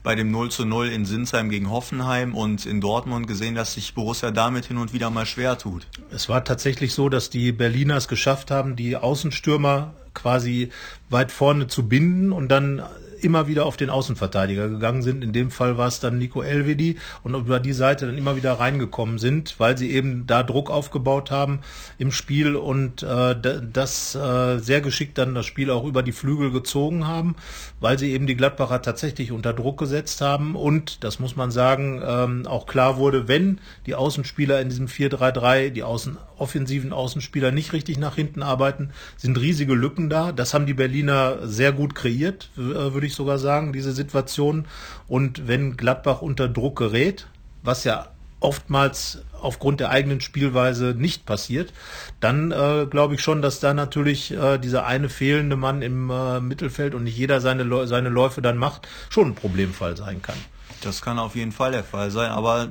bei 0.02 0.14
dem 0.14 0.30
0 0.30 0.50
zu 0.50 0.66
0 0.66 0.88
in 0.88 1.06
Sinsheim 1.06 1.48
gegen 1.48 1.70
Hoffenheim 1.70 2.34
und 2.34 2.66
in 2.66 2.80
Dortmund 2.82 3.26
gesehen, 3.26 3.54
dass 3.54 3.74
sich 3.74 3.94
Borussia 3.94 4.32
damit 4.32 4.66
hin 4.66 4.76
und 4.76 4.92
wieder 4.92 5.08
mal 5.10 5.24
schwer 5.24 5.56
tut. 5.56 5.86
Es 6.10 6.28
war 6.28 6.44
tatsächlich 6.44 6.92
so, 6.92 7.08
dass 7.08 7.30
die 7.30 7.52
Berliner 7.52 7.96
es 7.96 8.08
geschafft 8.08 8.50
haben, 8.50 8.76
die 8.76 8.96
Außenstürmer 8.96 9.94
quasi 10.12 10.70
weit 11.08 11.32
vorne 11.32 11.68
zu 11.68 11.88
binden 11.88 12.32
und 12.32 12.48
dann 12.48 12.82
immer 13.24 13.48
wieder 13.48 13.66
auf 13.66 13.76
den 13.76 13.90
Außenverteidiger 13.90 14.68
gegangen 14.68 15.02
sind. 15.02 15.24
In 15.24 15.32
dem 15.32 15.50
Fall 15.50 15.78
war 15.78 15.88
es 15.88 16.00
dann 16.00 16.18
Nico 16.18 16.42
Elvedi 16.42 16.98
und 17.22 17.34
über 17.34 17.58
die 17.60 17.72
Seite 17.72 18.06
dann 18.06 18.18
immer 18.18 18.36
wieder 18.36 18.52
reingekommen 18.52 19.18
sind, 19.18 19.54
weil 19.58 19.76
sie 19.78 19.90
eben 19.90 20.26
da 20.26 20.42
Druck 20.42 20.70
aufgebaut 20.70 21.30
haben 21.30 21.60
im 21.98 22.12
Spiel 22.12 22.56
und 22.56 23.02
äh, 23.02 23.34
das 23.72 24.14
äh, 24.14 24.58
sehr 24.58 24.80
geschickt 24.80 25.18
dann 25.18 25.34
das 25.34 25.46
Spiel 25.46 25.70
auch 25.70 25.84
über 25.84 26.02
die 26.02 26.12
Flügel 26.12 26.50
gezogen 26.50 27.06
haben, 27.06 27.34
weil 27.80 27.98
sie 27.98 28.12
eben 28.12 28.26
die 28.26 28.36
Gladbacher 28.36 28.82
tatsächlich 28.82 29.32
unter 29.32 29.52
Druck 29.52 29.78
gesetzt 29.78 30.20
haben 30.20 30.54
und, 30.54 31.02
das 31.02 31.18
muss 31.18 31.36
man 31.36 31.50
sagen, 31.50 32.02
ähm, 32.04 32.46
auch 32.46 32.66
klar 32.66 32.96
wurde, 32.98 33.28
wenn 33.28 33.60
die 33.86 33.94
Außenspieler 33.94 34.60
in 34.60 34.68
diesem 34.68 34.86
4-3-3, 34.86 35.70
die 35.70 35.82
außen, 35.82 36.18
offensiven 36.36 36.92
Außenspieler 36.92 37.52
nicht 37.52 37.72
richtig 37.72 37.98
nach 37.98 38.16
hinten 38.16 38.42
arbeiten, 38.42 38.90
sind 39.16 39.40
riesige 39.40 39.74
Lücken 39.74 40.10
da. 40.10 40.32
Das 40.32 40.54
haben 40.54 40.66
die 40.66 40.74
Berliner 40.74 41.46
sehr 41.46 41.72
gut 41.72 41.94
kreiert, 41.94 42.50
äh, 42.56 42.60
würde 42.60 43.06
ich 43.06 43.13
ich 43.14 43.16
sogar 43.16 43.38
sagen, 43.38 43.72
diese 43.72 43.92
Situation. 43.92 44.66
Und 45.08 45.46
wenn 45.48 45.76
Gladbach 45.76 46.20
unter 46.20 46.48
Druck 46.48 46.76
gerät, 46.76 47.26
was 47.62 47.84
ja 47.84 48.08
oftmals 48.40 49.22
aufgrund 49.40 49.80
der 49.80 49.90
eigenen 49.90 50.20
Spielweise 50.20 50.94
nicht 50.96 51.24
passiert, 51.26 51.72
dann 52.20 52.52
äh, 52.52 52.86
glaube 52.88 53.14
ich 53.14 53.22
schon, 53.22 53.40
dass 53.42 53.60
da 53.60 53.72
natürlich 53.72 54.32
äh, 54.32 54.58
dieser 54.58 54.86
eine 54.86 55.08
fehlende 55.08 55.56
Mann 55.56 55.82
im 55.82 56.10
äh, 56.10 56.40
Mittelfeld 56.40 56.94
und 56.94 57.04
nicht 57.04 57.16
jeder 57.16 57.40
seine, 57.40 57.86
seine 57.86 58.10
Läufe 58.10 58.42
dann 58.42 58.58
macht, 58.58 58.86
schon 59.08 59.28
ein 59.28 59.34
Problemfall 59.34 59.96
sein 59.96 60.20
kann. 60.20 60.36
Das 60.82 61.00
kann 61.00 61.18
auf 61.18 61.36
jeden 61.36 61.52
Fall 61.52 61.72
der 61.72 61.84
Fall 61.84 62.10
sein, 62.10 62.30
aber 62.30 62.68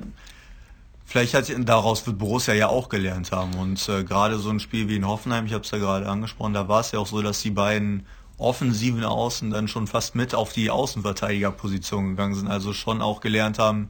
vielleicht 1.06 1.34
hat 1.34 1.52
daraus 1.60 2.06
wird 2.06 2.20
Borussia 2.20 2.54
ja 2.54 2.68
auch 2.68 2.90
gelernt 2.90 3.32
haben 3.32 3.56
und 3.56 3.90
äh, 3.90 4.04
gerade 4.04 4.38
so 4.38 4.50
ein 4.50 4.60
Spiel 4.60 4.88
wie 4.90 4.96
in 4.96 5.08
Hoffenheim, 5.08 5.48
ich 5.48 5.54
habe 5.54 5.64
es 5.64 5.72
ja 5.72 5.80
gerade 5.80 6.08
angesprochen, 6.08 6.54
da 6.54 6.68
war 6.68 6.82
es 6.82 6.92
ja 6.92 7.00
auch 7.00 7.08
so, 7.08 7.22
dass 7.22 7.42
die 7.42 7.52
beiden 7.52 8.06
offensiven 8.44 9.04
Außen 9.04 9.50
dann 9.50 9.68
schon 9.68 9.88
fast 9.88 10.16
mit 10.16 10.36
auf 10.36 10.54
die 10.54 10.70
Außenverteidigerposition 10.70 12.10
gegangen 12.10 12.36
sind, 12.36 12.48
also 12.48 12.74
schon 12.74 13.02
auch 13.02 13.22
gelernt 13.22 13.60
haben, 13.60 13.90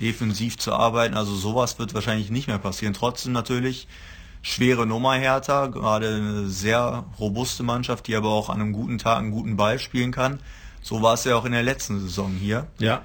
defensiv 0.00 0.58
zu 0.58 0.72
arbeiten. 0.72 1.14
Also 1.14 1.34
sowas 1.34 1.78
wird 1.78 1.94
wahrscheinlich 1.94 2.30
nicht 2.30 2.48
mehr 2.48 2.58
passieren. 2.58 2.94
Trotzdem 2.94 3.32
natürlich 3.32 3.88
schwere 4.42 4.86
Nummer 4.86 5.14
Hertha, 5.14 5.66
gerade 5.66 6.14
eine 6.14 6.48
sehr 6.48 7.04
robuste 7.18 7.62
Mannschaft, 7.62 8.06
die 8.06 8.14
aber 8.14 8.28
auch 8.28 8.50
an 8.50 8.60
einem 8.60 8.72
guten 8.72 8.98
Tag 8.98 9.18
einen 9.18 9.30
guten 9.30 9.56
Ball 9.56 9.78
spielen 9.78 10.12
kann. 10.12 10.40
So 10.82 11.00
war 11.00 11.14
es 11.14 11.24
ja 11.24 11.34
auch 11.34 11.46
in 11.46 11.52
der 11.52 11.62
letzten 11.62 11.98
Saison 12.00 12.30
hier. 12.30 12.66
Ja. 12.78 13.02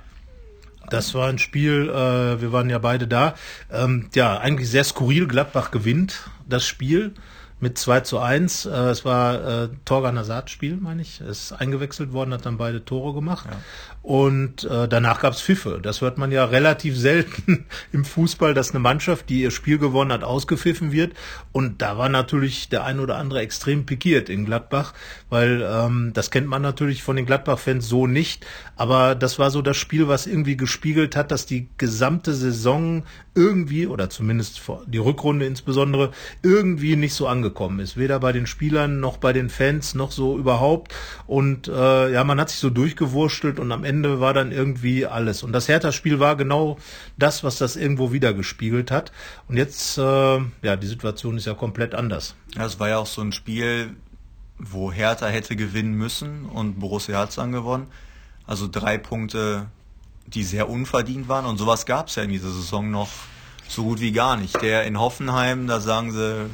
Das 0.89 1.13
war 1.13 1.29
ein 1.29 1.37
Spiel, 1.37 1.87
äh, 1.89 2.41
wir 2.41 2.51
waren 2.51 2.69
ja 2.69 2.79
beide 2.79 3.07
da. 3.07 3.35
Ähm, 3.71 4.09
ja, 4.15 4.37
eigentlich 4.37 4.69
sehr 4.69 4.83
skurril. 4.83 5.27
Gladbach 5.27 5.71
gewinnt 5.71 6.29
das 6.47 6.65
Spiel 6.65 7.13
mit 7.59 7.77
2 7.77 8.01
zu 8.01 8.19
1. 8.19 8.65
Äh, 8.65 8.69
es 8.69 9.05
war 9.05 9.63
äh, 9.63 9.69
Torgan 9.85 10.17
Hazard-Spiel, 10.17 10.77
meine 10.77 11.01
ich. 11.01 11.21
Ist 11.21 11.51
eingewechselt 11.51 12.13
worden, 12.13 12.33
hat 12.33 12.45
dann 12.45 12.57
beide 12.57 12.83
Tore 12.85 13.13
gemacht. 13.13 13.47
Ja. 13.49 13.57
Und 14.01 14.63
äh, 14.63 14.87
danach 14.87 15.19
gab's 15.19 15.41
Pfiffe. 15.41 15.79
Das 15.83 16.01
hört 16.01 16.17
man 16.17 16.31
ja 16.31 16.45
relativ 16.45 16.97
selten 16.97 17.65
im 17.91 18.05
Fußball, 18.05 18.55
dass 18.55 18.71
eine 18.71 18.79
Mannschaft, 18.79 19.29
die 19.29 19.41
ihr 19.41 19.51
Spiel 19.51 19.77
gewonnen 19.77 20.11
hat, 20.11 20.23
ausgepfiffen 20.23 20.91
wird. 20.91 21.13
Und 21.51 21.81
da 21.81 21.97
war 21.97 22.09
natürlich 22.09 22.69
der 22.69 22.85
ein 22.85 22.99
oder 22.99 23.17
andere 23.17 23.41
extrem 23.41 23.85
pikiert 23.85 24.29
in 24.29 24.45
Gladbach, 24.45 24.93
weil 25.29 25.61
ähm, 25.69 26.11
das 26.13 26.31
kennt 26.31 26.47
man 26.47 26.61
natürlich 26.61 27.03
von 27.03 27.17
den 27.17 27.25
Gladbach-Fans 27.27 27.87
so 27.87 28.07
nicht. 28.07 28.45
Aber 28.75 29.13
das 29.13 29.37
war 29.37 29.51
so 29.51 29.61
das 29.61 29.77
Spiel, 29.77 30.07
was 30.07 30.25
irgendwie 30.25 30.57
gespiegelt 30.57 31.15
hat, 31.15 31.29
dass 31.31 31.45
die 31.45 31.67
gesamte 31.77 32.33
Saison 32.33 33.03
irgendwie, 33.35 33.85
oder 33.85 34.09
zumindest 34.09 34.61
die 34.87 34.97
Rückrunde 34.97 35.45
insbesondere, 35.45 36.11
irgendwie 36.41 36.95
nicht 36.95 37.13
so 37.13 37.27
angekommen 37.27 37.79
ist. 37.79 37.95
Weder 37.95 38.19
bei 38.19 38.31
den 38.31 38.47
Spielern 38.47 38.99
noch 38.99 39.17
bei 39.17 39.33
den 39.33 39.49
Fans 39.49 39.93
noch 39.93 40.11
so 40.11 40.37
überhaupt. 40.37 40.95
Und 41.27 41.67
äh, 41.67 42.11
ja, 42.11 42.23
man 42.23 42.39
hat 42.39 42.49
sich 42.49 42.59
so 42.59 42.69
durchgewurschtelt 42.69 43.59
und 43.59 43.71
am 43.71 43.83
Ende 43.83 43.88
war 44.19 44.33
dann 44.33 44.51
irgendwie 44.51 45.05
alles. 45.05 45.43
Und 45.43 45.51
das 45.51 45.67
Hertha-Spiel 45.67 46.19
war 46.19 46.35
genau 46.35 46.77
das, 47.17 47.43
was 47.43 47.57
das 47.57 47.75
irgendwo 47.75 48.11
wieder 48.11 48.33
gespiegelt 48.33 48.91
hat. 48.91 49.11
Und 49.47 49.57
jetzt, 49.57 49.97
äh, 49.97 50.01
ja, 50.61 50.75
die 50.75 50.87
Situation 50.87 51.37
ist 51.37 51.45
ja 51.45 51.53
komplett 51.53 51.95
anders. 51.95 52.35
Es 52.57 52.79
war 52.79 52.89
ja 52.89 52.97
auch 52.97 53.07
so 53.07 53.21
ein 53.21 53.31
Spiel, 53.31 53.95
wo 54.57 54.91
Hertha 54.91 55.27
hätte 55.27 55.55
gewinnen 55.55 55.93
müssen 55.93 56.45
und 56.45 56.79
Borussia 56.79 57.17
hat 57.17 57.29
es 57.29 57.35
dann 57.35 57.51
gewonnen. 57.51 57.87
Also 58.45 58.67
drei 58.67 58.97
Punkte, 58.97 59.67
die 60.27 60.43
sehr 60.43 60.69
unverdient 60.69 61.27
waren 61.27 61.45
und 61.45 61.57
sowas 61.57 61.85
gab 61.85 62.07
es 62.07 62.15
ja 62.15 62.23
in 62.23 62.29
dieser 62.29 62.51
Saison 62.51 62.91
noch 62.91 63.09
so 63.67 63.83
gut 63.83 63.99
wie 64.01 64.11
gar 64.11 64.37
nicht. 64.37 64.61
Der 64.61 64.83
in 64.83 64.99
Hoffenheim, 64.99 65.67
da 65.67 65.79
sagen 65.79 66.11
sie, 66.11 66.49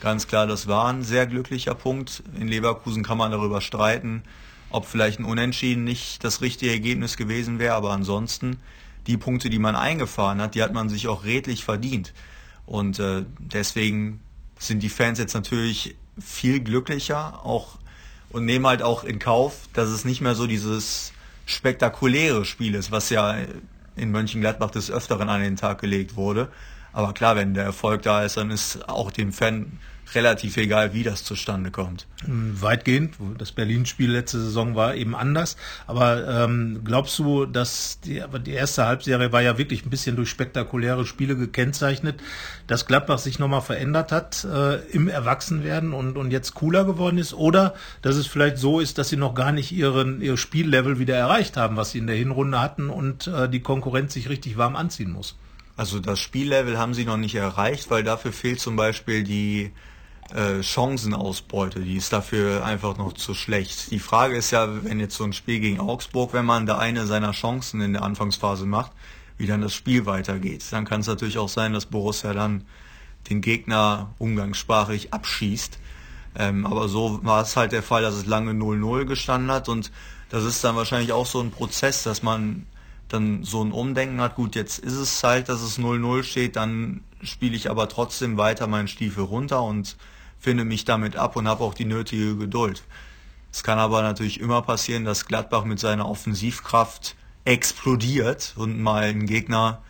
Ganz 0.00 0.26
klar, 0.26 0.46
das 0.46 0.66
war 0.66 0.88
ein 0.88 1.02
sehr 1.02 1.26
glücklicher 1.26 1.74
Punkt. 1.74 2.22
In 2.38 2.48
Leverkusen 2.48 3.02
kann 3.02 3.18
man 3.18 3.32
darüber 3.32 3.60
streiten, 3.60 4.22
ob 4.70 4.86
vielleicht 4.86 5.18
ein 5.18 5.24
Unentschieden 5.24 5.84
nicht 5.84 6.24
das 6.24 6.40
richtige 6.40 6.72
Ergebnis 6.72 7.16
gewesen 7.16 7.58
wäre, 7.58 7.74
aber 7.74 7.90
ansonsten 7.90 8.58
die 9.06 9.16
Punkte, 9.16 9.50
die 9.50 9.58
man 9.58 9.76
eingefahren 9.76 10.40
hat, 10.40 10.54
die 10.54 10.62
hat 10.62 10.72
man 10.72 10.88
sich 10.88 11.08
auch 11.08 11.24
redlich 11.24 11.64
verdient. 11.64 12.12
Und 12.66 12.98
äh, 12.98 13.24
deswegen 13.38 14.20
sind 14.58 14.82
die 14.82 14.88
Fans 14.88 15.18
jetzt 15.18 15.34
natürlich 15.34 15.96
viel 16.18 16.60
glücklicher 16.60 17.44
auch 17.44 17.78
und 18.30 18.44
nehmen 18.44 18.66
halt 18.66 18.82
auch 18.82 19.02
in 19.02 19.18
Kauf, 19.18 19.68
dass 19.72 19.88
es 19.88 20.04
nicht 20.04 20.20
mehr 20.20 20.34
so 20.34 20.46
dieses 20.46 21.12
spektakuläre 21.46 22.44
Spiel 22.44 22.74
ist, 22.74 22.92
was 22.92 23.10
ja 23.10 23.36
in 23.96 24.12
Mönchengladbach 24.12 24.70
des 24.70 24.90
Öfteren 24.90 25.28
an 25.28 25.40
den 25.40 25.56
Tag 25.56 25.80
gelegt 25.80 26.14
wurde. 26.14 26.48
Aber 26.92 27.12
klar, 27.12 27.36
wenn 27.36 27.54
der 27.54 27.64
Erfolg 27.64 28.02
da 28.02 28.22
ist, 28.24 28.36
dann 28.36 28.50
ist 28.50 28.88
auch 28.88 29.10
dem 29.10 29.32
Fan 29.32 29.78
relativ 30.14 30.56
egal, 30.56 30.94
wie 30.94 31.02
das 31.02 31.24
zustande 31.24 31.70
kommt. 31.70 32.06
Hm, 32.24 32.60
weitgehend. 32.60 33.14
Das 33.38 33.52
Berlin-Spiel 33.52 34.10
letzte 34.10 34.40
Saison 34.40 34.74
war 34.74 34.94
eben 34.94 35.14
anders. 35.14 35.56
Aber 35.86 36.26
ähm, 36.28 36.80
glaubst 36.84 37.18
du, 37.18 37.46
dass 37.46 38.00
die, 38.00 38.22
aber 38.22 38.38
die 38.38 38.52
erste 38.52 38.86
Halbserie 38.86 39.32
war 39.32 39.42
ja 39.42 39.58
wirklich 39.58 39.84
ein 39.84 39.90
bisschen 39.90 40.16
durch 40.16 40.30
spektakuläre 40.30 41.06
Spiele 41.06 41.36
gekennzeichnet, 41.36 42.20
dass 42.66 42.86
Gladbach 42.86 43.18
sich 43.18 43.38
nochmal 43.38 43.62
verändert 43.62 44.12
hat 44.12 44.44
äh, 44.44 44.76
im 44.90 45.08
Erwachsenwerden 45.08 45.92
und, 45.92 46.16
und 46.16 46.30
jetzt 46.30 46.54
cooler 46.54 46.84
geworden 46.84 47.18
ist? 47.18 47.34
Oder 47.34 47.74
dass 48.02 48.16
es 48.16 48.26
vielleicht 48.26 48.58
so 48.58 48.80
ist, 48.80 48.98
dass 48.98 49.08
sie 49.08 49.16
noch 49.16 49.34
gar 49.34 49.52
nicht 49.52 49.72
ihren, 49.72 50.20
ihr 50.20 50.36
Spiellevel 50.36 50.98
wieder 50.98 51.16
erreicht 51.16 51.56
haben, 51.56 51.76
was 51.76 51.92
sie 51.92 51.98
in 51.98 52.06
der 52.06 52.16
Hinrunde 52.16 52.60
hatten 52.60 52.90
und 52.90 53.26
äh, 53.26 53.48
die 53.48 53.60
Konkurrenz 53.60 54.14
sich 54.14 54.28
richtig 54.28 54.56
warm 54.56 54.76
anziehen 54.76 55.12
muss? 55.12 55.36
Also 55.76 55.98
das 55.98 56.18
Spiellevel 56.18 56.76
haben 56.76 56.92
sie 56.92 57.06
noch 57.06 57.16
nicht 57.16 57.34
erreicht, 57.36 57.90
weil 57.90 58.04
dafür 58.04 58.32
fehlt 58.32 58.60
zum 58.60 58.76
Beispiel 58.76 59.24
die 59.24 59.72
äh, 60.34 60.62
Chancenausbeute, 60.62 61.80
die 61.80 61.96
ist 61.96 62.12
dafür 62.12 62.64
einfach 62.64 62.96
noch 62.96 63.12
zu 63.14 63.34
schlecht. 63.34 63.90
Die 63.90 63.98
Frage 63.98 64.36
ist 64.36 64.50
ja, 64.50 64.84
wenn 64.84 65.00
jetzt 65.00 65.16
so 65.16 65.24
ein 65.24 65.32
Spiel 65.32 65.60
gegen 65.60 65.80
Augsburg, 65.80 66.32
wenn 66.32 66.44
man 66.44 66.66
da 66.66 66.78
eine 66.78 67.06
seiner 67.06 67.32
Chancen 67.32 67.80
in 67.80 67.92
der 67.94 68.02
Anfangsphase 68.02 68.66
macht, 68.66 68.92
wie 69.38 69.46
dann 69.46 69.60
das 69.60 69.74
Spiel 69.74 70.06
weitergeht. 70.06 70.64
Dann 70.70 70.84
kann 70.84 71.00
es 71.00 71.06
natürlich 71.06 71.38
auch 71.38 71.48
sein, 71.48 71.72
dass 71.72 71.86
Borussia 71.86 72.32
dann 72.32 72.64
den 73.28 73.40
Gegner 73.40 74.14
umgangssprachlich 74.18 75.12
abschießt. 75.12 75.78
Ähm, 76.36 76.66
aber 76.66 76.88
so 76.88 77.20
war 77.24 77.42
es 77.42 77.56
halt 77.56 77.72
der 77.72 77.82
Fall, 77.82 78.02
dass 78.02 78.14
es 78.14 78.26
lange 78.26 78.52
0-0 78.52 79.04
gestanden 79.04 79.50
hat 79.50 79.68
und 79.68 79.90
das 80.28 80.44
ist 80.44 80.62
dann 80.62 80.76
wahrscheinlich 80.76 81.12
auch 81.12 81.26
so 81.26 81.40
ein 81.40 81.50
Prozess, 81.50 82.04
dass 82.04 82.22
man 82.22 82.66
dann 83.08 83.42
so 83.42 83.62
ein 83.64 83.72
Umdenken 83.72 84.20
hat, 84.20 84.36
gut, 84.36 84.54
jetzt 84.54 84.78
ist 84.78 84.94
es 84.94 85.22
halt, 85.24 85.48
dass 85.48 85.60
es 85.60 85.78
0-0 85.78 86.22
steht, 86.22 86.54
dann 86.54 87.02
spiele 87.22 87.56
ich 87.56 87.68
aber 87.68 87.88
trotzdem 87.88 88.36
weiter 88.36 88.68
meinen 88.68 88.86
Stiefel 88.86 89.24
runter 89.24 89.62
und 89.62 89.96
finde 90.40 90.64
mich 90.64 90.84
damit 90.84 91.16
ab 91.16 91.36
und 91.36 91.46
habe 91.46 91.62
auch 91.62 91.74
die 91.74 91.84
nötige 91.84 92.36
Geduld. 92.36 92.82
Es 93.52 93.62
kann 93.62 93.78
aber 93.78 94.02
natürlich 94.02 94.40
immer 94.40 94.62
passieren, 94.62 95.04
dass 95.04 95.26
Gladbach 95.26 95.64
mit 95.64 95.78
seiner 95.78 96.08
Offensivkraft 96.08 97.16
explodiert 97.44 98.54
und 98.56 98.80
mal 98.80 99.02
einen 99.04 99.26
Gegner 99.26 99.82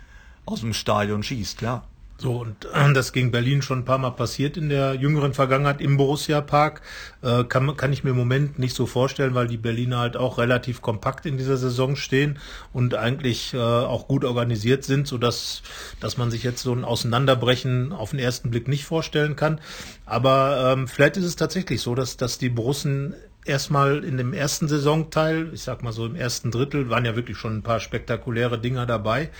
aus 0.46 0.60
dem 0.60 0.74
Stadion 0.74 1.22
schießt, 1.22 1.58
klar. 1.58 1.86
So, 2.20 2.32
und 2.40 2.66
äh, 2.66 2.92
das 2.92 3.14
gegen 3.14 3.30
Berlin 3.30 3.62
schon 3.62 3.78
ein 3.78 3.84
paar 3.86 3.96
Mal 3.96 4.10
passiert 4.10 4.58
in 4.58 4.68
der 4.68 4.94
jüngeren 4.94 5.32
Vergangenheit 5.32 5.80
im 5.80 5.96
Borussia 5.96 6.42
Park. 6.42 6.82
Äh, 7.22 7.44
kann, 7.44 7.74
kann 7.78 7.94
ich 7.94 8.04
mir 8.04 8.10
im 8.10 8.16
Moment 8.16 8.58
nicht 8.58 8.76
so 8.76 8.84
vorstellen, 8.84 9.34
weil 9.34 9.46
die 9.46 9.56
Berliner 9.56 10.00
halt 10.00 10.18
auch 10.18 10.36
relativ 10.36 10.82
kompakt 10.82 11.24
in 11.24 11.38
dieser 11.38 11.56
Saison 11.56 11.96
stehen 11.96 12.38
und 12.74 12.94
eigentlich 12.94 13.54
äh, 13.54 13.58
auch 13.58 14.06
gut 14.06 14.26
organisiert 14.26 14.84
sind, 14.84 15.08
so 15.08 15.16
dass, 15.16 15.62
dass 15.98 16.18
man 16.18 16.30
sich 16.30 16.42
jetzt 16.42 16.62
so 16.62 16.74
ein 16.74 16.84
Auseinanderbrechen 16.84 17.94
auf 17.94 18.10
den 18.10 18.18
ersten 18.18 18.50
Blick 18.50 18.68
nicht 18.68 18.84
vorstellen 18.84 19.34
kann. 19.34 19.58
Aber 20.04 20.74
ähm, 20.74 20.88
vielleicht 20.88 21.16
ist 21.16 21.24
es 21.24 21.36
tatsächlich 21.36 21.80
so, 21.80 21.94
dass, 21.94 22.18
dass 22.18 22.36
die 22.36 22.50
Borussen 22.50 23.14
erstmal 23.44 24.04
in 24.04 24.16
dem 24.16 24.32
ersten 24.32 24.68
Saisonteil, 24.68 25.50
ich 25.52 25.62
sag 25.62 25.82
mal 25.82 25.92
so 25.92 26.06
im 26.06 26.14
ersten 26.14 26.50
Drittel, 26.50 26.90
waren 26.90 27.04
ja 27.04 27.16
wirklich 27.16 27.36
schon 27.36 27.58
ein 27.58 27.62
paar 27.62 27.80
spektakuläre 27.80 28.58
Dinger 28.58 28.86
dabei. 28.86 29.30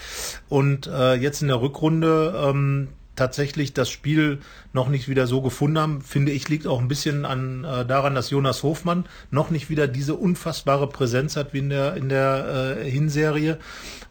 Und 0.48 0.86
äh, 0.86 1.14
jetzt 1.14 1.42
in 1.42 1.48
der 1.48 1.60
Rückrunde 1.60 2.34
ähm, 2.44 2.88
tatsächlich 3.20 3.74
das 3.74 3.90
Spiel 3.90 4.38
noch 4.72 4.88
nicht 4.88 5.06
wieder 5.06 5.26
so 5.26 5.42
gefunden 5.42 5.78
haben, 5.78 6.00
finde 6.00 6.32
ich, 6.32 6.48
liegt 6.48 6.66
auch 6.66 6.80
ein 6.80 6.88
bisschen 6.88 7.26
an 7.26 7.64
äh, 7.64 7.84
daran, 7.84 8.14
dass 8.14 8.30
Jonas 8.30 8.62
Hofmann 8.62 9.04
noch 9.30 9.50
nicht 9.50 9.68
wieder 9.68 9.88
diese 9.88 10.14
unfassbare 10.14 10.88
Präsenz 10.88 11.36
hat 11.36 11.52
wie 11.52 11.58
in 11.58 11.68
der 11.68 11.96
in 11.96 12.08
der 12.08 12.78
äh, 12.78 12.90
Hinserie, 12.90 13.58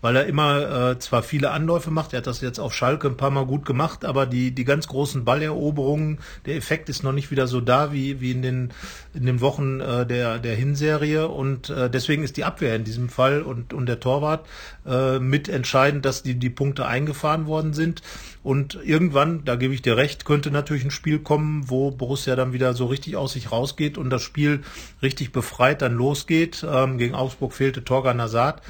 weil 0.01 0.15
er 0.15 0.27
immer 0.27 0.91
äh, 0.91 0.99
zwar 0.99 1.23
viele 1.23 1.49
Anläufe 1.49 1.89
macht, 1.89 2.13
er 2.13 2.17
hat 2.17 2.27
das 2.27 2.41
jetzt 2.41 2.59
auf 2.59 2.75
Schalke 2.75 3.07
ein 3.07 3.17
paar 3.17 3.31
Mal 3.31 3.47
gut 3.47 3.65
gemacht, 3.65 4.05
aber 4.05 4.27
die 4.27 4.51
die 4.51 4.65
ganz 4.65 4.87
großen 4.87 5.25
Balleroberungen, 5.25 6.19
der 6.45 6.55
Effekt 6.55 6.87
ist 6.89 7.01
noch 7.01 7.13
nicht 7.13 7.31
wieder 7.31 7.47
so 7.47 7.61
da 7.61 7.91
wie 7.91 8.21
wie 8.21 8.29
in 8.29 8.43
den 8.43 8.69
in 9.15 9.25
den 9.25 9.41
Wochen 9.41 9.79
äh, 9.79 10.05
der 10.05 10.37
der 10.37 10.55
Hinserie. 10.55 11.29
Und 11.29 11.71
äh, 11.71 11.89
deswegen 11.89 12.23
ist 12.23 12.37
die 12.37 12.43
Abwehr 12.43 12.75
in 12.75 12.83
diesem 12.83 13.09
Fall 13.09 13.41
und 13.41 13.73
und 13.73 13.87
der 13.87 13.99
Torwart 13.99 14.45
äh, 14.85 15.17
mit 15.17 15.49
entscheidend, 15.49 16.05
dass 16.05 16.21
die 16.21 16.35
die 16.35 16.51
Punkte 16.51 16.85
eingefahren 16.85 17.47
worden 17.47 17.73
sind 17.73 18.03
und 18.41 18.79
irgendwann, 18.83 19.43
da 19.43 19.55
gebe 19.55 19.73
ich 19.73 19.81
dir 19.81 19.97
recht, 19.97 20.23
könnte 20.23 20.49
natürlich 20.49 20.85
ein 20.85 20.91
Spiel 20.91 21.19
kommen, 21.19 21.69
wo 21.69 21.91
Borussia 21.91 22.35
dann 22.35 22.53
wieder 22.53 22.73
so 22.73 22.85
richtig 22.85 23.17
aus 23.17 23.33
sich 23.33 23.51
rausgeht 23.51 23.97
und 23.97 24.09
das 24.09 24.21
Spiel 24.21 24.61
richtig 25.01 25.31
befreit 25.33 25.81
dann 25.81 25.95
losgeht. 25.95 26.65
Ähm, 26.67 26.97
gegen 26.97 27.15
Augsburg 27.15 27.53
fehlte 27.53 27.83
Torgan 27.83 28.21
Hazard, 28.21 28.61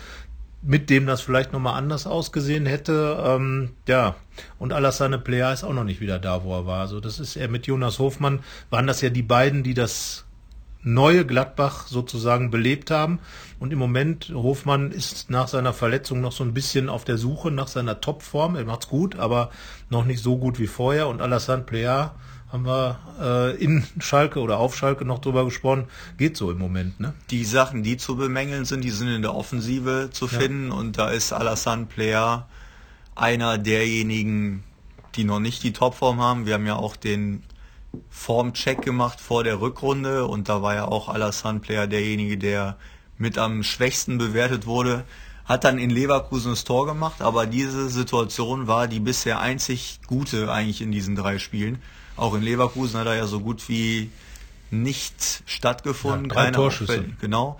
mit 0.63 0.89
dem 0.89 1.05
das 1.05 1.21
vielleicht 1.21 1.53
nochmal 1.53 1.75
anders 1.75 2.07
ausgesehen 2.07 2.65
hätte. 2.65 3.23
Ähm, 3.23 3.71
ja, 3.87 4.15
und 4.57 4.73
Alassane 4.73 5.19
Player 5.19 5.53
ist 5.53 5.63
auch 5.63 5.73
noch 5.73 5.83
nicht 5.83 6.01
wieder 6.01 6.17
da, 6.17 6.43
wo 6.43 6.55
er 6.55 6.65
war. 6.65 6.81
Also 6.81 6.99
das 6.99 7.19
ist 7.19 7.35
er 7.35 7.47
mit 7.47 7.67
Jonas 7.67 7.99
Hofmann, 7.99 8.39
waren 8.71 8.87
das 8.87 9.01
ja 9.01 9.09
die 9.09 9.23
beiden, 9.23 9.61
die 9.61 9.75
das 9.75 10.25
neue 10.81 11.25
Gladbach 11.25 11.87
sozusagen 11.87 12.49
belebt 12.49 12.89
haben. 12.89 13.19
Und 13.59 13.73
im 13.73 13.79
Moment, 13.79 14.31
Hofmann 14.33 14.91
ist 14.91 15.29
nach 15.29 15.49
seiner 15.49 15.73
Verletzung 15.73 16.21
noch 16.21 16.31
so 16.31 16.43
ein 16.43 16.53
bisschen 16.53 16.87
auf 16.87 17.03
der 17.03 17.17
Suche 17.17 17.51
nach 17.51 17.67
seiner 17.67 17.99
Topform. 17.99 18.55
Er 18.55 18.63
macht's 18.63 18.87
gut, 18.87 19.19
aber 19.19 19.51
noch 19.89 20.05
nicht 20.05 20.23
so 20.23 20.37
gut 20.37 20.59
wie 20.59 20.67
vorher. 20.67 21.07
Und 21.09 21.21
Alassane 21.21 21.63
Plea 21.63 22.11
haben 22.51 22.65
wir 22.65 22.99
äh, 23.21 23.63
in 23.63 23.83
Schalke 23.99 24.39
oder 24.39 24.59
auf 24.59 24.75
Schalke 24.75 25.05
noch 25.05 25.19
drüber 25.19 25.45
gesprochen, 25.45 25.85
geht 26.17 26.37
so 26.37 26.49
im 26.51 26.57
Moment. 26.57 26.99
Ne? 26.99 27.13
Die 27.29 27.43
Sachen, 27.43 27.83
die 27.83 27.97
zu 27.97 28.15
bemängeln 28.15 28.65
sind, 28.65 28.83
die 28.83 28.89
sind 28.89 29.09
in 29.09 29.21
der 29.21 29.35
Offensive 29.35 30.09
zu 30.11 30.27
finden. 30.27 30.69
Ja. 30.69 30.75
Und 30.75 30.97
da 30.97 31.09
ist 31.09 31.33
Alassane 31.33 31.85
Plea 31.85 32.47
einer 33.15 33.57
derjenigen, 33.57 34.63
die 35.15 35.25
noch 35.25 35.39
nicht 35.39 35.63
die 35.63 35.73
Topform 35.73 36.21
haben. 36.21 36.45
Wir 36.45 36.53
haben 36.55 36.65
ja 36.65 36.77
auch 36.77 36.95
den 36.95 37.43
Formcheck 38.09 38.81
gemacht 38.81 39.19
vor 39.19 39.43
der 39.43 39.61
Rückrunde 39.61 40.25
und 40.25 40.47
da 40.49 40.61
war 40.61 40.75
ja 40.75 40.85
auch 40.85 41.09
Alassane 41.09 41.59
Player 41.59 41.87
derjenige, 41.87 42.37
der 42.37 42.77
mit 43.19 43.37
am 43.37 43.61
schwächsten 43.61 44.17
bewertet 44.17 44.65
wurde. 44.65 45.03
Hat 45.45 45.63
dann 45.63 45.77
in 45.77 45.89
Leverkusen 45.89 46.51
das 46.51 46.63
Tor 46.63 46.85
gemacht, 46.85 47.21
aber 47.21 47.45
diese 47.45 47.89
Situation 47.89 48.67
war 48.67 48.87
die 48.87 48.99
bisher 48.99 49.39
einzig 49.39 49.99
gute 50.07 50.51
eigentlich 50.51 50.81
in 50.81 50.91
diesen 50.91 51.15
drei 51.15 51.37
Spielen. 51.37 51.81
Auch 52.15 52.33
in 52.33 52.41
Leverkusen 52.41 52.99
hat 52.99 53.07
er 53.07 53.15
ja 53.15 53.27
so 53.27 53.39
gut 53.39 53.67
wie 53.69 54.09
nicht 54.71 55.43
stattgefunden. 55.45 56.29
Ja, 56.29 56.35
drei 56.35 56.51
Torschüsse. 56.51 57.05
Genau. 57.19 57.59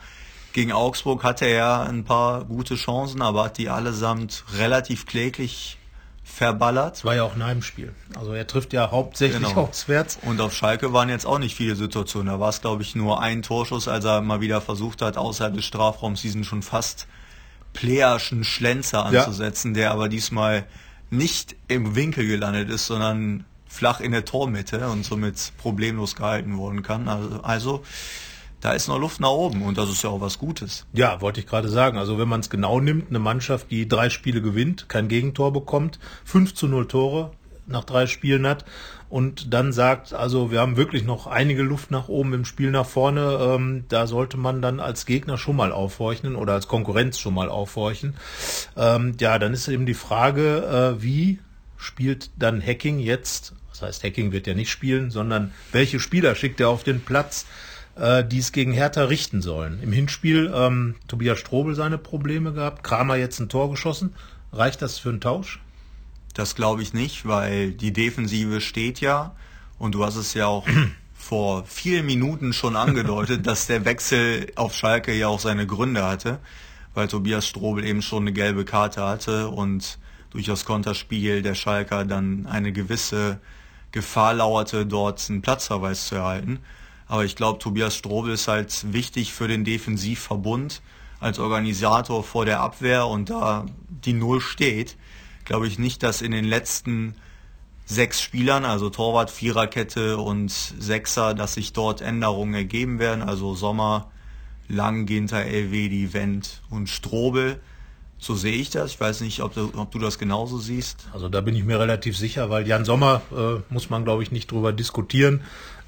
Gegen 0.54 0.72
Augsburg 0.72 1.24
hatte 1.24 1.46
er 1.46 1.56
ja 1.56 1.84
ein 1.84 2.04
paar 2.04 2.46
gute 2.46 2.76
Chancen, 2.76 3.22
aber 3.22 3.46
hat 3.46 3.58
die 3.58 3.70
allesamt 3.70 4.44
relativ 4.56 5.06
kläglich 5.06 5.78
verballert. 6.32 6.94
Das 6.94 7.06
war 7.06 7.16
ja 7.16 7.24
auch 7.24 7.36
ein 7.36 7.44
Heimspiel. 7.44 7.94
Also 8.18 8.34
er 8.34 8.48
trifft 8.48 8.72
ja 8.72 8.92
hauptsächlich 8.92 9.48
genau. 9.48 9.64
auswärts. 9.64 10.20
Und 10.22 10.40
auf 10.40 10.54
Schalke 10.54 10.94
waren 10.94 11.10
jetzt 11.10 11.26
auch 11.26 11.40
nicht 11.40 11.56
viele 11.56 11.76
Situationen. 11.76 12.28
Da 12.28 12.40
war 12.40 12.50
es, 12.50 12.62
glaube 12.62 12.84
ich, 12.84 12.96
nur 12.96 13.22
ein 13.22 13.42
Torschuss, 13.42 13.88
als 13.88 14.06
er 14.06 14.22
mal 14.22 14.40
wieder 14.40 14.62
versucht 14.62 15.02
hat, 15.02 15.18
außerhalb 15.18 15.54
des 15.54 15.66
Strafraums 15.66 16.22
diesen 16.22 16.44
schon 16.44 16.62
fast 16.62 17.08
playerschen 17.74 18.44
Schlenzer 18.44 19.06
anzusetzen, 19.06 19.76
ja. 19.76 19.82
der 19.82 19.92
aber 19.92 20.10
diesmal 20.10 20.66
nicht 21.10 21.56
im 21.68 21.96
Winkel 21.96 22.28
gelandet 22.28 22.70
ist, 22.70 22.88
sondern 22.88 23.46
flach 23.68 24.00
in 24.00 24.12
der 24.12 24.26
Tormitte 24.26 24.88
und 24.88 25.04
somit 25.06 25.54
problemlos 25.58 26.16
gehalten 26.16 26.58
worden 26.58 26.84
kann. 26.84 27.08
Also, 27.08 27.42
also 27.44 27.84
da 28.62 28.74
ist 28.74 28.88
noch 28.88 29.00
Luft 29.00 29.20
nach 29.20 29.30
oben 29.30 29.62
und 29.62 29.78
das 29.78 29.90
ist 29.90 30.04
ja 30.04 30.10
auch 30.10 30.22
was 30.22 30.38
Gutes. 30.38 30.86
Ja, 30.94 31.22
wollte 31.22 31.40
ich 31.40 31.48
gerade 31.48 31.70
sagen. 31.70 31.98
Also 31.98 32.18
wenn 32.18 32.28
man 32.28 32.42
es 32.42 32.50
genau 32.50 32.80
nimmt, 32.80 33.10
eine 33.10 33.20
Mannschaft, 33.20 33.72
die 33.72 33.88
drei 33.88 34.10
Spiele 34.10 34.42
gewinnt, 34.42 34.90
kein 34.90 35.08
Gegentor 35.08 35.54
bekommt, 35.54 36.00
5 36.26 36.54
zu 36.54 36.68
0 36.68 36.88
Tore 36.88 37.32
nach 37.68 37.84
drei 37.84 38.08
Spielen 38.08 38.48
hat 38.48 38.66
und 39.10 39.54
dann 39.54 39.72
sagt, 39.72 40.14
also 40.14 40.52
wir 40.52 40.60
haben 40.60 40.78
wirklich 40.78 41.04
noch 41.04 41.28
einige 41.28 41.64
Luft 41.64 41.92
nach 41.92 42.10
oben 42.10 42.34
im 42.34 42.46
Spiel 42.46 42.72
nach 42.72 42.86
vorne, 42.86 43.40
ähm, 43.42 43.86
da 43.88 44.08
sollte 44.08 44.38
man 44.38 44.62
dann 44.62 44.80
als 44.80 45.06
Gegner 45.06 45.38
schon 45.38 45.56
mal 45.56 45.72
aufhorchen 45.72 46.36
oder 46.36 46.54
als 46.54 46.68
Konkurrenz 46.68 47.20
schon 47.20 47.34
mal 47.34 47.50
aufhorchen. 47.50 48.16
Ähm, 48.76 49.16
ja, 49.20 49.40
dann 49.40 49.54
ist 49.54 49.68
eben 49.68 49.86
die 49.86 49.94
Frage, 49.94 50.98
äh, 50.98 51.02
wie 51.02 51.40
spielt 51.78 52.32
dann 52.38 52.62
Hacking 52.62 53.00
jetzt? 53.00 53.54
Das 53.72 53.82
heißt, 53.82 54.04
Hacking 54.04 54.32
wird 54.32 54.46
ja 54.46 54.54
nicht 54.54 54.70
spielen, 54.70 55.10
sondern 55.10 55.54
welche 55.72 56.00
Spieler 56.00 56.36
schickt 56.36 56.60
er 56.60 56.70
auf 56.70 56.84
den 56.84 57.02
Platz? 57.02 57.46
Äh, 58.00 58.26
die 58.26 58.40
es 58.40 58.52
gegen 58.52 58.72
Hertha 58.72 59.04
richten 59.04 59.42
sollen. 59.42 59.80
Im 59.82 59.92
Hinspiel 59.92 60.52
ähm, 60.54 60.96
Tobias 61.08 61.40
Strobel 61.40 61.76
seine 61.76 61.98
Probleme 61.98 62.54
gehabt, 62.54 62.84
Kramer 62.84 63.16
jetzt 63.16 63.40
ein 63.40 63.50
Tor 63.50 63.70
geschossen. 63.70 64.14
Reicht 64.52 64.82
das 64.82 64.98
für 64.98 65.10
einen 65.10 65.22
Tausch? 65.22 65.60
Das 66.34 66.56
glaube 66.56 66.82
ich 66.82 66.94
nicht, 66.94 67.28
weil 67.28 67.72
die 67.72 67.92
Defensive 67.92 68.62
steht 68.62 69.02
ja 69.02 69.36
Und 69.78 69.96
du 69.96 70.06
hast 70.06 70.16
es 70.16 70.34
ja 70.34 70.48
auch 70.48 70.66
vor 71.14 71.66
vielen 71.66 72.06
Minuten 72.06 72.54
schon 72.54 72.76
angedeutet, 72.76 73.46
dass 73.46 73.68
der 73.68 73.86
Wechsel 73.86 74.52
auf 74.56 74.74
Schalke 74.74 75.14
ja 75.14 75.28
auch 75.28 75.40
seine 75.40 75.68
Gründe 75.68 76.06
hatte, 76.06 76.40
weil 76.94 77.08
Tobias 77.08 77.48
Strobel 77.48 77.84
eben 77.86 78.02
schon 78.02 78.24
eine 78.24 78.34
gelbe 78.34 78.66
Karte 78.66 79.04
hatte 79.04 79.50
und 79.50 80.00
durch 80.32 80.46
das 80.46 80.66
Konterspiel 80.66 81.42
der 81.42 81.56
Schalker 81.56 82.06
dann 82.06 82.46
eine 82.46 82.72
gewisse 82.72 83.40
Gefahr 83.92 84.36
lauerte, 84.36 84.86
dort 84.86 85.26
einen 85.30 85.42
Platzverweis 85.42 86.08
zu 86.08 86.16
erhalten. 86.16 86.60
Aber 87.10 87.26
ich 87.26 87.36
glaube, 87.36 87.60
Tobias 87.60 87.96
Strobel 87.96 88.34
ist 88.34 88.48
halt 88.48 88.94
wichtig 88.94 89.34
für 89.34 89.50
den 89.50 89.66
Defensivverbund 89.66 90.82
als 91.20 91.40
Organisator 91.40 92.24
vor 92.24 92.46
der 92.46 92.62
Abwehr 92.62 93.08
und 93.08 93.30
da 93.30 93.66
die 93.90 94.14
Null 94.14 94.40
steht, 94.40 94.96
glaube 95.44 95.68
ich 95.68 95.78
nicht, 95.80 96.04
dass 96.04 96.22
in 96.22 96.32
den 96.32 96.46
letzten 96.46 97.16
sechs 97.86 98.22
Spielern, 98.22 98.64
also 98.64 98.92
Torwart, 98.92 99.32
Viererkette 99.32 100.18
und 100.18 100.52
Sechser, 100.52 101.34
dass 101.34 101.56
sich 101.56 101.74
dort 101.74 102.02
Änderungen 102.02 102.54
ergeben 102.54 103.00
werden. 103.00 103.24
Also 103.24 103.56
Sommer, 103.56 104.12
Lang, 104.68 105.08
Ginter, 105.08 105.44
Elvedi, 105.44 106.14
Wendt 106.14 106.62
und 106.70 106.88
Strobel. 106.88 107.60
So 108.20 108.36
sehe 108.36 108.54
ich 108.54 108.70
das. 108.70 108.92
Ich 108.92 109.00
weiß 109.00 109.22
nicht, 109.22 109.42
ob 109.42 109.56
du, 109.56 109.72
ob 109.76 109.92
du 109.92 109.98
das 109.98 110.20
genauso 110.20 110.60
siehst. 110.60 111.08
Also 111.14 111.30
da 111.30 111.42
bin 111.42 111.56
ich 111.56 111.64
mir 111.64 111.80
relativ 111.80 112.16
sicher, 112.16 112.52
weil 112.52 112.68
Jan 112.68 112.86
Sommer 112.86 113.22
äh, 113.32 113.74
muss 113.74 113.90
man, 113.90 114.04
glaube 114.04 114.22
ich, 114.22 114.32
nicht 114.32 114.52
drüber 114.52 114.72
diskutieren. 114.72 115.42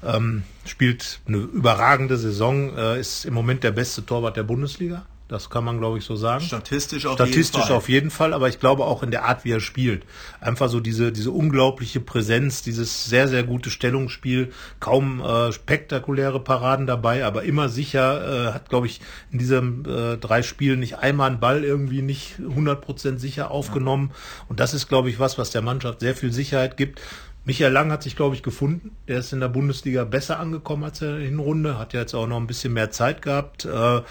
Ähm, 0.04 0.42
spielt 0.64 1.20
eine 1.26 1.38
überragende 1.38 2.16
Saison, 2.16 2.76
äh, 2.76 3.00
ist 3.00 3.24
im 3.24 3.34
Moment 3.34 3.62
der 3.62 3.70
beste 3.70 4.04
Torwart 4.04 4.36
der 4.36 4.42
Bundesliga. 4.42 5.06
Das 5.32 5.48
kann 5.48 5.64
man, 5.64 5.78
glaube 5.78 5.96
ich, 5.96 6.04
so 6.04 6.14
sagen. 6.14 6.44
Statistisch 6.44 7.06
auf 7.06 7.14
Statistisch 7.14 7.54
jeden 7.54 7.66
Fall. 7.68 7.76
auf 7.76 7.88
jeden 7.88 8.10
Fall, 8.10 8.34
aber 8.34 8.50
ich 8.50 8.60
glaube 8.60 8.84
auch 8.84 9.02
in 9.02 9.10
der 9.10 9.24
Art, 9.24 9.46
wie 9.46 9.52
er 9.52 9.60
spielt. 9.60 10.04
Einfach 10.42 10.68
so 10.68 10.78
diese, 10.78 11.10
diese 11.10 11.30
unglaubliche 11.30 12.00
Präsenz, 12.00 12.60
dieses 12.60 13.06
sehr, 13.06 13.28
sehr 13.28 13.42
gute 13.42 13.70
Stellungsspiel, 13.70 14.52
kaum 14.78 15.22
äh, 15.22 15.50
spektakuläre 15.50 16.38
Paraden 16.38 16.86
dabei, 16.86 17.24
aber 17.24 17.44
immer 17.44 17.70
sicher, 17.70 18.50
äh, 18.50 18.52
hat, 18.52 18.68
glaube 18.68 18.88
ich, 18.88 19.00
in 19.30 19.38
diesen 19.38 19.86
äh, 19.86 20.18
drei 20.18 20.42
Spielen 20.42 20.80
nicht 20.80 20.98
einmal 20.98 21.30
einen 21.30 21.40
Ball 21.40 21.64
irgendwie 21.64 22.02
nicht 22.02 22.34
100% 22.38 23.16
sicher 23.16 23.50
aufgenommen. 23.50 24.10
Und 24.50 24.60
das 24.60 24.74
ist, 24.74 24.86
glaube 24.86 25.08
ich, 25.08 25.18
was, 25.18 25.38
was 25.38 25.50
der 25.50 25.62
Mannschaft 25.62 26.00
sehr 26.00 26.14
viel 26.14 26.32
Sicherheit 26.32 26.76
gibt. 26.76 27.00
Michael 27.44 27.72
Lang 27.72 27.90
hat 27.90 28.02
sich, 28.04 28.14
glaube 28.14 28.36
ich, 28.36 28.42
gefunden. 28.42 28.96
Der 29.08 29.18
ist 29.18 29.32
in 29.32 29.40
der 29.40 29.48
Bundesliga 29.48 30.04
besser 30.04 30.38
angekommen 30.38 30.84
als 30.84 31.02
in 31.02 31.08
der 31.08 31.18
Hinrunde. 31.18 31.78
Hat 31.78 31.92
ja 31.92 32.00
jetzt 32.00 32.14
auch 32.14 32.26
noch 32.26 32.36
ein 32.36 32.46
bisschen 32.46 32.72
mehr 32.72 32.90
Zeit 32.90 33.22
gehabt. 33.22 33.64
Äh, 33.64 34.02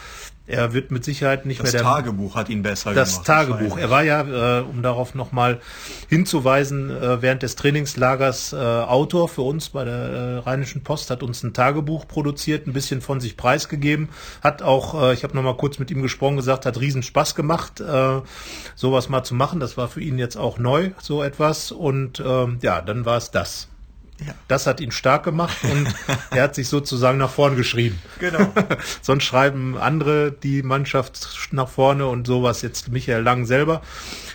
er 0.52 0.74
wird 0.74 0.92
mit 0.92 1.04
Sicherheit 1.04 1.46
nicht 1.46 1.60
das 1.60 1.74
mehr 1.74 1.82
der. 1.82 1.82
Das 1.82 1.98
Tagebuch 1.98 2.36
hat 2.36 2.50
ihn 2.50 2.62
besser 2.62 2.94
das 2.94 3.14
gemacht. 3.14 3.28
Das 3.28 3.48
Tagebuch. 3.48 3.78
Er 3.78 3.90
war 3.90 4.04
ja, 4.04 4.60
äh, 4.60 4.62
um 4.62 4.82
darauf 4.82 5.16
nochmal 5.16 5.60
hinzuweisen, 6.10 6.90
äh, 6.90 7.22
während 7.22 7.44
des 7.44 7.56
Trainingslagers 7.56 8.54
äh, 8.54 8.58
Autor 8.58 9.30
für 9.30 9.42
uns 9.42 9.70
bei 9.70 9.86
der 9.86 9.94
äh, 9.94 10.38
Rheinischen 10.40 10.84
Post, 10.84 11.10
hat 11.10 11.24
uns 11.24 11.44
ein 11.44 11.54
Tagebuch 11.54 12.08
produziert, 12.08 12.68
ein 12.68 12.74
bisschen 12.74 13.02
von 13.02 13.20
sich 13.20 13.38
preisgegeben, 13.38 14.10
hat 14.42 14.62
auch, 14.62 15.02
äh, 15.02 15.14
ich 15.14 15.24
habe 15.24 15.36
nochmal 15.36 15.58
kurz 15.58 15.80
mit 15.80 15.90
ihm 15.92 16.02
gesprochen, 16.02 16.36
gesagt, 16.36 16.66
hat 16.66 16.80
riesen 16.80 17.04
Spaß 17.04 17.36
gemacht, 17.36 17.80
äh, 17.80 18.22
sowas 18.76 19.10
mal 19.10 19.24
zu 19.24 19.36
machen. 19.36 19.60
Das 19.60 19.78
war 19.78 19.88
für 19.88 20.02
ihn 20.02 20.18
jetzt 20.18 20.36
auch 20.36 20.58
neu, 20.58 20.92
so 21.02 21.24
etwas. 21.24 21.72
Und 21.72 22.20
äh, 22.20 22.48
ja, 22.62 22.82
dann 22.82 23.06
war 23.06 23.18
es 23.18 23.32
das. 23.32 23.68
Ja. 24.26 24.34
Das 24.48 24.68
hat 24.68 24.80
ihn 24.80 24.92
stark 24.92 25.24
gemacht 25.24 25.58
und 25.64 25.88
er 26.32 26.44
hat 26.44 26.56
sich 26.56 26.68
sozusagen 26.70 27.18
nach 27.18 27.32
vorn 27.32 27.56
geschrieben. 27.56 28.00
Genau. 28.20 28.52
Sonst 29.02 29.24
schreiben 29.24 29.78
andere 29.78 30.32
die 30.32 30.62
Mannschaft 30.62 31.50
nach 31.52 31.70
vorne 31.70 32.08
und 32.08 32.28
sowas 32.28 32.62
jetzt 32.62 32.90
Michael 32.90 33.24
Lang 33.24 33.46
selber. 33.46 33.82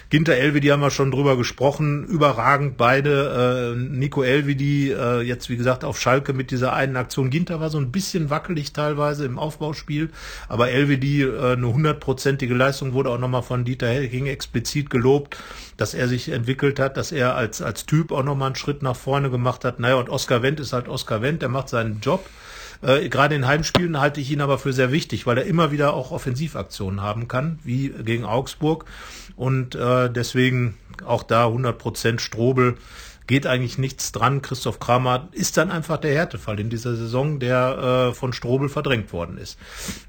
Ginter 0.08 0.34
Elvedi 0.34 0.68
haben 0.68 0.82
wir 0.82 0.92
schon 0.92 1.10
drüber 1.10 1.36
gesprochen, 1.36 2.04
überragend 2.04 2.76
beide. 2.76 3.74
Äh, 3.74 3.76
Nico 3.76 4.22
Elvedi 4.22 4.92
äh, 4.92 5.20
jetzt 5.22 5.50
wie 5.50 5.56
gesagt 5.56 5.82
auf 5.82 6.00
Schalke 6.00 6.32
mit 6.32 6.52
dieser 6.52 6.72
einen 6.74 6.94
Aktion. 6.94 7.28
Ginter 7.28 7.58
war 7.58 7.70
so 7.70 7.78
ein 7.78 7.90
bisschen 7.90 8.30
wackelig 8.30 8.72
teilweise 8.72 9.24
im 9.24 9.36
Aufbauspiel, 9.36 10.10
aber 10.48 10.70
Elvedi 10.70 11.22
äh, 11.22 11.54
eine 11.54 11.72
hundertprozentige 11.72 12.54
Leistung 12.54 12.92
wurde 12.92 13.10
auch 13.10 13.18
nochmal 13.18 13.42
von 13.42 13.64
Dieter 13.64 13.88
Helking 13.88 14.26
explizit 14.26 14.90
gelobt, 14.90 15.38
dass 15.76 15.92
er 15.92 16.06
sich 16.06 16.28
entwickelt 16.28 16.78
hat, 16.78 16.96
dass 16.96 17.10
er 17.10 17.34
als 17.34 17.60
als 17.60 17.84
Typ 17.84 18.12
auch 18.12 18.22
nochmal 18.22 18.46
einen 18.46 18.56
Schritt 18.56 18.82
nach 18.84 18.96
vorne 18.96 19.28
gemacht 19.28 19.64
hat. 19.64 19.80
Naja 19.80 19.96
und 19.96 20.08
Oskar 20.08 20.40
Wendt 20.40 20.60
ist 20.60 20.72
halt 20.72 20.86
Oskar 20.88 21.20
Wendt, 21.20 21.42
der 21.42 21.48
macht 21.48 21.68
seinen 21.68 21.98
Job. 21.98 22.24
Äh, 22.82 23.08
Gerade 23.08 23.34
in 23.34 23.46
Heimspielen 23.46 23.98
halte 23.98 24.20
ich 24.20 24.30
ihn 24.30 24.40
aber 24.40 24.58
für 24.58 24.72
sehr 24.72 24.92
wichtig, 24.92 25.26
weil 25.26 25.38
er 25.38 25.44
immer 25.44 25.72
wieder 25.72 25.94
auch 25.94 26.10
Offensivaktionen 26.10 27.00
haben 27.00 27.28
kann, 27.28 27.58
wie 27.64 27.88
gegen 27.88 28.24
Augsburg. 28.24 28.84
Und 29.36 29.74
äh, 29.74 30.10
deswegen 30.10 30.76
auch 31.04 31.22
da 31.22 31.46
100% 31.46 32.18
Strobel 32.18 32.76
geht 33.26 33.46
eigentlich 33.46 33.78
nichts 33.78 34.12
dran. 34.12 34.40
Christoph 34.40 34.78
Kramer 34.78 35.28
ist 35.32 35.56
dann 35.56 35.70
einfach 35.70 35.98
der 35.98 36.14
Härtefall 36.14 36.60
in 36.60 36.70
dieser 36.70 36.94
Saison, 36.94 37.38
der 37.38 38.10
äh, 38.10 38.14
von 38.14 38.32
Strobel 38.32 38.68
verdrängt 38.68 39.12
worden 39.12 39.36
ist. 39.36 39.58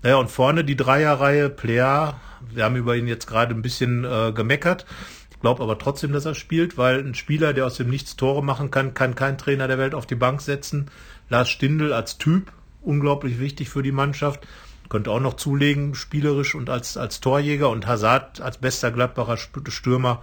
Naja, 0.04 0.18
und 0.18 0.30
vorne 0.30 0.64
die 0.64 0.76
Dreierreihe, 0.78 1.50
Plea, 1.50 2.14
wir 2.54 2.64
haben 2.64 2.76
über 2.76 2.96
ihn 2.96 3.08
jetzt 3.08 3.28
gerade 3.28 3.54
ein 3.54 3.62
bisschen 3.62 4.06
äh, 4.06 4.32
gemeckert. 4.34 4.86
Ich 5.32 5.40
glaube 5.40 5.62
aber 5.64 5.78
trotzdem, 5.78 6.14
dass 6.14 6.26
er 6.26 6.36
spielt, 6.36 6.78
weil 6.78 7.00
ein 7.00 7.16
Spieler, 7.16 7.54
der 7.54 7.66
aus 7.66 7.78
dem 7.78 7.90
Nichts 7.90 8.16
Tore 8.16 8.44
machen 8.44 8.72
kann, 8.72 8.94
kann 8.94 9.16
kein 9.16 9.38
Trainer 9.38 9.68
der 9.68 9.78
Welt 9.78 9.94
auf 9.94 10.06
die 10.06 10.16
Bank 10.16 10.42
setzen. 10.42 10.90
Lars 11.30 11.50
Stindl 11.50 11.94
als 11.94 12.18
Typ, 12.18 12.52
unglaublich 12.82 13.40
wichtig 13.40 13.70
für 13.70 13.84
die 13.84 13.92
Mannschaft. 13.92 14.48
Könnte 14.90 15.12
auch 15.12 15.20
noch 15.20 15.36
zulegen, 15.36 15.96
spielerisch 15.96 16.56
und 16.56 16.70
als, 16.70 16.98
als 16.98 17.20
Torjäger 17.20 17.70
und 17.70 17.88
Hazard 17.88 18.42
als 18.42 18.58
bester 18.58 18.92
Gladbacher 18.92 19.38
Stürmer 19.38 20.22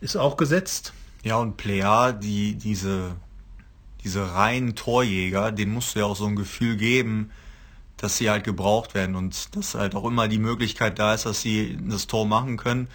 ist 0.00 0.16
auch 0.16 0.36
gesetzt. 0.36 0.92
Ja, 1.22 1.36
und 1.36 1.56
Plea, 1.56 2.12
die, 2.12 2.54
diese, 2.54 3.16
diese 4.04 4.34
reinen 4.34 4.74
Torjäger, 4.74 5.52
denen 5.52 5.72
musst 5.72 5.94
du 5.94 6.00
ja 6.00 6.06
auch 6.06 6.16
so 6.16 6.26
ein 6.26 6.36
Gefühl 6.36 6.76
geben, 6.76 7.30
dass 7.96 8.16
sie 8.16 8.30
halt 8.30 8.44
gebraucht 8.44 8.94
werden 8.94 9.16
und 9.16 9.56
dass 9.56 9.74
halt 9.74 9.94
auch 9.94 10.04
immer 10.04 10.28
die 10.28 10.38
Möglichkeit 10.38 10.98
da 10.98 11.14
ist, 11.14 11.26
dass 11.26 11.42
sie 11.42 11.78
das 11.88 12.06
Tor 12.06 12.26
machen 12.26 12.56
können. 12.56 12.88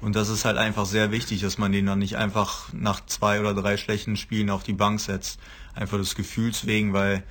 Und 0.00 0.16
das 0.16 0.28
ist 0.28 0.44
halt 0.44 0.58
einfach 0.58 0.86
sehr 0.86 1.10
wichtig, 1.12 1.40
dass 1.40 1.58
man 1.58 1.72
den 1.72 1.86
dann 1.86 1.98
nicht 1.98 2.16
einfach 2.16 2.72
nach 2.72 3.04
zwei 3.06 3.40
oder 3.40 3.54
drei 3.54 3.76
schlechten 3.76 4.16
Spielen 4.16 4.50
auf 4.50 4.62
die 4.62 4.72
Bank 4.72 5.00
setzt. 5.00 5.40
Einfach 5.74 5.98
des 5.98 6.14
Gefühls 6.14 6.66
wegen, 6.66 6.92
weil 6.92 7.22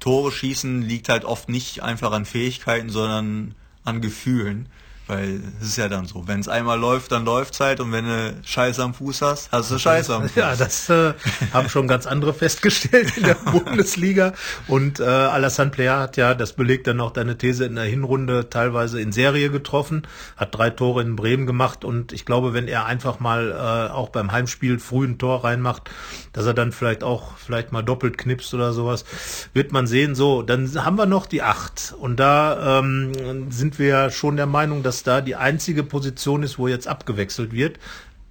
Tore 0.00 0.30
schießen 0.32 0.82
liegt 0.82 1.08
halt 1.08 1.24
oft 1.24 1.48
nicht 1.48 1.82
einfach 1.82 2.12
an 2.12 2.24
Fähigkeiten, 2.24 2.90
sondern 2.90 3.54
an 3.84 4.00
Gefühlen. 4.00 4.68
Weil 5.08 5.40
es 5.60 5.68
ist 5.68 5.78
ja 5.78 5.88
dann 5.88 6.04
so, 6.04 6.28
wenn 6.28 6.40
es 6.40 6.48
einmal 6.48 6.78
läuft, 6.78 7.12
dann 7.12 7.24
läuft's 7.24 7.60
halt 7.60 7.80
und 7.80 7.92
wenn 7.92 8.04
du 8.04 8.34
Scheiße 8.44 8.82
am 8.82 8.92
Fuß 8.92 9.22
hast, 9.22 9.50
hast 9.50 9.70
du 9.70 9.78
Scheiße 9.78 10.14
am 10.14 10.22
Fuß. 10.28 10.34
Ja, 10.34 10.54
das 10.54 10.90
äh, 10.90 11.14
haben 11.52 11.70
schon 11.70 11.88
ganz 11.88 12.06
andere 12.06 12.34
festgestellt 12.34 13.16
in 13.16 13.22
der 13.22 13.34
Bundesliga. 13.50 14.34
Und 14.66 15.00
äh, 15.00 15.04
Alassane 15.04 15.70
Plea 15.70 15.88
hat 15.88 16.18
ja, 16.18 16.34
das 16.34 16.52
belegt 16.52 16.86
dann 16.86 17.00
auch 17.00 17.10
deine 17.10 17.38
These, 17.38 17.64
in 17.64 17.76
der 17.76 17.84
Hinrunde 17.84 18.50
teilweise 18.50 19.00
in 19.00 19.10
Serie 19.12 19.50
getroffen, 19.50 20.06
hat 20.36 20.54
drei 20.54 20.68
Tore 20.68 21.00
in 21.00 21.16
Bremen 21.16 21.46
gemacht 21.46 21.86
und 21.86 22.12
ich 22.12 22.26
glaube, 22.26 22.52
wenn 22.52 22.68
er 22.68 22.84
einfach 22.84 23.18
mal 23.18 23.50
äh, 23.50 23.92
auch 23.92 24.10
beim 24.10 24.30
Heimspiel 24.30 24.78
früh 24.78 25.06
ein 25.06 25.16
Tor 25.16 25.42
reinmacht, 25.42 25.88
dass 26.34 26.44
er 26.44 26.52
dann 26.52 26.70
vielleicht 26.70 27.02
auch 27.02 27.38
vielleicht 27.38 27.72
mal 27.72 27.82
doppelt 27.82 28.18
knipst 28.18 28.52
oder 28.52 28.74
sowas, 28.74 29.06
wird 29.54 29.72
man 29.72 29.86
sehen. 29.86 30.14
So, 30.14 30.42
dann 30.42 30.68
haben 30.84 30.96
wir 30.96 31.06
noch 31.06 31.24
die 31.24 31.40
acht 31.40 31.94
und 31.98 32.20
da 32.20 32.78
ähm, 32.80 33.50
sind 33.50 33.78
wir 33.78 33.86
ja 33.86 34.10
schon 34.10 34.36
der 34.36 34.46
Meinung, 34.46 34.82
dass 34.82 34.97
da 35.02 35.20
die 35.20 35.36
einzige 35.36 35.82
Position 35.82 36.42
ist, 36.42 36.58
wo 36.58 36.68
jetzt 36.68 36.88
abgewechselt 36.88 37.52
wird. 37.52 37.78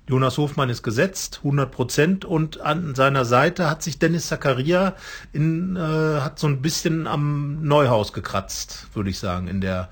Jonas 0.09 0.37
Hofmann 0.37 0.69
ist 0.69 0.83
gesetzt, 0.83 1.41
100 1.43 1.69
Prozent, 1.69 2.23
und 2.23 2.61
an 2.61 2.95
seiner 2.95 3.25
Seite 3.25 3.69
hat 3.69 3.83
sich 3.83 3.99
Dennis 3.99 4.27
Zakaria 4.27 4.95
in, 5.33 5.75
äh, 5.75 6.21
hat 6.21 6.39
so 6.39 6.47
ein 6.47 6.61
bisschen 6.61 7.07
am 7.07 7.61
Neuhaus 7.63 8.13
gekratzt, 8.13 8.87
würde 8.93 9.09
ich 9.09 9.19
sagen, 9.19 9.49
in 9.49 9.59
der, 9.59 9.89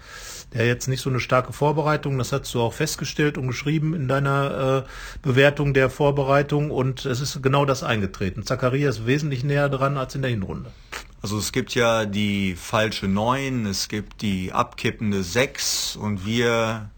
der 0.53 0.67
jetzt 0.67 0.87
nicht 0.87 1.01
so 1.01 1.09
eine 1.09 1.19
starke 1.19 1.51
Vorbereitung, 1.51 2.17
das 2.17 2.31
hast 2.31 2.53
du 2.53 2.61
auch 2.61 2.71
festgestellt 2.71 3.37
und 3.37 3.47
geschrieben 3.47 3.93
in 3.93 4.07
deiner 4.07 4.85
äh, 4.85 4.89
Bewertung 5.21 5.73
der 5.73 5.89
Vorbereitung 5.89 6.71
und 6.71 7.05
es 7.05 7.19
ist 7.19 7.43
genau 7.43 7.65
das 7.65 7.83
eingetreten. 7.83 8.45
Zakaria 8.45 8.87
ist 8.87 9.05
wesentlich 9.05 9.43
näher 9.43 9.67
dran 9.67 9.97
als 9.97 10.15
in 10.15 10.21
der 10.21 10.31
Hinrunde. 10.31 10.71
Also 11.25 11.39
es 11.39 11.51
gibt 11.51 11.73
ja 11.73 12.05
die 12.05 12.53
falsche 12.53 13.07
9, 13.07 13.65
es 13.65 13.87
gibt 13.87 14.21
die 14.21 14.53
abkippende 14.53 15.23
6 15.23 15.95
und 15.95 16.23
wir 16.23 16.91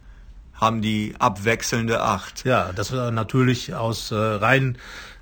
haben 0.53 0.81
die 0.81 1.15
abwechselnde 1.17 2.01
8. 2.01 2.43
Ja, 2.43 2.73
das 2.73 2.91
war 2.91 3.11
natürlich 3.11 3.73
aus 3.73 4.11
äh, 4.11 4.15
rein 4.15 4.77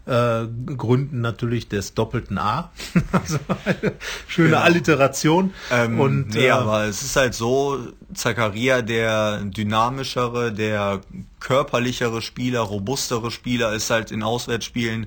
äh, 0.08 0.48
Gründen 0.76 1.22
natürlich 1.22 1.70
des 1.70 1.94
doppelten 1.94 2.40
A. 2.40 2.72
also 3.12 3.38
eine 3.64 3.94
schöne 4.28 4.50
genau. 4.50 4.62
Alliteration. 4.62 5.54
Ähm, 5.70 6.00
und 6.00 6.30
nee, 6.30 6.48
äh, 6.48 6.50
aber 6.50 6.86
es 6.86 7.04
ist 7.04 7.16
halt 7.16 7.36
so, 7.36 7.78
Zakaria, 8.12 8.82
der 8.82 9.42
dynamischere, 9.44 10.52
der 10.52 11.02
körperlichere 11.40 12.24
Spieler, 12.24 12.62
robustere 12.62 13.30
Spieler, 13.30 13.72
ist 13.74 13.92
halt 13.92 14.10
in 14.10 14.24
Auswärtsspielen 14.24 15.06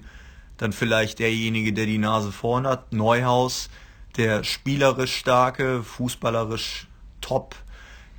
dann 0.56 0.72
vielleicht 0.72 1.18
derjenige, 1.18 1.72
der 1.72 1.86
die 1.86 1.98
Nase 1.98 2.30
vorn 2.30 2.64
hat. 2.64 2.92
Neuhaus, 2.92 3.70
der 4.18 4.44
spielerisch 4.44 5.14
starke, 5.16 5.82
fußballerisch 5.82 6.86
top, 7.20 7.54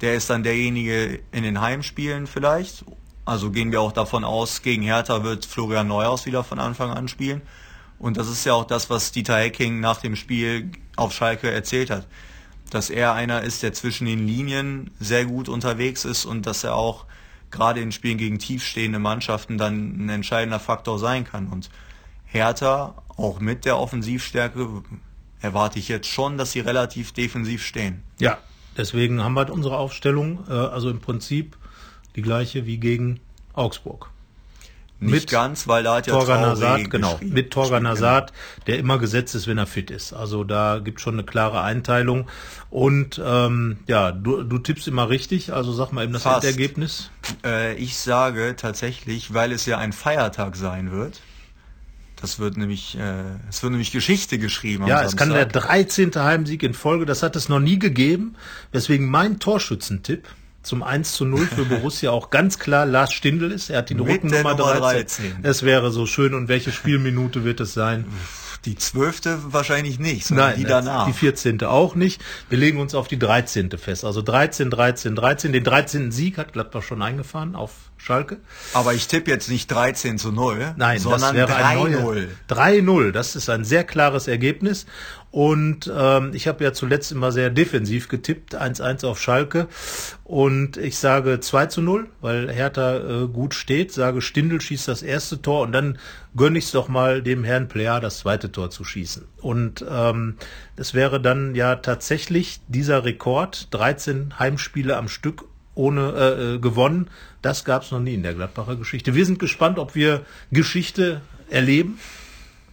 der 0.02 0.16
ist 0.16 0.30
dann 0.30 0.43
derjenige 0.43 1.20
in 1.32 1.43
den 1.43 1.62
Heimspielen 1.62 2.26
vielleicht. 2.26 2.86
Also 3.26 3.52
gehen 3.52 3.72
wir 3.72 3.82
auch 3.82 3.91
davon 3.91 4.24
aus, 4.24 4.62
gegen 4.62 4.82
Hertha 4.82 5.24
wird 5.24 5.45
Florian 5.45 5.88
Neuhaus 5.88 6.26
wieder 6.26 6.43
von 6.43 6.58
Anfang 6.58 6.89
an 6.89 7.08
spielen. 7.08 7.41
Und 8.00 8.18
das 8.18 8.30
ist 8.30 8.45
ja 8.45 8.54
auch 8.54 8.66
das, 8.66 8.89
was 8.89 9.12
Dieter 9.12 9.38
Hecking 9.38 9.82
nach 9.82 10.00
dem 10.00 10.16
Spiel 10.16 10.72
auf 10.95 11.14
Schalke 11.14 11.52
erzählt 11.52 11.89
hat. 11.89 12.08
Dass 12.70 12.89
er 12.89 13.14
einer 13.14 13.41
ist, 13.41 13.62
der 13.62 13.74
zwischen 13.74 14.06
den 14.06 14.26
Linien 14.26 14.91
sehr 15.00 15.26
gut 15.26 15.50
unterwegs 15.50 16.06
ist 16.06 16.26
und 16.26 16.45
dass 16.45 16.64
er 16.64 16.76
auch 16.76 17.06
gerade 17.52 17.82
in 17.82 17.91
Spielen 17.91 18.18
gegen 18.18 18.39
tiefstehende 18.39 19.00
Mannschaften 19.00 19.58
dann 19.58 20.06
ein 20.06 20.10
entscheidender 20.10 20.60
Faktor 20.60 20.97
sein 20.97 21.26
kann. 21.26 21.47
Und 21.47 21.70
Hertha, 22.26 22.95
auch 23.18 23.39
mit 23.39 23.66
der 23.66 23.78
Offensivstärke, 23.78 24.84
erwarte 25.42 25.80
ich 25.80 25.88
jetzt 25.88 26.08
schon, 26.08 26.38
dass 26.38 26.52
sie 26.52 26.60
relativ 26.60 27.12
defensiv 27.12 27.64
stehen. 27.66 28.04
Ja, 28.20 28.38
deswegen 28.78 29.24
haben 29.24 29.34
wir 29.34 29.42
halt 29.42 29.50
unsere 29.50 29.78
Aufstellung, 29.78 30.40
äh, 30.50 30.54
also 30.54 30.90
im 30.90 31.00
Prinzip 31.00 31.58
die 32.16 32.22
gleiche 32.22 32.66
wie 32.66 32.78
gegen 32.78 33.20
Augsburg. 33.54 34.10
Nicht 35.02 35.12
Mit 35.12 35.30
ganz, 35.30 35.66
weil 35.70 35.84
da 35.84 35.96
hat 35.96 36.08
ja 36.08 36.14
Torgan 36.14 36.42
Hazard, 36.42 36.90
genau, 36.90 37.18
mit 37.22 37.52
Torgan 37.52 37.84
Genau. 37.84 37.92
Hazard, 37.92 38.34
der 38.68 38.80
immer 38.80 38.98
gesetzt 38.98 39.34
ist, 39.34 39.48
wenn 39.48 39.58
er 39.58 39.66
fit 39.66 39.92
ist. 39.92 40.12
Also 40.12 40.44
da 40.44 40.80
gibt 40.80 41.00
schon 41.00 41.14
eine 41.14 41.24
klare 41.24 41.62
Einteilung. 41.62 42.28
Und 42.70 43.22
ähm, 43.24 43.78
ja, 43.88 44.12
du, 44.12 44.44
du 44.44 44.58
tippst 44.58 44.90
immer 44.90 45.08
richtig, 45.08 45.54
also 45.54 45.72
sag 45.72 45.94
mal 45.94 46.04
eben 46.04 46.12
das 46.12 46.24
Fast. 46.24 46.44
Endergebnis. 46.44 47.12
Äh, 47.46 47.76
ich 47.76 47.98
sage 47.98 48.56
tatsächlich, 48.58 49.34
weil 49.34 49.54
es 49.54 49.66
ja 49.66 49.78
ein 49.78 49.94
Feiertag 49.94 50.58
sein 50.58 50.92
wird. 50.92 51.22
Das 52.22 52.39
wird 52.39 52.57
nämlich, 52.57 52.97
äh, 52.97 53.24
es 53.49 53.63
wird 53.63 53.72
nämlich 53.72 53.91
Geschichte 53.91 54.39
geschrieben. 54.39 54.88
Ja, 54.88 55.03
es 55.03 55.15
kann 55.15 55.30
der 55.30 55.43
Samstag. 55.43 55.63
13. 55.67 56.15
Heimsieg 56.15 56.63
in 56.63 56.74
Folge, 56.74 57.05
das 57.05 57.24
hat 57.24 57.36
es 57.36 57.47
noch 57.47 57.59
nie 57.59 57.80
gegeben. 57.80 58.36
Deswegen 58.74 59.09
mein 59.09 59.39
Torschützentipp 59.39 60.28
zum 60.61 60.84
1 60.84 61.13
zu 61.13 61.26
0 61.26 61.47
für 61.47 61.65
Borussia 61.65 62.11
auch 62.11 62.30
ganz 62.30 62.59
klar 62.59 62.86
Lars 62.86 63.13
Stindl 63.13 63.51
ist. 63.51 63.70
Er 63.70 63.80
hat 63.80 63.89
die 63.89 63.95
Rückennummer 63.95 64.55
der 64.55 64.65
Nummer 64.65 64.80
13. 64.80 65.32
13. 65.32 65.39
Es 65.43 65.63
wäre 65.63 65.91
so 65.91 66.05
schön. 66.05 66.34
Und 66.34 66.49
welche 66.49 66.72
Spielminute 66.72 67.45
wird 67.45 67.61
es 67.61 67.74
sein? 67.74 68.05
Die 68.66 68.76
zwölfte 68.76 69.39
wahrscheinlich 69.53 69.99
nicht, 69.99 70.26
sondern 70.26 70.55
die 70.57 70.66
danach. 70.66 71.05
die 71.07 71.14
14. 71.14 71.64
auch 71.64 71.95
nicht. 71.95 72.22
Wir 72.49 72.57
legen 72.57 72.80
uns 72.80 72.93
auf 72.93 73.07
die 73.07 73.18
13. 73.18 73.70
fest. 73.78 74.03
Also 74.03 74.22
13, 74.22 74.70
13, 74.70 75.16
13. 75.16 75.53
Den 75.53 75.64
13. 75.64 76.12
Sieg 76.12 76.38
hat 76.38 76.51
Gladbach 76.53 76.84
schon 76.84 77.01
eingefahren 77.01 77.55
auf 77.55 77.72
Schalke. 77.97 78.38
Aber 78.74 78.93
ich 78.93 79.07
tippe 79.07 79.30
jetzt 79.32 79.49
nicht 79.49 79.70
13 79.72 80.18
zu 80.18 80.32
0, 80.32 80.74
Nein, 80.78 80.99
sondern 80.99 81.22
das 81.22 81.49
wäre 81.49 81.55
ein 81.55 81.78
3-0. 81.78 82.01
neuer- 82.01 82.28
3-0, 82.49 83.12
das 83.12 83.36
ist 83.36 83.49
ein 83.49 83.64
sehr 83.66 83.84
klares 83.84 84.28
Ergebnis. 84.28 84.86
Und 85.32 85.91
ähm, 85.95 86.32
ich 86.34 86.47
habe 86.47 86.63
ja 86.63 86.73
zuletzt 86.73 87.11
immer 87.11 87.32
sehr 87.32 87.51
defensiv 87.51 88.07
getippt, 88.07 88.59
1-1 88.59 89.05
auf 89.05 89.21
Schalke. 89.21 89.67
Und 90.23 90.77
ich 90.77 90.97
sage 90.97 91.39
2 91.39 91.67
zu 91.67 91.82
0, 91.82 92.07
weil 92.21 92.51
Hertha 92.51 92.97
äh, 92.97 93.27
gut 93.27 93.53
steht, 93.53 93.91
sage 93.91 94.21
Stindl 94.21 94.59
schießt 94.59 94.88
das 94.88 95.03
erste 95.03 95.41
Tor 95.41 95.61
und 95.61 95.71
dann 95.71 95.99
gönne 96.36 96.57
ich 96.57 96.65
es 96.65 96.71
doch 96.71 96.88
mal 96.88 97.21
dem 97.21 97.43
Herrn 97.43 97.67
Plea 97.67 97.99
das 97.99 98.19
zweite 98.19 98.51
Tor 98.51 98.71
zu 98.71 98.84
schießen. 98.84 99.25
Und 99.38 99.86
ähm, 99.88 100.38
das 100.75 100.95
wäre 100.95 101.21
dann 101.21 101.53
ja 101.53 101.75
tatsächlich 101.75 102.61
dieser 102.67 103.05
Rekord, 103.05 103.67
13 103.71 104.39
Heimspiele 104.39 104.97
am 104.97 105.09
Stück 105.09 105.45
ohne 105.75 106.11
äh, 106.11 106.55
äh, 106.55 106.59
gewonnen. 106.59 107.09
Das 107.41 107.65
gab 107.65 107.84
es 107.84 107.91
noch 107.91 107.99
nie 107.99 108.15
in 108.15 108.23
der 108.23 108.34
Gladbacher 108.34 108.75
Geschichte. 108.75 109.15
Wir 109.15 109.25
sind 109.25 109.39
gespannt, 109.39 109.80
ob 109.80 109.95
wir 109.95 110.25
Geschichte 110.51 111.21
erleben. 111.49 111.99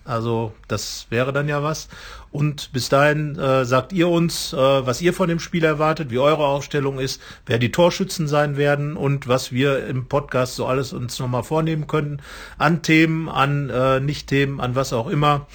Also 0.07 0.54
das 0.68 1.07
wäre 1.11 1.32
dann 1.32 1.48
ja 1.48 1.62
was. 1.62 1.88
Und 2.37 2.70
bis 2.74 2.91
dahin 2.91 3.39
äh, 3.39 3.64
sagt 3.64 3.95
ihr 3.95 4.09
uns, 4.09 4.53
äh, 4.53 4.57
was 4.59 5.01
ihr 5.01 5.14
von 5.14 5.26
dem 5.26 5.41
Spiel 5.41 5.64
erwartet, 5.64 6.11
wie 6.11 6.18
eure 6.18 6.45
Aufstellung 6.45 6.99
ist, 6.99 7.18
wer 7.47 7.59
die 7.59 7.72
Torschützen 7.72 8.28
sein 8.28 8.59
werden 8.59 8.99
und 8.99 9.26
was 9.26 9.53
wir 9.53 9.87
im 9.87 10.05
Podcast 10.05 10.57
so 10.57 10.66
alles 10.66 10.93
uns 10.93 11.18
nochmal 11.18 11.45
vornehmen 11.45 11.87
können. 11.87 12.20
An 12.59 12.82
Themen, 12.82 13.30
an 13.30 13.70
äh, 13.70 14.01
Nicht-Themen, 14.01 14.61
an 14.61 14.74
was 14.74 14.93
auch 14.93 15.07
immer. 15.07 15.47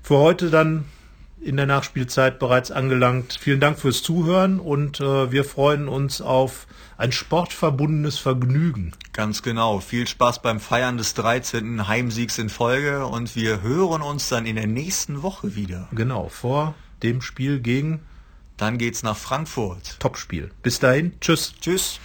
Für 0.00 0.18
heute 0.18 0.48
dann 0.48 0.84
in 1.40 1.56
der 1.56 1.66
Nachspielzeit 1.66 2.38
bereits 2.38 2.70
angelangt. 2.70 3.38
Vielen 3.40 3.60
Dank 3.60 3.78
fürs 3.78 4.02
Zuhören 4.02 4.60
und 4.60 5.00
äh, 5.00 5.30
wir 5.30 5.44
freuen 5.44 5.88
uns 5.88 6.20
auf 6.20 6.66
ein 6.96 7.12
sportverbundenes 7.12 8.18
Vergnügen. 8.18 8.92
Ganz 9.12 9.42
genau. 9.42 9.80
Viel 9.80 10.06
Spaß 10.06 10.42
beim 10.42 10.60
Feiern 10.60 10.98
des 10.98 11.14
13. 11.14 11.86
Heimsiegs 11.86 12.38
in 12.38 12.48
Folge 12.48 13.06
und 13.06 13.36
wir 13.36 13.62
hören 13.62 14.02
uns 14.02 14.28
dann 14.28 14.46
in 14.46 14.56
der 14.56 14.66
nächsten 14.66 15.22
Woche 15.22 15.54
wieder. 15.54 15.88
Genau, 15.92 16.28
vor 16.28 16.74
dem 17.02 17.22
Spiel 17.22 17.60
gegen 17.60 18.00
Dann 18.56 18.76
geht's 18.76 19.04
nach 19.04 19.16
Frankfurt. 19.16 20.00
Topspiel. 20.00 20.50
Bis 20.62 20.80
dahin, 20.80 21.12
tschüss. 21.20 21.54
Tschüss. 21.60 22.00